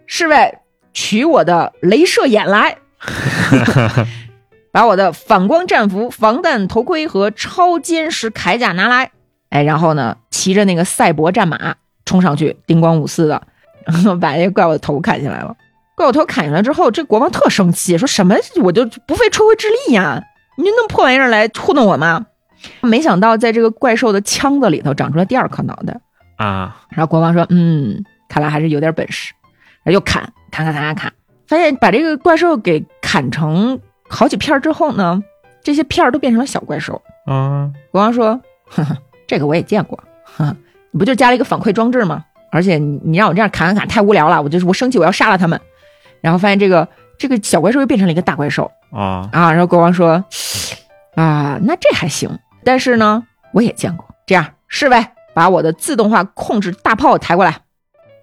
[0.06, 0.58] 侍卫，
[0.92, 2.76] 取我的镭射眼来，
[4.70, 9.10] 把我的反光战服、防弹头盔和超坚实铠甲拿来。
[9.50, 11.74] 哎，然后呢，骑着那个赛博战马
[12.04, 13.42] 冲上去，叮咣五四的，
[14.20, 15.56] 把那怪物的头砍下来了。
[15.94, 20.22] 怪物头砍下来之后，这国王特生气，说什么我就不费吹灰之力呀，
[20.56, 22.26] 你就弄破玩意儿来糊弄我吗？
[22.80, 26.00] 没想到在这个怪兽的腔子里头长出了第二颗脑袋。
[26.36, 29.32] 啊，然后国王说：“嗯，看来还是有点本事。”
[29.84, 31.12] 然后又砍，砍砍砍砍砍，
[31.46, 33.78] 发现把这个怪兽给砍成
[34.08, 35.22] 好几片儿之后呢，
[35.62, 37.00] 这些片儿都变成了小怪兽。
[37.26, 40.56] 嗯国王说：“呵呵，这个我也见过，呵呵，
[40.90, 42.24] 你不就加了一个反馈装置吗？
[42.50, 45.60] 而且你你让我这样砍砍砍太无聊了，我就是我生气，我要杀了他们。”
[46.20, 49.50] 然后发现这个这个小怪兽又变成了一个大怪兽啊，啊。
[49.50, 50.24] 然后国王说
[51.14, 52.30] ：“啊，那这还行，
[52.64, 54.06] 但是呢，我也见过。
[54.26, 57.60] 这样，侍卫把我的自动化控制大炮抬过来。”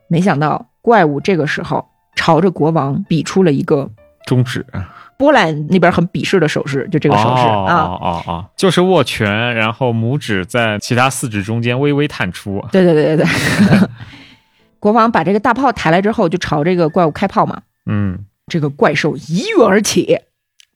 [0.07, 3.89] 没想到怪物这个时候朝着国王比出了一个
[4.25, 4.65] 中指，
[5.17, 7.75] 波兰那边很鄙视的手势，就这个手势、啊啊。
[7.83, 13.89] 哦哦哦，就是握拳，然后拇指在其他四指中间微微探出，对对对对对。
[14.79, 17.61] 国王把这个大炮抬来之后，就朝这个怪物开炮嘛。
[17.85, 20.17] 嗯这个怪兽一跃而起，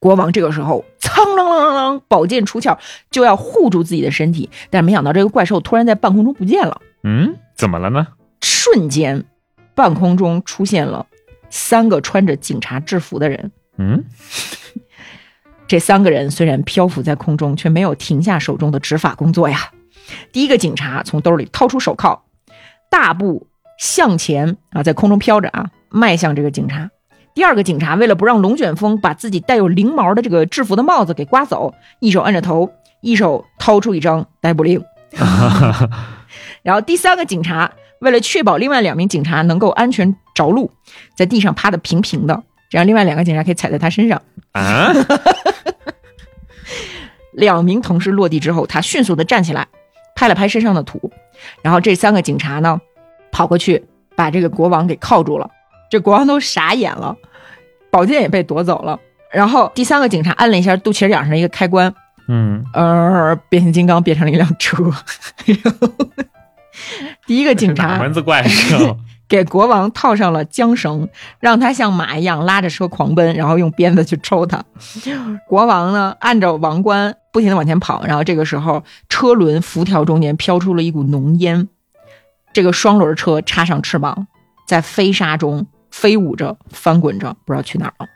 [0.04, 2.78] 国王这个时候苍啷啷啷啷，宝剑出鞘，
[3.10, 8.10] 就要护住自己的身体，但是没想到这个怪兽突然在半空中不见了，嗯，怎么了呢？
[8.42, 9.24] 瞬间，
[9.74, 11.06] 半空中出现了
[11.50, 13.54] 三个穿着警察制服的人。
[13.78, 14.04] 嗯
[15.68, 19.72] 这三个人虽然漂浮在空中，却没有停下手中的执法工作呀。
[20.34, 22.26] 第一个警察从兜里掏出手铐，
[22.90, 23.48] 大步
[23.80, 26.90] 向前啊，在空中飘着啊，迈向这个警察。
[27.34, 34.84] 第二个警察为了不让龙卷风把自己带有翎毛的这个制服的帽子给刮走，一手按着头，一手掏出一张逮捕令。
[36.62, 40.72] 然后第三个警察为了确保另外两名警察能够安全着陆，
[41.16, 44.22] 在地上趴的平平的，这样另外两个警察可以踩在他身上。
[44.52, 44.94] 啊，
[47.32, 49.68] 两名同事落地之后，他迅速的站起来，
[50.16, 51.12] 拍了拍身上的土，
[51.64, 52.80] 然后这三个警察呢，
[53.32, 53.84] 跑过去
[54.16, 55.50] 把这个国王给铐住了。
[55.94, 57.16] 这国王都傻眼了，
[57.92, 59.00] 宝剑也被夺走了。
[59.32, 61.94] 然后第三个警察按了一下肚脐眼上的一个开关，
[62.28, 64.84] 嗯，呃，变形金刚变成了一辆车。
[65.46, 65.88] 然后
[67.28, 68.44] 第一个警察打蚊子怪？
[69.30, 71.08] 给国王套上了缰绳，
[71.40, 74.64] 让他像马一样拉着车狂奔，然后用鞭子去抽他。
[75.48, 81.70] 国王呢，按照王冠不停的往前跑，然后这个时候车轮辐条中间飘出了一股浓烟，
[82.52, 84.26] 这个双轮车插上翅膀，
[84.68, 88.08] 在飞沙中飞舞着、翻滚着，不知道去哪儿了。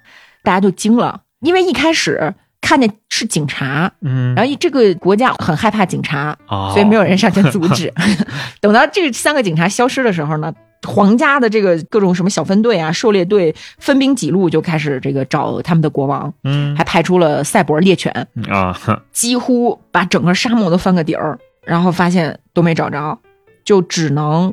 [0.44, 7.94] 大家就惊了，因为一开始看见是警察，嗯，然后这个国家很害怕警察，哦所以没有人上前阻止。
[8.60, 10.52] 等到这三个警察消失的时候呢，
[10.88, 18.12] 皇家的这个各种什么小分队啊、狩猎队分兵几路就开始这个找他们的国王，嗯还派出了赛博猎犬，
[18.50, 23.20] 啊，哼几乎把整个沙漠都翻个底儿，然后发现都没找着，
[23.64, 24.52] 就只能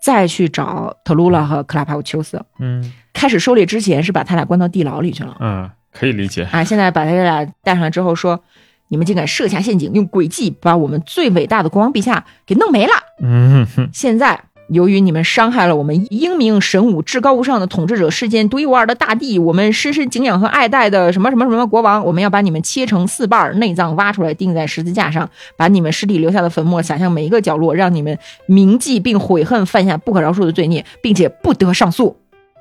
[0.00, 2.42] 再去找特鲁拉和克拉帕乌丘斯。
[2.58, 6.44] 嗯开始狩猎之前是把他俩关到地牢里去了嗯，可以理解。
[6.50, 8.42] 啊，现在把他俩带上来之后说。
[8.92, 12.92] 你们竟敢设下陷阱，用诡计把我们最伟大的国王陛下给弄没了！
[13.22, 14.42] 嗯哼，现在
[14.72, 28.16] 由于你们伤害了我们英明神武、至高无上的统治者世间独一无二的大地，我们深深敬仰和爱戴的什么什么什么国王，我们要把你们切成四瓣，内脏挖出来钉在十字架上，把你们尸体留下的粉末撒向每一个角落，让你们
[28.46, 32.16] 铭记并悔恨犯下不可饶恕的罪孽，并且不得上诉。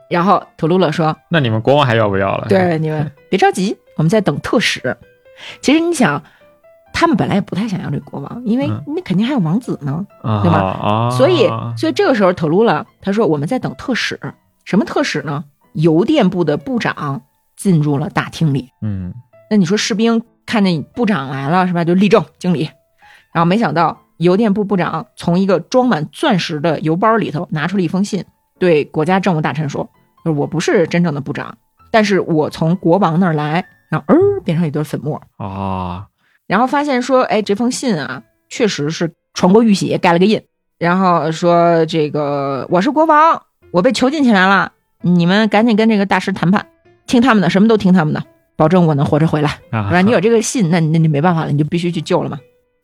[0.10, 4.98] 然后图鲁勒说那你们国王还要不要了？：“对，你们别着急，我们在等特使。
[5.62, 6.24] 其实你想，
[7.00, 10.06] 他们本来也不太想要这个国王，因为嗯那肯定还有王子呢。
[10.22, 11.48] 啊，对吧啊，所以，
[11.78, 14.20] 所以这个时候，特鲁拉他说：“我们在等特使。
[14.66, 15.46] 什么特使呢？
[15.72, 17.22] 邮电部的部长
[17.56, 18.70] 进入了大厅里。
[18.82, 19.14] 嗯
[19.50, 21.86] 那你说士兵看见部长来了是吧？
[21.86, 22.70] 就立正敬礼。
[23.32, 28.26] 然后没想到邮电部部长从一个装满钻石的邮包里头拿出了一封信，
[28.60, 29.90] 对国家政务大臣说
[30.26, 31.58] ：‘就是我不是真正的部长，
[31.92, 34.16] 但是我从国王那儿来。’然后，呃，
[34.46, 35.20] 变成一堆粉末。
[35.38, 36.06] 啊，
[36.50, 40.42] 然后发现说，哎，这封信啊，确实是传国玉玺盖了个印，
[40.80, 43.40] 然后说这个我是国王，
[43.70, 44.72] 我被囚禁起来了，
[45.04, 46.66] 你们赶紧跟这个大师谈判，
[47.06, 48.24] 听他们的，什么都听他们的，
[48.56, 49.60] 保证我能活着回来。
[49.70, 52.40] 啊不然你有这个信，那那你没办法了，你就必须去救了嘛。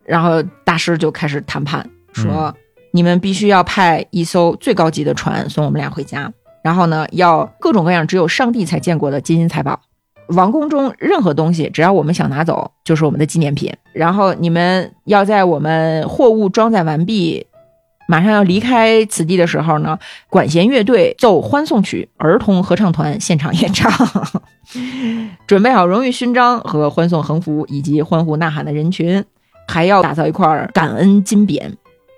[0.06, 2.56] 然后大师就开始谈判，说、
[2.92, 6.32] 你们必须要派一艘最高级的船送我们俩回家，
[6.64, 9.82] 然后呢，要各种各样只有上帝才见过的金银财宝。
[10.30, 13.72] 王宫中任何东西，只要我们想拿走，就是我们的纪念品。
[13.94, 17.46] 然后你们要在我们货物装载完毕，
[18.08, 19.98] 马上要离开此地的时候呢，
[20.30, 23.92] 管弦乐队奏欢送曲，儿童合唱团现场演唱，
[25.48, 29.24] 准备好荣誉勋章和欢送横幅以及欢呼呐喊的人群，
[29.68, 31.62] 还要打造一块感恩金匾，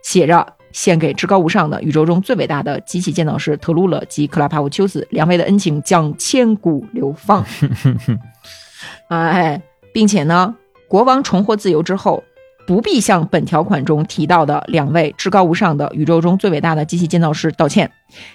[0.01, 0.56] 写着。
[0.71, 7.45] 献给至高无上的宇宙中最伟大的机器建造师特鲁勒及克拉帕乌丘斯两位的恩情将千古流芳。
[9.09, 9.61] 哎，
[9.93, 10.55] 并且呢，
[10.87, 12.23] 国王重获自由之后，
[12.67, 17.89] 不必向本条款中提到的两位至高无上的宇宙中最伟大的机器建造师道歉，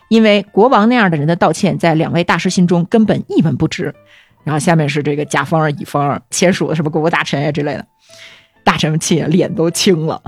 [0.09, 3.94] 因为国王那样的人的道歉在两位大师心中根本一文不值。
[4.44, 7.86] 然后下面是这个甲方乙方签署的什么国务大臣呀之类的，
[8.64, 10.20] 大臣们气脸都青了。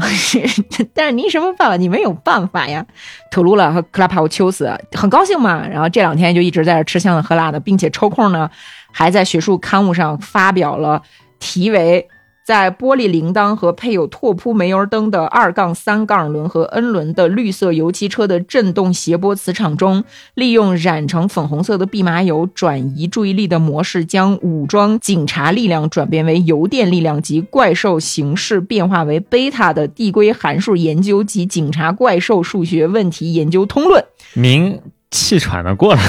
[0.94, 1.77] 但是你什么办法？
[1.77, 2.85] 你没有办法呀。
[3.31, 8.51] 特鲁拉和克拉帕乌丘斯很高兴嘛，然后这两天就一直在这吃香的喝辣的，并且抽空呢，
[8.93, 11.02] 还在学术刊物上发表了
[11.39, 12.06] 题为
[12.45, 20.05] “在玻璃铃铛和配有拓扑煤油灯的二杠三杠轮和 N 轮的绿色油漆车的震动谐波磁场中，
[20.35, 34.05] 利用染成粉红色的蓖麻油转移注意力的模式，将武装警察力量转变为邮电力量及怪兽形式变化为贝塔的递归函数研究及警察怪兽数学问题研究通论。
[34.35, 34.79] 明
[35.15, 36.03] 气喘的过来，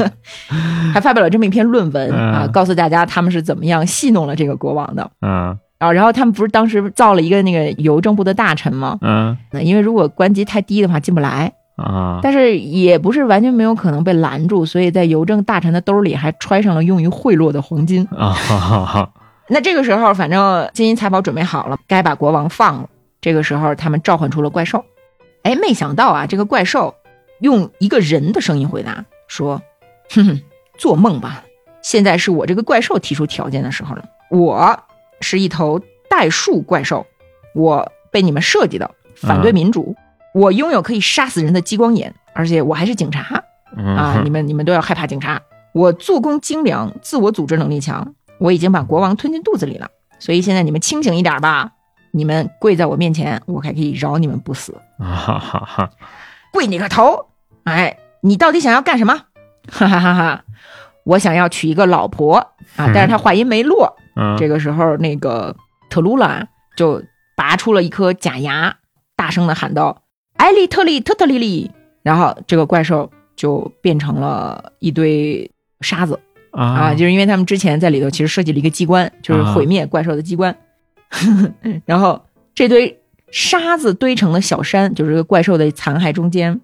[0.94, 5.10] 还发表了这么一篇论文嗯啊，告诉大家他们是怎么样戏弄了这个国王的。
[5.20, 8.96] 嗯啊，然后他们不是当时造了一个那个邮政部的大臣吗？
[9.02, 18.08] 嗯那因为如果官级太低的话进不来，啊，但是也不是完全没有可能被拦住，所以在邮政大臣的兜里还揣上了用于贿赂的黄金。
[18.16, 19.10] 啊哈哈哈，
[19.50, 22.88] 那这个时候，反正金银财宝准备好了，该把国王放了。
[23.20, 24.82] 这个时候，他们召唤出了怪兽。
[25.42, 26.94] 哎，没想到啊，这个怪兽
[27.42, 29.60] 用一个人的声音回答说
[30.10, 30.42] ：“哼哼，
[30.78, 31.44] 做梦吧！
[31.82, 34.04] 现在是我这个怪兽提出条件的时候了。
[34.30, 34.78] 我
[35.20, 37.04] 是一头代数怪兽，
[37.52, 39.96] 我被你们设计的，反对民主。
[40.32, 43.42] 我拥有可以杀死人的激光眼，而且我还是警察。
[43.76, 45.42] 啊，你们你们都要害怕警察。
[45.72, 49.88] 我做工精良，自我组织能力强，我已经把国王吞进肚子里了。
[50.20, 51.72] 所以现在你们清醒一点吧，
[52.12, 54.80] 你们跪在我面前，我还可以饶你们不死。
[55.00, 55.90] 啊哈哈哈，
[56.52, 57.26] 跪你个头！
[57.64, 59.14] 哎，你到底想要干什么？
[59.70, 60.44] 哈哈哈哈！
[61.04, 62.36] 我想要娶一个老婆
[62.76, 62.90] 啊！
[62.92, 65.54] 但是他话音没落，嗯，这个时候那个
[65.88, 67.02] 特鲁拉就
[67.36, 68.76] 拔出了一颗假牙，
[69.16, 70.02] 大声的喊道
[70.36, 71.70] ：“艾利特利特特利利！”
[72.02, 75.48] 然后这个怪兽就变成了一堆
[75.80, 76.18] 沙子
[76.50, 80.56] 啊，啊，就是因为他们之前在里头其实设计了一个机关，就是毁灭怪兽的机关。
[81.86, 82.20] 然后
[82.54, 86.60] 这堆沙子堆成了小山，就是这个怪兽的残骸中间，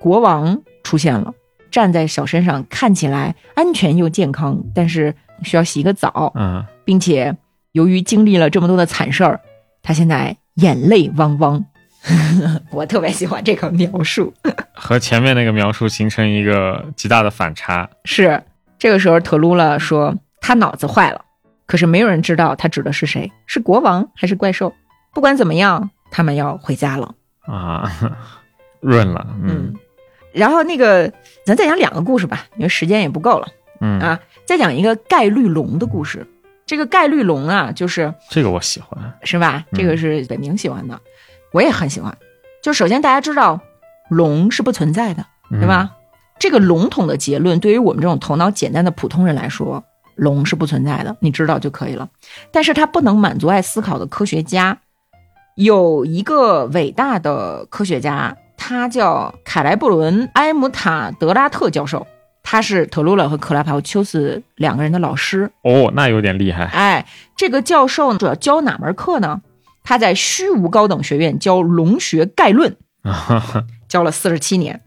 [0.00, 1.32] 国王出现了，
[1.70, 5.14] 站在小身上，看起来安全又健康，但是
[5.44, 7.36] 需要洗个澡，嗯，并且
[7.72, 9.40] 由于经历了这么多的惨事儿，
[9.82, 11.64] 他现在眼泪汪汪。
[12.72, 14.32] 我特别喜欢这个描述。
[14.72, 17.88] 和前面那个描述形成一个极大的反差。
[18.06, 18.42] 是
[18.78, 21.22] 这个时候，特鲁拉说他脑子坏了，
[21.66, 24.72] 可是没有人知道他指的是谁，是国王还是怪兽。
[25.12, 27.14] 不管怎么样，他们要回家了。
[27.42, 27.92] 啊，
[28.80, 29.74] 润了，嗯嗯，
[30.32, 31.12] 然后那个
[31.44, 33.48] 咱再讲两个故事吧，因为时间也不够了
[33.80, 34.20] 嗯，啊。
[34.46, 36.26] 再讲一个概率龙的故事。
[36.66, 39.64] 这个概率龙啊，就是这个我喜欢，是吧？
[39.72, 41.00] 嗯这个是北明喜欢的，
[41.52, 42.16] 我也很喜欢。
[42.62, 43.60] 就首先大家知道，
[44.08, 45.90] 龙是不存在的，对吧？
[46.38, 49.82] 这个笼统的结论，对于我们这种头脑简单的普通人来说，
[50.14, 52.08] 龙是不存在的，你知道就可以了。
[52.52, 54.78] 但是它不能满足爱思考的科学家。
[55.56, 62.06] 有一个伟大的科学家，他叫凯莱布伦·埃姆塔德拉特教授，
[62.42, 65.50] 他是特鲁勒和克拉帕丘斯两个人的老师。
[65.64, 65.86] 嗯？
[65.86, 66.66] 哦，那有点厉害。
[66.66, 69.40] 哎，这个教授主要教哪门课呢？
[69.82, 72.76] 他在虚无高等学院教龙学概论，
[73.88, 74.82] 教了四十七年。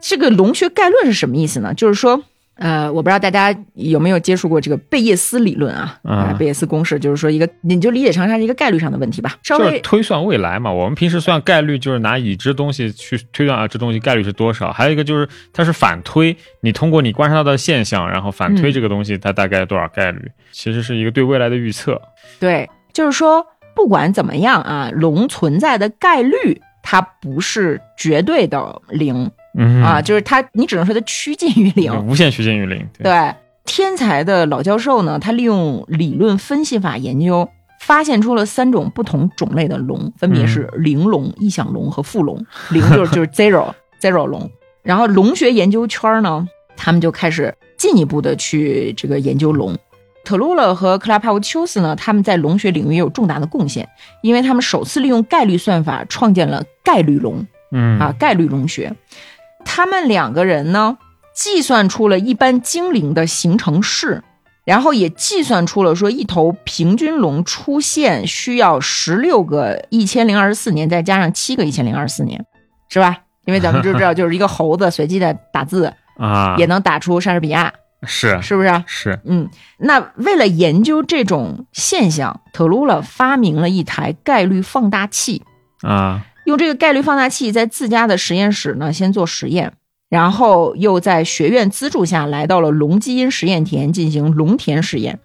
[0.00, 1.74] 这个龙学概论是什么意思呢？
[1.74, 2.24] 就是说，
[2.56, 5.98] 呃，我不知道大家有没有接触过这个贝叶斯理论啊？
[6.04, 14.70] 嗯啊，贝叶斯公式就是说一个，你就理解成它是一个概率上的问题吧，稍就是微推算未来嘛，我们平时算概率就是拿已知东西去推断啊，这东西概率是多少。
[14.70, 22.00] 还有一个就是它是反推，你通过你观察到的现象，然后反推嗯这个东西它大概多少概率，其实是一个对未来的预测。
[22.38, 32.06] 对，就是说，不管怎么样啊，龙存在的概率它不是绝对的零、嗯啊，就是它，你只能说它趋近于零。
[32.06, 32.78] 无限趋近于零。
[32.96, 33.34] 对，对，
[33.64, 37.48] 天才的老教授呢，他利用理论分析法研究，
[37.80, 42.44] 发现出了三种不同种类的龙，分别是零龙、异响龙和副龙。
[42.70, 44.50] 零就是就是 zero zero 龙。
[44.82, 46.46] 然后龙学研究圈呢，
[46.76, 49.76] 他们就开始进一步的去这个研究龙。
[50.24, 53.88] 特鲁勒和克拉帕乌丘斯呢，他们在龙学领域也有重大的贡献，
[54.22, 57.46] 因为他们首次利用概率算法创建了概率龙。
[57.74, 58.94] 嗯啊，概率龙学。
[59.74, 60.98] 他们两个人呢，
[61.34, 64.22] 计算出了一般精灵的形成式，
[64.66, 72.44] 然后也计算出了说一头平均龙出现需要十六个一千零二十四年，再加上七个一千零二十四年，
[72.90, 73.20] 是吧？
[73.46, 77.72] 因为咱们就知道，就是一个猴子随机的打字，啊，也能打出莎士比亚，
[78.02, 78.84] 是是不是？
[78.86, 85.42] 是，嗯，那为了研究这种现象，特鲁勒发明了一台概率放大器。
[85.80, 89.72] 啊，用这个概率放大器在自家的实验室呢，先做实验，
[90.08, 95.18] 然后又在学院资助下来到了龙基因实验田进行龙田实验。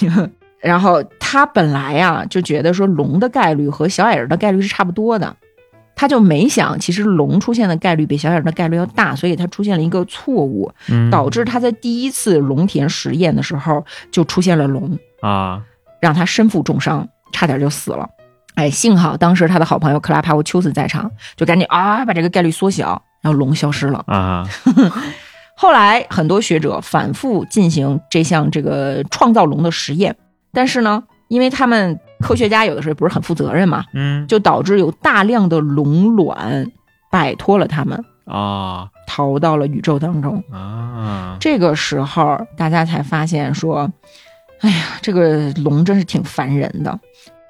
[0.60, 5.36] 然后他本来啊就觉得说龙的概率和小矮人的概率是差不多的，
[5.94, 14.98] 他就没想其实龙出现的概率比小矮人的概率要大，所以他出现了一个错误，嗯导致他在第一次龙田实验的时候就出现了龙。
[15.20, 15.62] 啊，
[16.00, 18.08] 让他身负重伤，差点就死了。
[18.54, 24.04] 哎，幸好当时他的好朋友克拉帕乌丘斯在场，就赶紧啊把这个概率缩小，然后龙消失了。
[24.06, 24.46] 啊，
[25.56, 30.14] 后来很多学者反复进行这项这个创造龙的实验，
[30.52, 36.70] 但是呢，因为他们科学家有的时候不是很负责任嘛，嗯就导致有大量的龙卵
[37.10, 40.42] 摆脱了他们，啊逃到了宇宙当中。
[40.52, 43.90] 啊，这个时候，大家才发现说，
[44.60, 46.98] 哎呀，这个龙真是挺烦人的。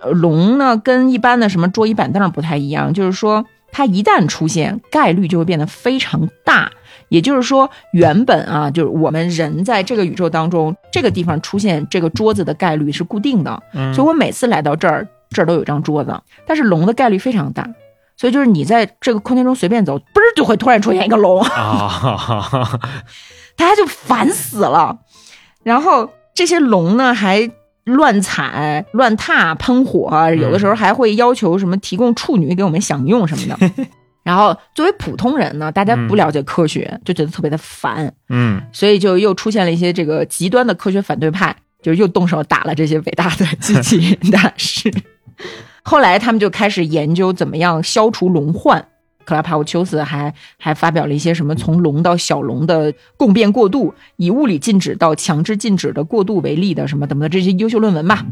[0.04, 6.70] 呃龙呢，跟一般的什么桌椅板凳不太一样，就是说它一旦出现，概率就会变得非常大。
[7.08, 16.18] 也就是说，原本啊，就是我们人在这个宇宙当中，这个地方出现这个桌子的概率是固定的，嗯所以我每次来到这儿，这儿都有一张桌子。
[16.46, 17.68] 但是龙的概率非常大，
[18.16, 21.40] 所以就是你在这个空间中随便走，嘣儿就会突然出现一个龙。
[21.42, 22.80] 啊，
[23.54, 24.98] 大家就烦死了。
[25.62, 27.48] 然后这些龙呢还
[27.84, 33.70] 乱踩、乱踏、喷火，有的时候还会要求什么提供处女给我们享用什么的。
[34.24, 44.90] 然后作为普通人呢，大家不了解科学，就觉得特别的烦，嗯所以就又出现了一些这个极端的科学反对派，就又动手打了这些伟大的 机器人大师。
[45.82, 48.82] 后来他们就开始研究怎么样消除龙患。
[49.24, 58.24] 克拉帕乌丘斯还还发表了一些什么从龙到小龙的共变过渡，以物理禁止到强制禁止的过渡为例的什么怎么的这些优秀论文吧。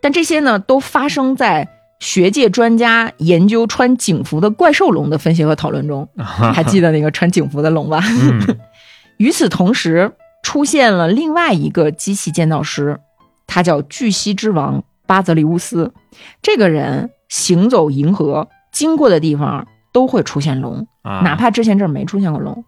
[0.00, 1.68] 但这些呢，都发生在
[1.98, 6.08] 学界专家研究穿警服的怪兽龙的分析和讨论中。
[6.16, 8.00] 还记得那个穿警服的龙吧？
[8.04, 8.58] 嗯
[9.16, 10.12] 与此同时，
[10.42, 13.00] 出现了另外一个机器建造师，
[13.46, 15.92] 他叫巨蜥之王巴泽利乌斯。
[16.42, 19.66] 这个人行走银河，经过的地方
[19.96, 22.62] 都会出现龙，啊，哪怕之前这儿没出现过龙。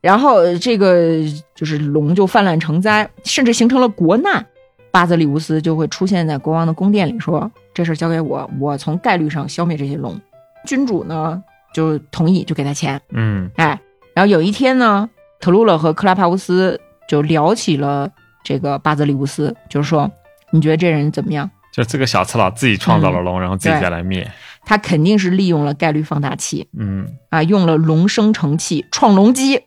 [0.00, 1.18] 然后呃这个
[1.56, 4.46] 就是龙就泛滥成灾，甚至形成了国难。
[4.92, 10.16] 巴泽利乌斯就会出现在国王的宫殿里，说：“这事儿交给我，我从概率上消灭这些龙。”
[10.64, 11.42] 君主呢
[11.74, 13.00] 就同意，就给他钱。
[13.10, 13.80] 嗯哎，
[14.14, 15.10] 然后有一天呢，
[15.40, 18.08] 特鲁勒和克拉帕乌斯就聊起了
[18.44, 20.08] 这个巴泽利乌斯，就是说，
[20.52, 21.50] 你觉得这人怎么样？
[21.72, 24.30] 就这个小赤佬自己创造了龙，然后自己再来灭。
[24.68, 29.62] 他肯定是利用了概率放大器嗯啊，用了龙生成器创龙机。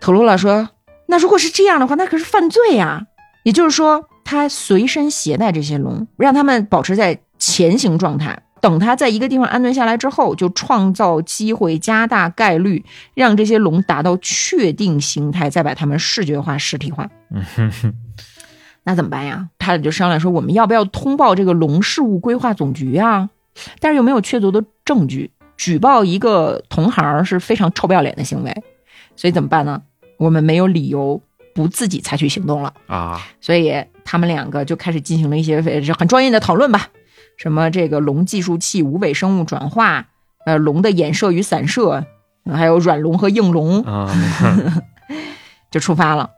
[0.00, 0.68] 特鲁拉说
[1.08, 3.08] ：“那如果是这样的话，那可是犯罪呀、
[3.42, 8.40] 也就是说，他随身携带这些龙，让他们保持在前行状态。
[8.60, 17.08] 等他在一个地方安顿下来之后，就创造机会，加大概率，让这些龙达到确定形态，再把它们视觉化、实体化。
[17.34, 17.94] 嗯哼哼，
[18.84, 19.48] 那怎么办呀？
[19.58, 23.28] 他俩就商量说，我们要不要通报这个龙事务规划总局啊？
[23.80, 28.62] 但是又没有确凿的证据，举报一个同行是非常臭不要脸的行为，
[29.16, 29.82] 所以怎么办呢？
[30.18, 31.20] 我们没有理由
[31.54, 36.88] 不自己采取行动了，啊，所以他们两个就开始进行了一些呃很专业的讨论吧，
[37.36, 40.06] 什么这个龙计数器、无尾生物转化，
[40.46, 42.06] 呃，龙的衍射与散射，
[42.50, 44.10] 还有软龙和硬龙，啊，
[45.70, 46.30] 就出发了。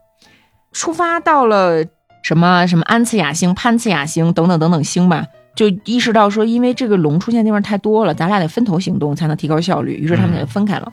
[0.73, 1.85] 出发到了
[2.23, 5.27] 什么什么安次亚星、潘次亚星等等等等星吧，
[5.59, 9.95] 就意识到说，因为这个龙出现的地方太多了，咱俩得分头行动才能提高效率。
[9.95, 10.93] 于是他们俩就分开了。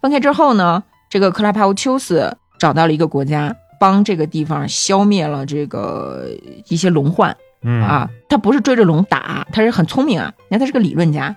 [0.00, 6.26] 分开之后呢，这个克拉帕乌丘斯找到了一个国家，帮这个地方消灭了这个
[6.66, 7.36] 一些龙患。
[7.62, 10.32] 嗯啊，他不是追着龙打，他是很聪明啊。
[10.48, 11.36] 你看，他是个理论家，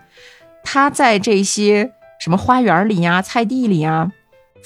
[0.63, 4.11] 他在这些什么花园里呀、菜地里呀，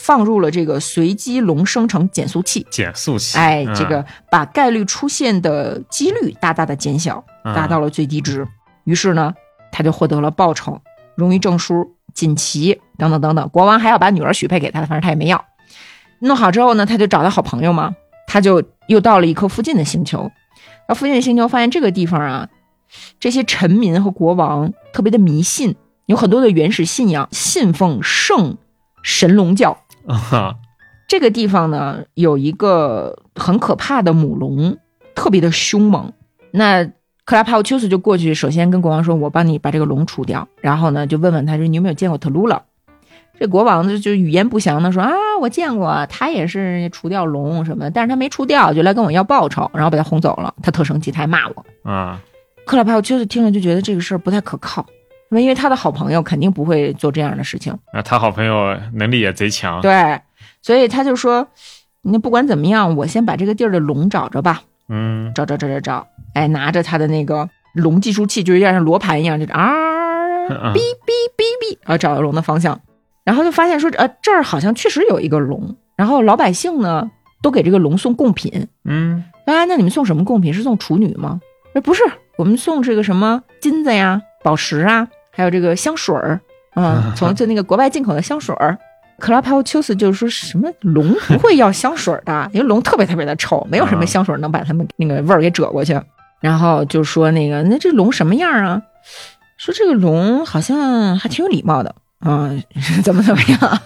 [0.02, 8.48] 放入了这个随机龙生成减速器，减速器，哎，嗯这个把概率出现的几率大大的减小，嗯达到了最低值。
[8.86, 9.34] 于是呢，
[9.74, 10.82] 他就获得了报酬、
[11.16, 13.50] 荣誉证书、锦旗等等等等。
[13.50, 15.44] 国王还要把女儿许配给他，反正他也没要。
[16.20, 17.94] 弄好之后呢，他就找到好朋友嘛，
[18.26, 20.32] 他就又到了一颗附近的星球。
[20.88, 22.48] 到附近的星球，发现这个地方啊，
[23.20, 28.58] 这些臣民和国王特别的迷信，有很多的原始信仰，信奉圣
[29.04, 29.78] 神龙教。
[30.08, 30.56] 啊，
[31.08, 34.78] 这个地方呢，有一个很可怕的母龙，
[35.16, 36.12] 特别的凶猛。
[36.52, 36.84] 那
[37.26, 42.62] 克拉帕乌丘斯就过去，首先跟国王说：“我帮你把这个龙除掉。”然后呢，就问问他说：“你有没有见过特鲁勒？”
[43.40, 50.54] 这国王就就语言不详的说：“啊，我见过，他也是除掉龙什么的，但是他没除掉，就来跟我要报酬，然后把他轰走了。
[50.62, 52.20] 他特生气，他还骂我。”啊，
[52.66, 54.86] 克拉帕乌丘斯听了就觉得这个事儿不太可靠，
[55.32, 57.78] 因为他的好朋友肯定不会做这样的事情。
[57.94, 60.20] 那他好朋友能力也贼强，对，
[60.62, 61.48] 所以他就说，
[62.02, 69.70] 那不管怎么样，我先把这个地儿的龙找着吧，嗯找找找找找，哎，拿着他的那个龙计数器，就有点像罗盘一样，就啊，
[70.50, 72.80] 嗯哔哔哔哔，啊，找到龙的方向，
[73.24, 77.12] 然后就发现说，呃，这儿好像确实有一个龙，然后老百姓呢
[77.44, 80.54] 都给这个龙送贡品，嗯啊，那你们送什么贡品？
[80.54, 81.40] 是送处女吗？
[81.76, 82.04] 哎，不是，
[82.38, 85.08] 我们送这个什么金子呀、宝石啊，
[85.40, 86.38] 还有这个香水儿，
[86.76, 88.78] 嗯， 从就那个国外进口的香水儿。
[89.20, 95.98] 克拉帕乌丘斯就是说什么龙不会要香水儿的， 因为龙特别特别的臭，没有什么香水能把它们那个味儿给遮过去。
[96.42, 98.82] 然后就说那个，那这龙什么样啊？
[99.56, 102.52] 说这个龙好像还挺有礼貌的啊、
[103.02, 103.82] 怎么怎么样？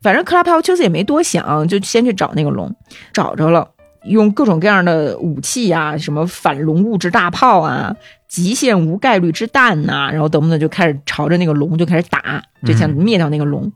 [0.00, 2.74] 反正克拉帕乌丘斯也没多想，就先去找那个龙，
[3.12, 3.68] 找着了。
[4.06, 7.96] 用各种各样的武器啊、什么反龙物质大炮啊、
[8.28, 13.72] 极限无概率之弹呐、然后等等就开始朝着那个龙就开始打，就想灭掉那个龙。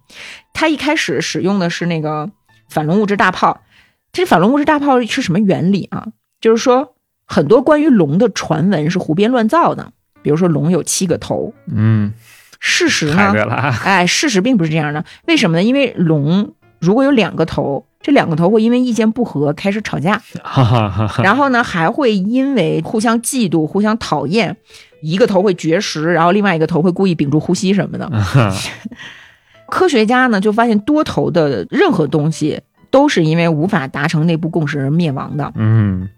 [0.52, 2.30] 他一开始使用的是那个
[2.68, 3.62] 反龙物质大炮，
[4.12, 6.08] 这反龙物质大炮是什么原理啊？
[6.40, 6.94] 就是说
[7.26, 9.92] 很多关于龙的传闻是胡编乱造的，
[10.22, 12.12] 比如说龙有七个头，嗯，
[12.60, 13.32] 事实呢？
[13.84, 15.04] 哎，事实并不是这样的。
[15.26, 15.62] 为什么呢？
[15.62, 20.20] 因为龙如果有两个头，这两个头会因为意见不合开始吵架，
[21.22, 24.56] 然后呢还会因为互相嫉妒、互相讨厌，
[25.02, 28.10] 一个头会绝食，然后另外一个头会故意屏住呼吸什么的。
[29.68, 32.60] 科学家呢就发现多头的任何东西
[32.90, 35.52] 都是因为无法达成内部共识而灭亡的。
[35.56, 36.08] 嗯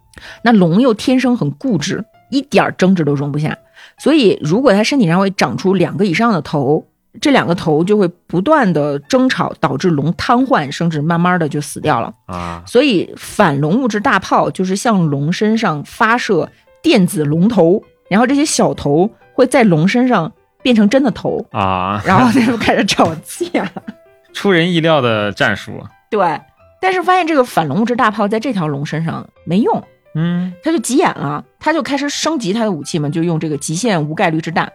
[0.43, 3.57] 那龙又天生很固执，一点儿争执都容不下，
[3.99, 6.87] 所以如果它身体上会长出两个以上的头，
[7.21, 12.13] 这两个头就会不断的争吵，导致龙瘫痪，甚至慢慢的就死掉了。
[12.27, 16.51] 啊所以反龙物质大炮就是向龙身上发射
[16.83, 20.33] 电子龙头，然后这些小头会在龙身上
[20.63, 23.71] 变成真的头，啊，然后他就开始吵架。
[24.33, 25.73] 出人意料的战术。
[26.09, 26.41] 对，
[26.81, 29.83] 但是发现这个反龙物质大炮在这条龙身上没用，
[30.15, 34.73] 嗯他就急眼了，他就开始升级他的武器嘛，就用这个极限无概率之弹，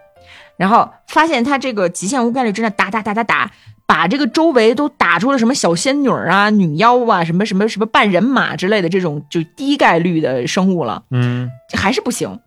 [0.58, 3.50] 然后发现他这个极限无概率真的打打打打打，
[3.86, 12.40] 把这个周围都打出了什么小仙女儿啊、女妖啊、什么什么什么半人马之类的这种就低概率的生物了，嗯还是不行，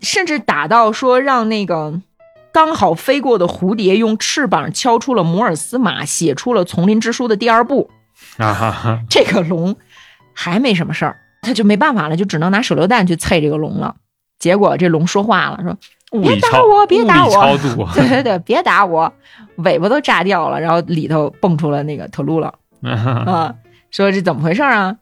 [0.00, 2.00] 甚至打到说让那个。
[2.54, 7.88] 刚好飞过的蝴蝶用翅膀敲出了摩尔斯码，写出了丛林之书的第二部。
[8.36, 9.74] 啊哈哈这个龙
[10.34, 13.96] 还没什么事儿，他就没办法了，就只能拿手榴弹去啐这个龙了。
[14.38, 15.78] 结果这龙说话了，说
[16.12, 19.12] 物理超我别打我超度 对对对，别打我，
[19.56, 22.52] 尾巴都炸掉了，然后里头蹦出了那个特鲁了
[22.82, 23.54] 啊，
[23.90, 24.96] 说这怎么回事啊？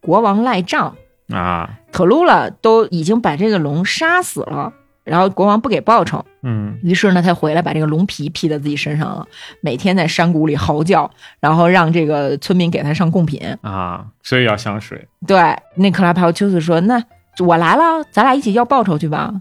[0.00, 0.94] 国王赖账，
[1.32, 4.72] 啊特鲁了都已经把这个龙杀死了，
[5.04, 9.26] 然后国王不给报酬，嗯于是呢，他回来把这个龙皮披在自己身上了，
[9.60, 11.10] 每天在山谷里嚎叫，
[11.40, 13.40] 然后让这个村民给他上贡品。
[13.62, 17.02] 啊，所以要香水对，那克拉帕丘斯说：“那
[17.38, 19.32] 我来了，咱俩一起要报酬去吧。”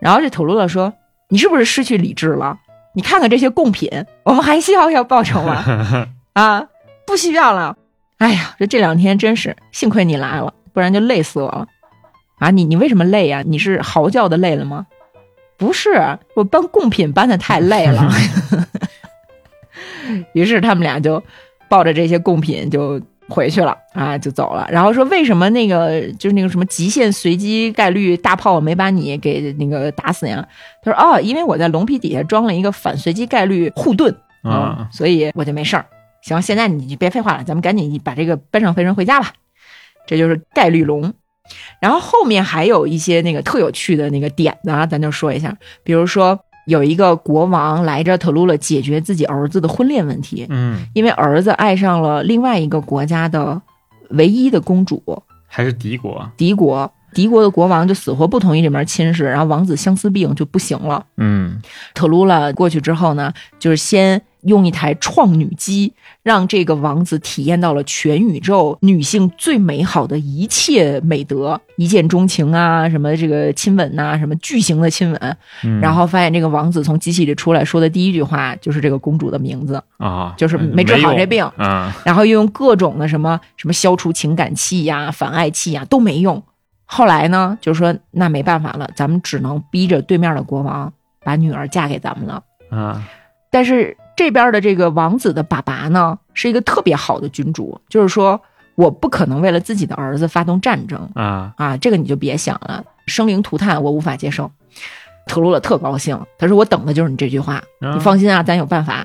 [0.00, 0.92] 然后这土鲁勒说
[1.28, 2.58] ：“你是不是失去理智了？
[2.94, 6.08] 你看看这些贡品，我们还需要要报酬吗？
[6.34, 6.66] 啊，
[7.06, 7.76] 不需要了。
[8.18, 11.66] 哎呀，这这两天真是幸亏你来了，不然就累死我了。
[12.38, 14.86] 啊，你你为什么累呀、你是嚎叫的累了吗？
[15.56, 18.10] 不是，我搬贡品搬的太累了。
[20.32, 21.22] 于是他们俩就
[21.68, 23.00] 抱着这些贡品就
[23.30, 24.68] 回去了啊，就走了。
[24.70, 30.46] 然后说为什么那个就是那个什么极限随机概率大炮没把你给那个打死呀？
[30.82, 35.86] 他说哦，因为我在龙皮底下装了一个反随机概率护盾，嗯啊，所以我就没事儿。
[36.22, 39.32] 行，现在你就别废话了，咱们赶紧把这个搬上飞人回家吧。
[40.06, 41.14] 这就是概率龙。
[41.80, 46.38] 然后后面还有一些那个特有趣的那个点子啊，咱就说一下，比如说
[46.70, 53.60] 有一个国王来着特鲁勒解决自己儿子的婚恋问题，嗯，因为儿子爱上了另外一个国家的
[54.10, 55.02] 唯一的公主。
[55.48, 61.04] 还是敌国，敌国，敌国的国王就死活不同意这门亲事，然后王子相思病就不行了。
[61.16, 61.60] 嗯
[61.94, 65.92] 特鲁拉过去之后呢，就是先用一台创女机，
[66.22, 75.36] 让这个王子体验到了全宇宙女性最美好的一切美德，一见钟情啊，什么这个亲吻呐、什么巨型的亲吻。
[75.64, 81.44] 嗯，然后发现这个王子从机器里出来说的第一句话就是这个公主的名字，啊，就是没治好这病。
[81.56, 86.42] 啊，然后又用各种的什么什么消除情感器呀、反爱器呀都没用。
[86.92, 90.92] 后来呢，就说那没办法了，咱们只能逼着对面的国王
[91.22, 92.42] 把女儿嫁给咱们了。
[92.70, 93.08] 啊
[93.52, 98.40] 但是这边的这个王子的爸爸呢，是一个特别好的君主，就是说
[98.74, 104.50] 我不可能为了自己的儿子发动战争啊啊，这个你就别想了，生灵涂炭我无法接受。
[105.26, 109.04] 特鲁勒特高兴，他说我等的就是你这句话，啊你放心啊，咱有办法。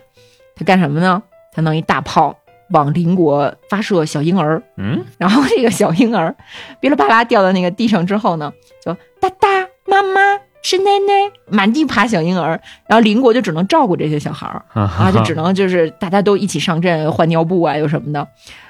[0.55, 1.21] 他干什么呢？
[1.51, 2.35] 他弄一大炮
[2.71, 5.03] 往邻国发射小婴儿，嗯？
[5.17, 6.35] 然后这个小婴儿
[6.79, 8.51] 噼里啪啦掉到那个地上之后呢，
[8.83, 9.47] 就哒哒
[9.85, 10.19] 妈妈
[10.63, 14.63] 是奶奶，满地爬小婴儿，然后邻国就只能照顾这些小孩儿。
[14.73, 18.27] 啊，就只能就是大家都一起上阵换尿布啊，又什么的。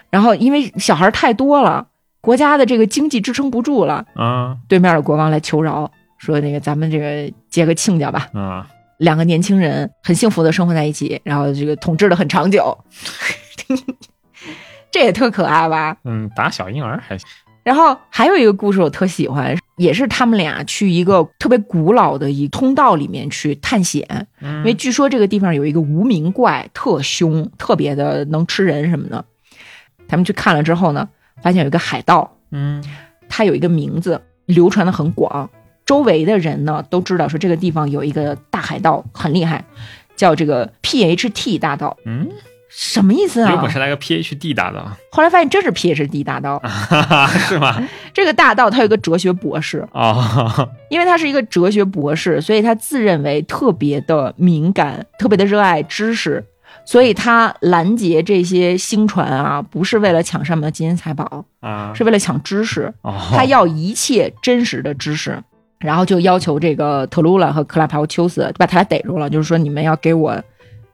[0.10, 1.88] 然后因为小孩太多了，
[2.20, 4.58] 国家的这个经济支撑不住了，啊。
[4.68, 8.28] 对面的国王来求饶，说那个咱们这个结个亲家吧。
[8.34, 8.68] 啊。
[8.98, 12.78] 两个年轻人很幸福的生活在一起，然后这个统治的很长久，
[14.92, 15.98] 这也特可爱吧？
[16.04, 17.28] 嗯，打小婴儿还行
[17.64, 29.26] 然后还有一个故事我特喜欢，也是他们俩去一个特别古老的一通道里面去探险，嗯因为据说这个地方有一个无名怪，特凶，特别的能吃人什么的。
[30.08, 31.10] 他们去看了之后呢，
[31.42, 32.84] 发现有一个海盗，嗯
[33.28, 35.50] 他有一个名字流传的很广，
[35.88, 39.66] 周围的人呢都知道说这个地方有一个大海盗很厉害，
[40.16, 42.30] 叫这个 PHT 大盗，嗯，
[42.78, 43.72] 什么意思啊有本？
[43.72, 47.82] 事来个 PhD 大的，后来发现真是 PhD 大盗，哈哈，是吗？
[48.14, 56.44] 这个大道他有个哲学博士，哦，因为他是一个哲学博士，所以他自认为特别的敏感，特别的热爱知识，
[56.84, 62.94] 所以他拦截这些星船啊，不是为了抢上面的金银财宝，啊，是为了抢知识。
[63.04, 65.42] 哦，他要一切真实的知识，
[65.80, 70.38] 然后就要求这个特鲁拉和克拉帕奥丘斯把他俩逮住了，就是说你们要给我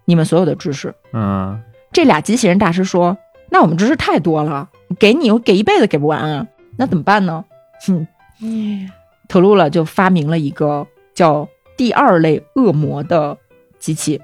[0.06, 0.94] 你们所有的知识。
[1.14, 1.60] 嗯
[1.92, 3.18] 这俩机器人大师说
[3.50, 6.48] ：“那我们知识太多了，给你我给一辈子给不完啊，
[6.78, 7.44] 那怎么办呢？”
[7.86, 8.08] 哼，
[8.42, 8.90] 嗯
[9.28, 11.48] 特鲁勒就发明了一个叫
[11.78, 13.38] 第二类恶魔的
[13.80, 14.22] 机器。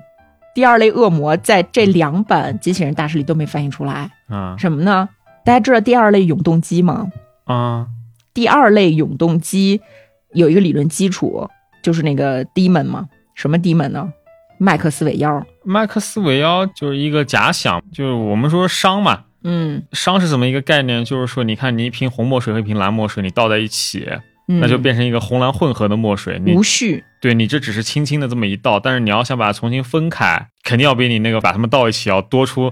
[0.54, 5.10] 第二类恶魔在这两版机器人大师里都没翻译出来，啊什么呢？
[5.46, 7.12] 大家知道第二类永动机吗？
[7.46, 7.88] 啊
[8.34, 9.82] 第二类永动机
[10.34, 11.50] 有一个理论基础，
[11.82, 13.08] 就是那个 demon 嘛。
[13.34, 14.12] 什么 demon 呢？
[14.58, 15.46] 麦克斯韦妖。
[15.64, 21.04] 麦克斯韦妖就是一个假想，就是我们说熵嘛，嗯，熵是怎么一个概念？
[21.06, 24.08] 就是说，你看你一瓶红墨水和一瓶蓝墨水，你倒在一起，
[24.48, 26.42] 嗯那就变成一个红蓝混合的墨水。
[26.44, 27.04] 你无序。
[27.20, 32.72] 对你这只是轻轻的这么一倒，但是你要想把它重新分开，肯定要比你那个把它们倒一起要多出，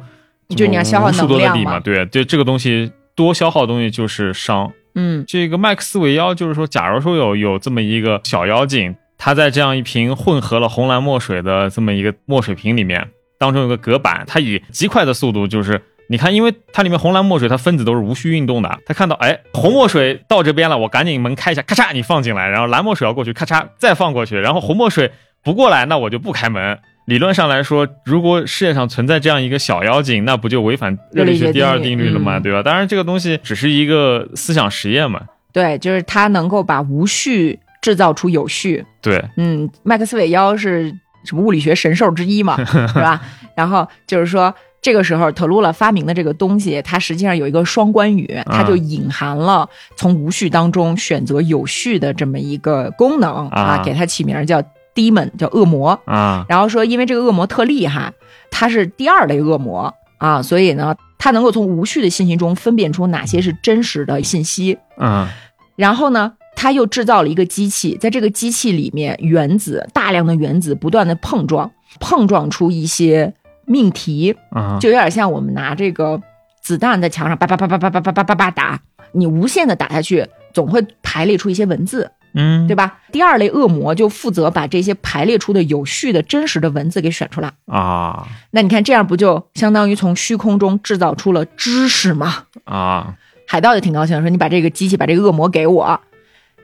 [0.49, 1.79] 就是你要消耗能量嘛力嘛。
[1.79, 4.71] 对，就这个东西多消耗的东西就是熵。
[4.97, 8.95] 嗯这个麦克斯韦妖就是说，假如说有有这么一个小妖精，
[9.26, 13.07] 它在这样一瓶混合了红蓝墨水的这么一个墨水瓶里面，
[13.39, 15.81] 当中有个隔板，它以极快的速度就是。
[16.07, 18.69] 你看，因为它里面红蓝墨水，它分子都是无序运动的。
[18.85, 22.47] 它看到，哎，红墨水到这边了，我赶紧门开一下，咔嚓，你放进来。
[22.47, 24.38] 然后蓝墨水要过去，咔嚓，再放过去。
[24.38, 25.10] 然后红墨水
[25.43, 26.77] 不过来，那我就不开门。
[27.07, 32.38] 理论上来说，如果世界上存在这样一个小妖精，那不就违反热力学第二定律了吗？
[32.38, 32.61] 嗯对吧？
[32.61, 35.23] 当然，这个东西只是一个思想实验嘛。
[35.52, 38.83] 对，就是它能够把无序制造出有序。
[38.99, 40.91] 对，嗯，麦克斯韦妖是
[41.23, 43.21] 什么物理学神兽之一嘛， 是吧？
[43.55, 44.51] 然后就是说，
[44.81, 54.59] 这个时候特鲁拉发明的这个东西，它实际上有一个双关语，它就隐含了从无序当中选择有序的这么一个功能啊给它起名叫
[54.95, 55.89] demon，叫恶魔。
[56.05, 58.11] 啊然后说，因为这个恶魔特厉害，
[58.49, 64.79] 它是第二类恶魔啊，所以呢，它能够从无序的信息中分辨出哪些是真实的信息。
[64.97, 65.27] 嗯
[65.75, 66.31] 然后呢，
[66.65, 71.69] 他又制造了一个机器，在这个机器里面，原子大量的原子不断的碰撞，
[71.99, 73.31] 碰撞出一些
[73.65, 76.19] 命题，啊就有点像我们拿这个
[76.63, 78.79] 子弹在墙上叭叭叭叭叭叭叭叭叭叭打，
[79.11, 82.97] 你无限的打下去，总会排列出一些文字，嗯，对吧？
[83.11, 87.51] 第二类恶魔就负责把这些排列出的有序的真实的文字给选出来。
[87.67, 92.45] 啊那你看，这样不就相当于从虚空中制造出了知识吗？
[92.63, 93.13] 啊
[93.47, 96.01] 海盗就挺高兴，说你把这个机器，把这个恶魔给我，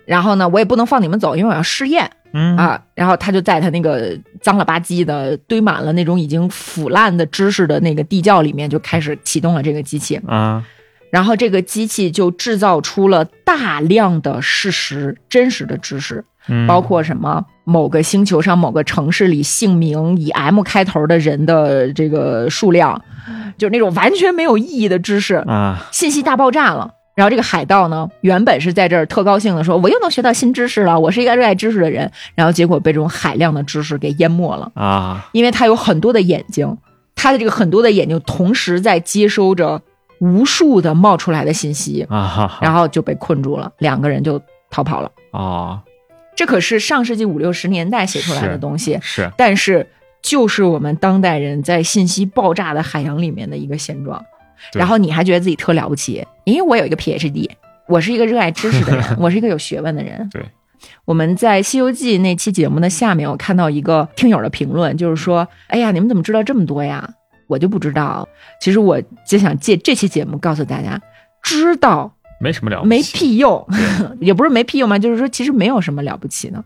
[0.05, 2.81] 然后呢，我也不能放你们走，因为我要试验嗯啊。
[2.95, 10.19] 然后他就在他那个脏了吧唧的、堆满了那种已经腐烂的知识的那个地窖里面，就开始启动了这个机器。
[10.27, 10.63] 啊
[11.11, 23.03] 然后这个机器就制造出了大量的事实、真实的知识，嗯，包括什么某个星球上某个城市里姓名以 M 开头的人的这个数量，
[23.57, 25.35] 就是那种完全没有意义的知识。
[25.35, 26.89] 啊信息大爆炸了。
[27.13, 32.09] 然后这个海盗呢，原本是在这儿特高兴的说，我又能学到新知识了，我是一个热爱知识的人。
[32.35, 36.77] 然后结果被这种海量的知识给淹没了，啊因为他有很多的眼睛，
[37.15, 39.81] 他的这个很多的眼睛同时在接收着
[40.19, 45.11] 无数的冒出来的信息，啊哈，然后就被困住了，两个人就逃跑了。
[45.31, 45.81] 啊
[46.33, 49.85] 这可是上世纪五六十年代写出来的东西，是但是
[50.21, 54.23] 就是我们当代人在信息爆炸的海洋里面的一个现状。
[54.71, 57.49] 对然后你还觉得自己特了不起，因为我有一个 PhD，
[57.87, 60.29] 我是一个热爱知识的人， 我是一个有学问的人。
[60.31, 60.41] 对，
[61.05, 67.07] 我们在《西游记》那期节目的下面，我看到一个听友的评论，就是说：“哎呀，你们怎么知道这么多呀？
[67.47, 68.27] 我就不知道。”
[68.61, 71.01] 其实我就想借这期节目告诉大家，
[71.43, 73.67] 知道没什么了不起，没屁用，
[74.21, 76.63] 也不是没屁用嘛，就是说其实没有什么了不起的。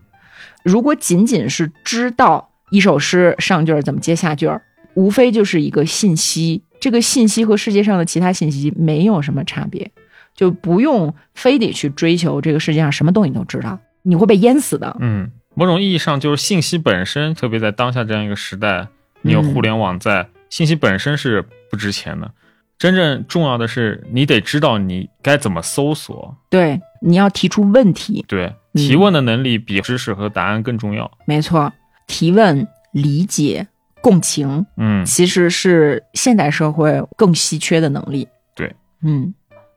[0.62, 4.60] 如果仅仅是知道一首诗上句儿怎么接下句儿，
[4.94, 9.90] 无非就是一个信息，这个信息和世界上的其他信息没有什么差别，
[10.36, 14.96] 就不用非得去追求这个世界上什么东西你都知道，你会被淹死的。
[15.00, 18.86] 嗯，某种意义上就是信息本身，特别在当下这样一个时代，
[19.22, 22.30] 你有互联网在，信息本身是不值钱的。
[22.78, 26.36] 真正重要的是，你得知道你该怎么搜索。
[26.48, 31.10] 对，你要提出问题，对，嗯提问的能力比知识和答案更重要。
[31.24, 31.72] 没错，
[32.06, 33.66] 提问、理解、
[34.06, 38.28] 共情，嗯，其实是现代社会更稀缺的能力。
[38.54, 38.72] 对，
[39.02, 39.34] 嗯。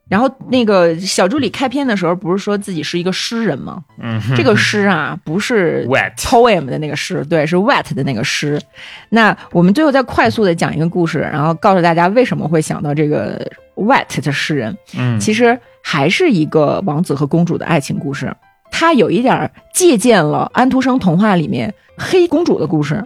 [0.08, 3.84] 然后那个小助理开篇的时候，不是说自己是一个诗人吗？
[4.00, 8.62] 嗯，这个诗啊， 不是 wet poem 的那个诗，对，是 wet 的那个诗。
[9.10, 13.44] 那我们最后再快速的讲一个故事，然后告诉大家为什么会想到这个
[13.76, 14.78] wet 的诗人。
[14.96, 18.32] 嗯，其实还是一个王子和公主的爱情故事，
[18.72, 23.04] 它有一点儿借鉴了安徒生童话里面黑公主的故事，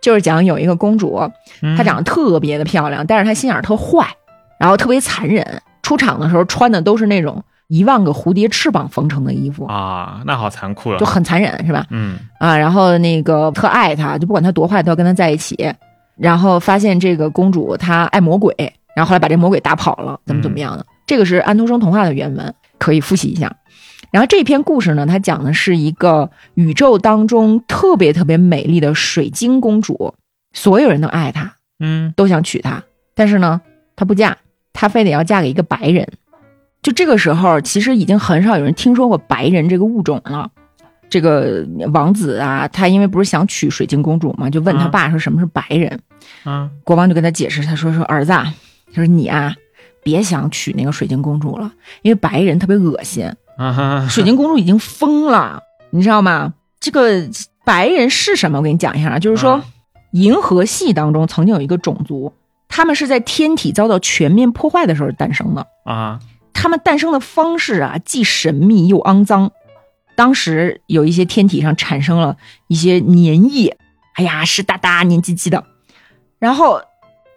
[0.00, 1.20] 就是讲有一个公主，
[1.62, 4.06] 嗯她长得特别的漂亮，但是她心眼儿特坏，
[4.58, 5.44] 然后特别残忍。
[5.82, 11.06] 出场的时候穿的都是那种一万个蝴蝶翅膀缝成的衣服，啊，那好残酷啊就。
[11.06, 11.86] 很残忍，是吧？
[11.90, 15.56] 嗯啊，然后那个特爱她，就不管她多坏，都要跟她在一起。
[16.18, 18.54] 然后发现这个公主她爱魔鬼，
[18.94, 20.84] 然后后来把这魔鬼打跑了，怎么怎么样的？
[21.06, 23.50] 这个是安徒生童话的原文，可以复习一下。
[24.10, 30.14] 然后这篇故事呢，它讲的是一个宇宙当中特别特别美丽的水晶公主。
[30.52, 32.82] 所有人都爱她，嗯都想娶她，
[33.14, 33.60] 但是呢，
[33.94, 34.36] 她不嫁，
[34.72, 36.08] 她非得要嫁给一个白人。
[36.82, 40.50] 就这个时候，其实已经很少有人听说过白人这个物种了。
[41.10, 46.00] 这个王子啊，他因为不是想娶水晶公主嘛，就问他啊爸说什么是白人。
[46.44, 48.52] 嗯国王就跟他解释，他说说儿子啊，
[48.92, 49.54] 他说你啊，
[50.02, 51.72] 别想娶那个水晶公主了，
[52.02, 56.54] 因为白人特别恶心，啊，水晶公主已经疯了，你知道吗？
[56.80, 57.28] 这个
[57.64, 58.58] 白人是什么？
[58.58, 59.64] 我给你讲一下啊，就是说啊，
[60.12, 62.32] 银河系当中曾经有一个种族，
[62.68, 65.66] 他们是在天体遭到全面破坏的时候诞生的。
[65.84, 66.20] 啊
[66.54, 69.52] 他们诞生的方式啊，既神秘又肮脏。
[70.16, 72.36] 当时有一些天体上产生了
[72.66, 73.76] 一些粘液，
[74.14, 75.64] 哎呀，湿哒哒、黏唧唧的。
[76.40, 76.80] 然后，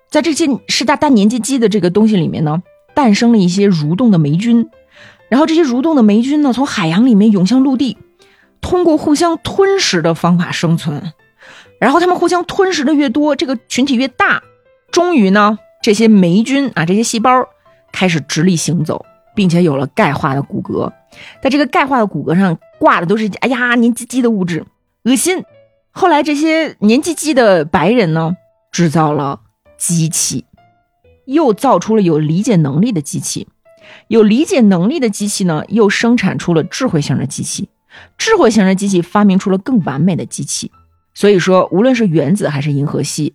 [0.09, 2.63] 在这些湿哒哒、黏唧唧的这个东西里面呢，
[2.95, 4.67] 诞生了一些蠕动的霉菌。
[5.31, 7.97] 然后这些蠕动的霉菌呢，从海洋里面涌向陆地，
[8.59, 11.13] 通过互相吞食的方法生存。
[11.79, 14.43] 然后它们互相吞食的越多，这个群体越大。
[14.91, 17.47] 终于呢，这些霉菌啊，这些细胞
[17.93, 20.91] 开始直立行走，并且有了钙化的骨骼。
[21.41, 24.65] 在这个钙化的骨骼上挂的都是哎呀黏唧唧的物质，
[25.03, 25.45] 恶心。
[25.91, 28.35] 后来这些黏唧唧的白人呢，
[28.69, 29.39] 制造了
[29.77, 30.43] 机器，
[31.23, 33.47] 又造出了有理解能力的机器。
[34.07, 37.69] 有理解能力的机器呢，又生产出了智慧型的机器。
[38.17, 40.71] 智慧型的机器发明出了更完美的机器。
[41.13, 43.33] 所以说，无论是原子还是银河系，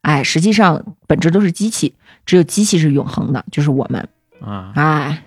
[0.00, 1.94] 哎，实际上本质都是机器，
[2.24, 4.08] 只有机器是永恒的，就是我们。
[4.40, 5.24] 啊哎，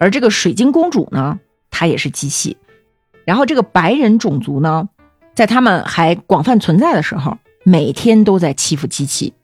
[0.00, 1.38] 而这个水晶公主呢，
[1.70, 2.56] 她也是机器。
[3.24, 4.88] 然后这个白人种族呢，
[5.34, 9.34] 在他们还广泛存在的时候，每天都在欺负机器，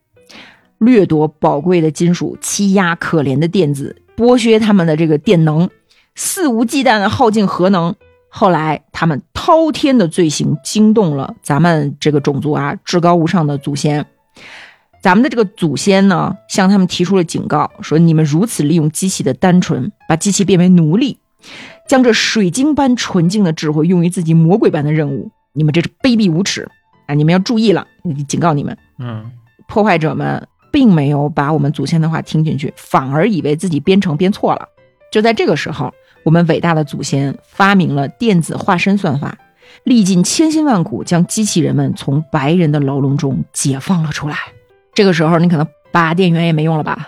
[0.78, 5.68] 掠夺宝贵的金属，欺压可怜的电子，剥削他们的这个电能，
[6.14, 7.94] 肆无忌惮的耗尽核能。
[8.28, 14.06] 后来，他们滔天的罪行惊动了咱们这个种族啊至高无上的祖先。
[15.02, 21.18] 咱们的这个祖先呢，向他们提出了警告，说你们如此利用机器的单纯，把机器变为奴隶，
[21.88, 26.70] 将这水晶般纯净的智慧用于自己魔鬼般的任务，你们这是卑鄙无耻
[27.06, 27.14] 啊！
[27.14, 27.86] 你们要注意了，
[28.28, 29.30] 警告你们，嗯
[29.66, 34.66] 破坏者们并没有把我们祖先的话听进去，反而以为自己编程编错了。
[35.12, 35.92] 就在这个时候，
[36.24, 39.36] 我们伟大的祖先发明了电子化身算法，
[39.84, 44.36] 历尽千辛万苦，将机器人们从白人的牢笼中解放了出来。
[44.94, 47.06] 这个时候，你可能拔电源也没用了吧？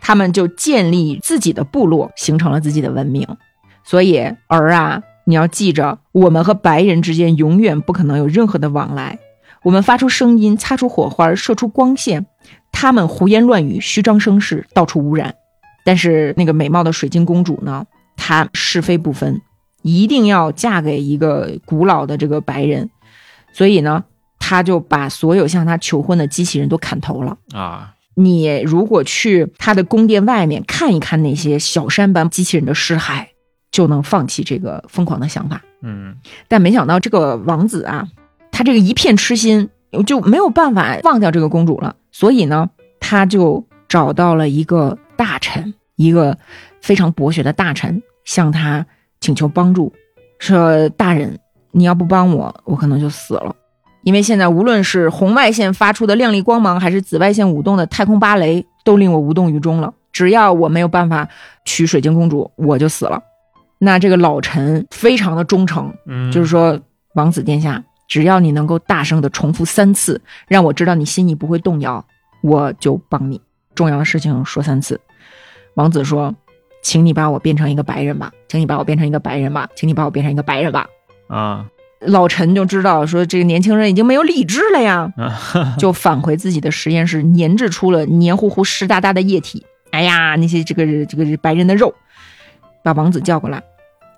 [0.00, 3.26] 他们就建立自己的部落，形成了自己的文明。
[3.82, 4.18] 所以，
[4.48, 9.18] 儿啊，你要记着，我们和白人之间永远不可能有任何的往来。
[9.64, 12.26] 我们发出声音，擦出火花，射出光线，
[12.70, 15.34] 他们胡言乱语，虚张声势，到处污染。
[15.84, 17.86] 但是那个美貌的水晶公主呢，
[18.16, 19.40] 她是非不分，
[19.82, 22.90] 一定要嫁给一个古老的这个白人，
[23.52, 24.04] 所以呢，
[24.38, 27.38] 她就把所有向她求婚的机器人都砍头了。
[27.52, 33.26] 啊你如果去她的宫殿外面看一看那些小山般机器人的尸骸，
[33.72, 35.60] 就能放弃这个疯狂的想法。
[35.82, 36.14] 嗯
[36.46, 38.06] 但没想到这个王子啊，
[38.54, 39.68] 他这个一片痴心，
[40.06, 41.96] 就没有办法忘掉这个公主了。
[42.12, 42.70] 所以呢，
[43.00, 46.38] 他就找到了一个大臣，一个
[46.80, 48.86] 非常博学的大臣，向他
[49.20, 49.92] 请求帮助，
[50.38, 51.36] 说：“大人，
[51.72, 53.56] 你要不帮我，我可能就死了。
[54.04, 59.92] 因为现在无论是红外线发出的亮丽光芒，还是紫外线舞动的太空芭蕾，都令我无动于衷了。
[60.12, 61.28] 只要我没有办法
[61.64, 63.20] 娶水晶公主，我就死了。”
[63.80, 66.78] 那这个老臣非常的忠诚，嗯，就是说，
[67.16, 72.04] 王子殿下，只要你能够大声的重复三次，让我知道你心意不会动摇，
[72.42, 73.40] 我就帮你。
[73.74, 75.00] 重要的事情说三次。
[75.74, 76.34] 王子说
[76.82, 80.86] ：“请你把我变成一个白人吧，请你把我变成一个白人吧，请你把我变成一个白人吧。
[81.28, 81.66] 啊”
[82.00, 89.64] 老陈就知道说这个年轻人已经没有理智了呀，啊就返回自己的实验室，研制出了黏糊糊、湿哒哒的液体。
[89.90, 91.94] 哎呀，那些这个这个白人的肉，
[92.82, 93.62] 把王子叫过来，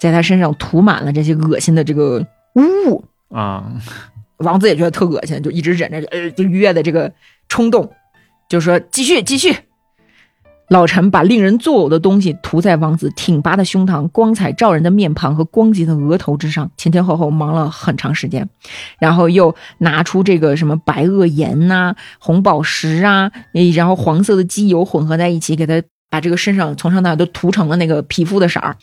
[0.01, 3.05] 在他身上涂满了这些恶心的这个污物。
[3.31, 3.73] 啊
[4.39, 7.13] 王子也觉得特恶心，就一直忍着，呃，就愉悦的这个
[7.49, 7.91] 冲动，
[8.49, 9.57] 就说继续继续。
[10.69, 18.49] 老陈把令人作呕的东西涂在王子挺拔的胸膛、光彩照人的面庞和光洁的额头之上，前前后后忙了很长时间，
[18.99, 23.31] 然后又拿出这个什么白垩盐呐、红宝石啊，
[23.77, 25.81] 然后黄色的机油混合在一起，给他
[26.11, 28.77] 把这个身上从上到下都涂成了那个皮肤的色儿，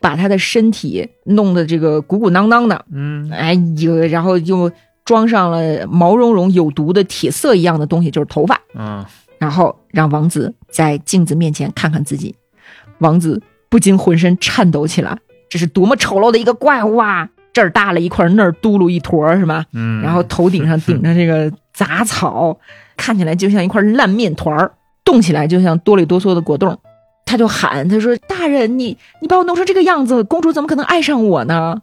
[0.00, 4.70] 把他的身体弄得这个鼓鼓囊囊的，嗯哎呦，然后又
[5.04, 9.04] 装上了毛茸茸有毒的铁色一样的东西，就是头发，嗯
[9.38, 12.34] 然后让王子在镜子面前看看自己，
[12.98, 15.18] 王子不禁浑身颤抖起来，
[15.48, 17.28] 这是多么丑陋的一个怪物啊！
[17.52, 19.64] 这儿大了一块，那儿嘟噜一坨，是吧？
[19.72, 22.56] 嗯，然后头顶上顶着这个杂草，
[22.96, 24.72] 看起来就像一块烂面团儿，
[25.04, 26.78] 动起来就像哆里哆嗦的果冻。
[27.30, 31.80] 他就喊，他说：“大人，你你把我弄成这个样子，公主怎么可能爱上我呢？”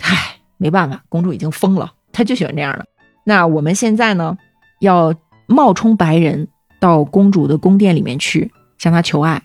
[0.00, 2.86] 唉，没办法，公主已经疯了，她就喜欢这样的。
[3.24, 4.38] 那我们现在呢，
[4.78, 5.12] 要
[5.48, 6.46] 冒充白人
[6.78, 9.42] 到公主的宫殿里面去向她求爱。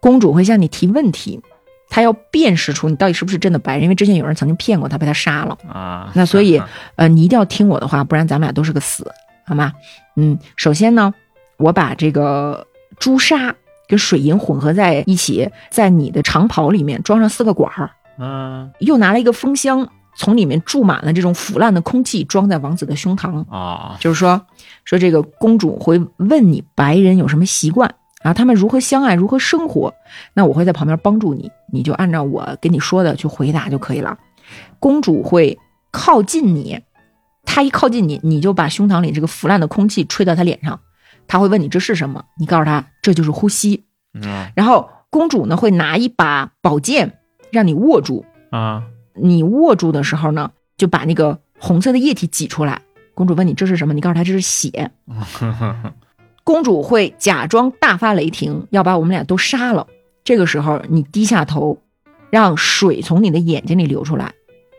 [0.00, 1.40] 公主会向你提问题，
[1.88, 5.56] 她要辨识出你到底是不是真的白人，因为之前有人曾经骗过她，被她杀了。
[5.66, 6.62] 啊，那所以，
[6.96, 9.10] 呃，你一定要听我的话，不然咱们俩都是个死，
[9.46, 9.72] 好吗？
[10.16, 11.14] 嗯，首先呢，
[11.56, 12.66] 我把这个
[12.98, 13.54] 朱砂
[13.88, 23.44] 跟水银混合在一起，在你的长袍里面装上四个管儿，嗯又拿了一个风箱，从里面注满了这种腐烂的空气，装在王子的胸膛。
[23.50, 24.40] 啊，就是说，
[24.84, 29.92] 说这个公主会问你白人有什么习惯啊，他们如何相爱，如何生活。
[30.34, 34.18] 那我会在旁边帮助你，你就按照我跟你说的去回答就可以了。
[34.80, 35.58] 公主会
[35.90, 36.80] 靠近你，
[37.44, 40.80] 她一靠近你，你就把胸膛里这个腐烂的空气吹到她脸上。
[41.28, 43.84] 她会问你这是什么，你告诉他这就是呼吸。
[44.14, 47.18] 嗯然后公主呢会拿一把宝剑
[47.50, 48.84] 让你握住，啊，
[49.14, 52.82] 你握住的时候呢，就把那个红色的液体挤出来。
[53.14, 54.90] 公主问你这是什么，你告诉她这是血。
[56.44, 59.86] 公主会假装大发雷霆，要把我们俩都杀了。
[60.22, 61.82] 这个时候，你低下头，
[62.30, 64.32] 让水从你的眼睛里流出来。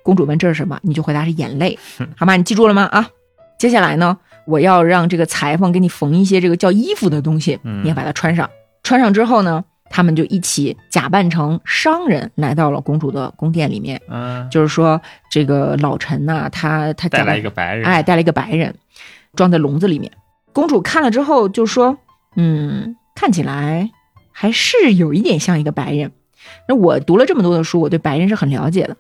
[0.04, 1.78] 公主问这是什么，你就回答是眼泪，
[2.16, 2.36] 好吗？
[2.38, 2.84] 你记住了吗？
[2.84, 3.10] 啊，
[3.58, 4.18] 接下来呢，
[4.48, 8.50] 我要让这个裁缝给你缝一些这个叫衣服的东西，嗯你要把它穿上。
[8.84, 14.02] 穿上之后呢，他们就一起假扮成商人来到了公主的宫殿里面。
[14.10, 18.74] 嗯，就是说，这个老臣呐、他他带来一个白人，哎，带了一个白人，
[19.36, 20.12] 装在笼子里面。
[20.54, 21.98] 公主看了之后就说
[22.38, 23.92] ：“嗯，看起来
[24.32, 26.14] 还是有一点像一个白人。
[26.70, 28.96] 那我读了这么多的书，我对白人是很了解的，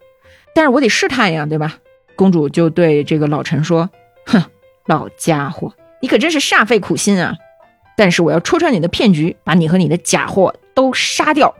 [0.53, 1.77] 但是我得试探呀，对吧？”
[2.17, 3.89] 公主就对这个老臣说
[4.25, 4.43] ：“哼，
[4.87, 7.35] 老家伙，你可真是煞费苦心啊！
[7.95, 11.53] 但是我要戳穿你的骗局，把你和你的假货都杀掉。”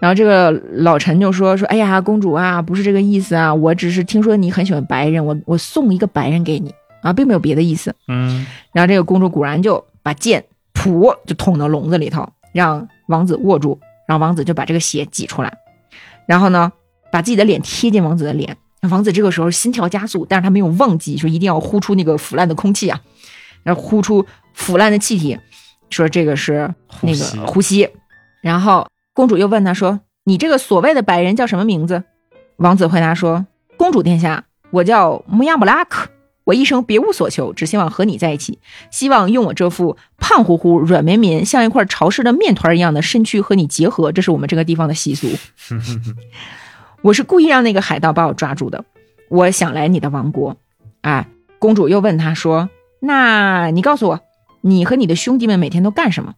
[0.00, 7.94] 然后这个老陈就说说，哎呀，公主啊，不是这个意思啊，我只是听说你很喜欢白人，我我送一个白人给你啊，并没有别的意思。
[8.08, 15.56] 嗯然后这个公主果然就把剑噗就捅到笼子里头，让王子握住，然后王子就把这个血挤出来，
[16.26, 16.70] 然后呢，
[17.10, 18.56] 把自己的脸贴近王子的脸。
[18.88, 23.00] 王子这个时候心跳加速，但是他没有忘记说一定要呼出那个腐烂的空气啊，
[23.62, 25.38] 然后呼出腐烂的气体，
[25.90, 27.88] 说这个是那个呼吸。
[28.42, 32.04] 然后公主又问他说：“你这个所谓的白人叫什么名字？”
[32.56, 33.46] 王子回答说
[33.76, 36.10] ：“公主殿下，我叫穆亚姆拉克，
[36.44, 38.58] 我一生别无所求，只希望和你在一起，
[38.90, 45.28] 希望用我这副胖乎乎、软绵绵、像一块潮湿的面团一样的身躯和你结合，这是我们这个地方的习俗。
[47.04, 48.82] 我是故意让那个海盗把我抓住的，
[49.28, 50.56] 我想来你的王国。”
[51.02, 51.28] 哎，
[51.58, 54.20] 公主又问他说：“那你告诉我，
[54.62, 56.32] 你和你的兄弟们每天都干什么？”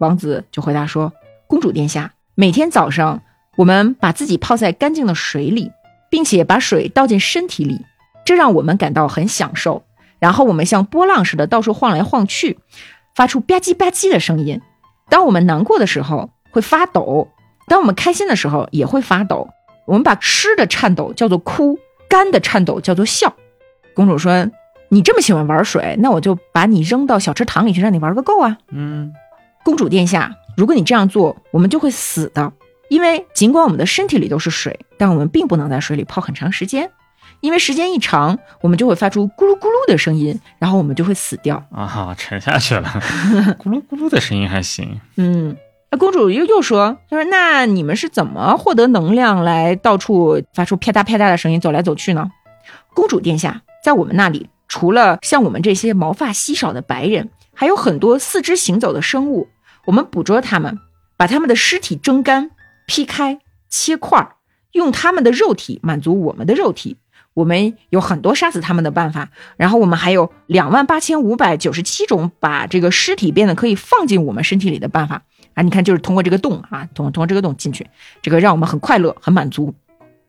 [0.00, 1.12] 王子就回答说
[1.46, 3.20] ：“公主殿下，每天早上
[3.58, 5.72] 我们把自己泡在干净的水里，
[6.08, 7.84] 并且把水倒进身体里，
[8.24, 9.82] 这让我们感到很享受。
[10.18, 12.58] 然后我们像波浪似的到处晃来晃去，
[13.14, 14.62] 发出吧唧吧唧的声音。
[15.10, 17.28] 当我们难过的时候会发抖，
[17.66, 19.50] 当我们开心的时候也会发抖。
[19.88, 21.76] 我们把湿的颤抖叫做哭，
[22.08, 23.34] 干的颤抖叫做笑。”
[23.94, 24.48] 公主说
[24.90, 29.12] ：“你这么喜欢玩水，那我就把你扔到小池塘里去，让你玩个够啊！”嗯
[29.64, 32.52] 公主殿下，如果你这样做，我们就会死的。
[32.88, 36.90] 因为尽管我们的身体里都是水，但我们并不能在水里泡很长时间，
[37.40, 41.62] 因为时间一长，我们就会发出咕噜咕噜的声音，然后我们就会死掉。
[41.70, 42.88] 啊，沉下去了，
[43.60, 45.54] 咕噜咕噜的声音还行，嗯，
[45.90, 52.30] 那公主又又说，她说那你们是怎么获得能量来到处发出啪嗒啪嗒的声音走来走去呢？
[52.94, 59.48] 公主殿下，在我们那里，除了像我们这些毛发稀少的白人，还有很多四肢行走的生物。
[59.86, 60.78] 我们捕捉它们，
[61.16, 62.50] 把它们的尸体蒸干、
[62.86, 63.38] 劈开、
[63.70, 64.36] 切块，
[64.72, 66.98] 用它们的肉体满足我们的肉体。
[67.32, 75.22] 我们有很多杀死它们的办法，然后我们还有两万八千五百九十七种把这个尸体变得可以放进我们身体里的办法
[75.58, 75.62] 啊！
[75.62, 77.84] 你看，就是通过这个洞啊，通通过这个洞进去，
[78.22, 79.74] 这个让我们很快乐、很满足。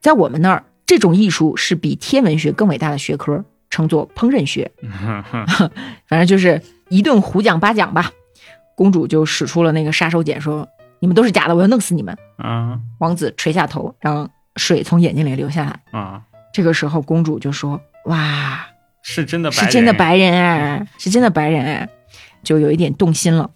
[0.01, 4.71] 在我们那儿，这种艺术是比天文学更伟大的学科，称作烹饪学。
[6.07, 8.11] 反正就是一顿胡讲八讲吧。
[8.75, 10.67] 公主就使出了那个杀手锏，说
[10.99, 12.17] ：“你们都是假的，我要弄死你们。
[12.37, 15.79] 啊”王子垂下头，让水从眼睛里流下来。
[15.91, 18.65] 啊，这个时候，公主就说：“哇，
[19.03, 21.89] 是真的白是人，真的白人哎，是真的白人哎，
[22.41, 23.51] 就有一点动心了。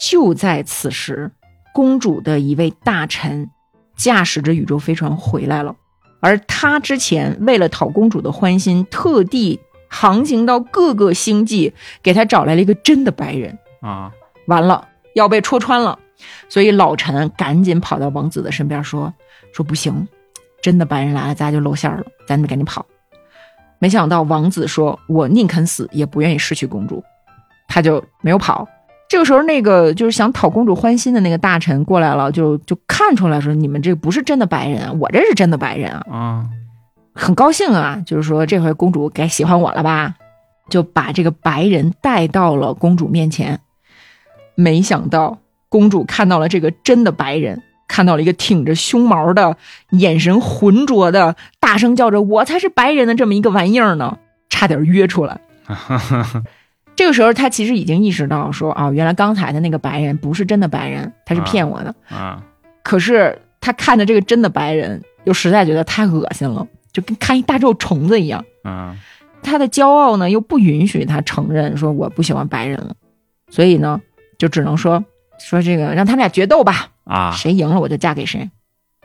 [0.00, 1.30] 就在此时，
[1.74, 3.50] 公主的一位大臣
[3.96, 5.76] 驾驶着宇宙飞船回来了。
[6.20, 11.72] 而他之前为了讨公主的欢心，特地航行到各个星际，
[12.02, 13.58] 给他找来了一个真的白人。
[13.80, 14.10] 啊，
[14.46, 15.98] 完了，要被戳穿了，
[16.48, 19.12] 所以老陈赶紧跑到王子的身边说
[19.52, 20.06] ：“说不行，
[20.62, 22.84] 真的白人来了，咱就露馅了，咱得赶紧跑。”
[23.78, 27.02] 没想到王子说：“我宁肯死，也不愿意失去公主。”
[27.68, 28.68] 他就没有跑。
[29.10, 36.46] 这个时候，那个就是想讨公主欢心的那个大臣过来了，就就看出来说：“你们这不是真的白人啊，我这是真的白人啊。”啊，
[37.12, 40.14] 很高兴啊，就是说这回公主该喜欢我了吧？
[40.68, 43.58] 就把这个白人带到了公主面前。
[44.54, 45.38] 没想到
[45.68, 49.56] 公主看到了这个真的白人，看到了一个挺着胸毛的、
[49.90, 54.18] 眼神浑浊的、大声叫着“我才是白人”的这么一个玩意儿呢，
[54.48, 55.40] 差点约出来。
[57.00, 61.94] 这个时候，他其实已经意识到说啊，原来刚才的那个白人不是真的白人，他是骗我的。
[62.10, 62.44] 啊，
[62.82, 68.44] 可是他看着这个真的白人，又实在觉得太恶心了，就跟看一大肉虫子一样。
[68.64, 68.94] 啊，
[69.42, 72.94] 他的骄傲呢，又不允许他承认说我不喜欢白人了，
[73.48, 73.98] 所以呢，
[74.36, 75.02] 就只能说
[75.38, 78.50] 说这个让他们俩决斗吧，啊，谁赢了我就嫁给谁。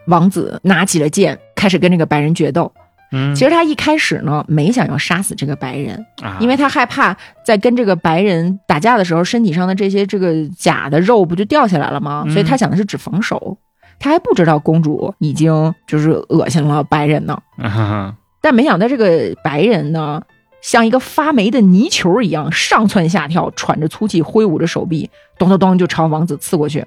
[0.06, 2.70] 王子拿起了剑，开始跟这个白人决斗。
[3.12, 12.24] 嗯，其实他一开始呢，没想要杀死这个白人，啊因为他害怕在跟这个白人打架的时候，身体上的这些这个假的肉不就掉下来了吗？
[12.26, 13.56] 嗯所以他想的是只防守，
[13.98, 17.38] 他还不知道公主已经就是恶心了白人呢。
[17.58, 20.22] 啊但没想到这个白人呢，
[20.60, 26.84] 像一个发霉的泥球一样上蹿下跳，喘着粗气，挥舞着手臂，咚咚咚就朝王子刺过去，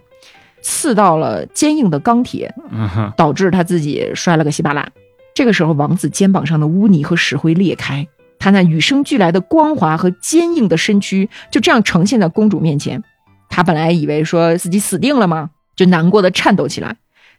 [0.62, 4.90] 刺到了坚硬的钢铁，嗯导致他自己摔了个稀巴烂。
[5.40, 8.06] 这个时候，王子肩膀上的污泥和石灰裂开，
[8.40, 13.02] 他那与生俱来的光滑和坚硬的身躯就这样呈现在公主面前。
[13.48, 15.52] 他本来以为说自己死定了吗？
[15.78, 16.98] 就难过的颤抖起来。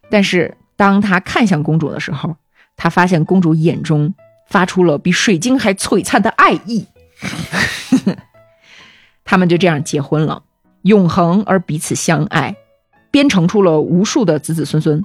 [0.08, 2.36] 但是当他看向公主的时候，
[2.74, 4.14] 他发现公主眼中
[4.48, 6.86] 发出了比水晶还璀璨的爱意。
[9.26, 10.42] 他们就这样结婚了，
[10.80, 12.56] 永恒而彼此相爱，
[13.10, 15.04] 编程出了无数的子子孙孙。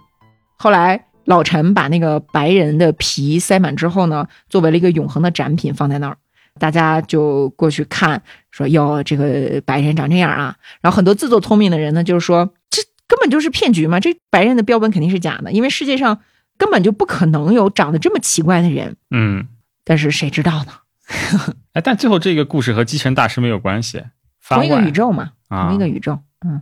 [0.56, 6.18] 后来，老陈把那个白人的皮塞满之后呢，作为了一个永恒的展品放在那儿，
[6.60, 8.22] 大家就过去看，
[8.52, 10.56] 说哟，这个白人长这样啊。
[10.82, 16.20] 然后很多自作聪明的人呢，就是说这根本就是骗局嘛，这白人的标本肯定是假的，因为世界上
[16.58, 18.96] 根本就不可能有长得这么奇怪的人。
[19.12, 19.48] 嗯，
[19.84, 20.74] 但是谁知道呢？
[21.74, 24.04] 哎，但最后这个故事和机器人大师没有关系，
[24.48, 26.20] 同一个宇宙嘛，啊同一个宇宙。
[26.46, 26.62] 嗯，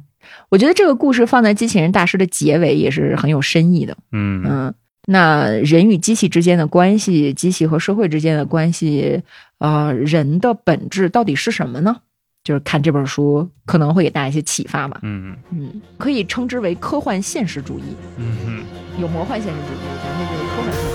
[0.50, 3.98] 我觉得这个故事放在机器人大师的结尾也是很有深意的。
[4.12, 4.74] 嗯嗯，
[5.06, 9.22] 那人与机器之间的关系，机器和社会之间的关系，
[9.60, 11.98] 呃，人的本质到底是什么呢？
[12.44, 15.00] 就是看这本书可能会给大家一些启发吧。
[15.04, 17.84] 嗯嗯，可以称之为科幻现实主义，
[18.18, 18.64] 嗯嗯。
[19.00, 20.93] 有魔幻现实主义，咱这就是科幻。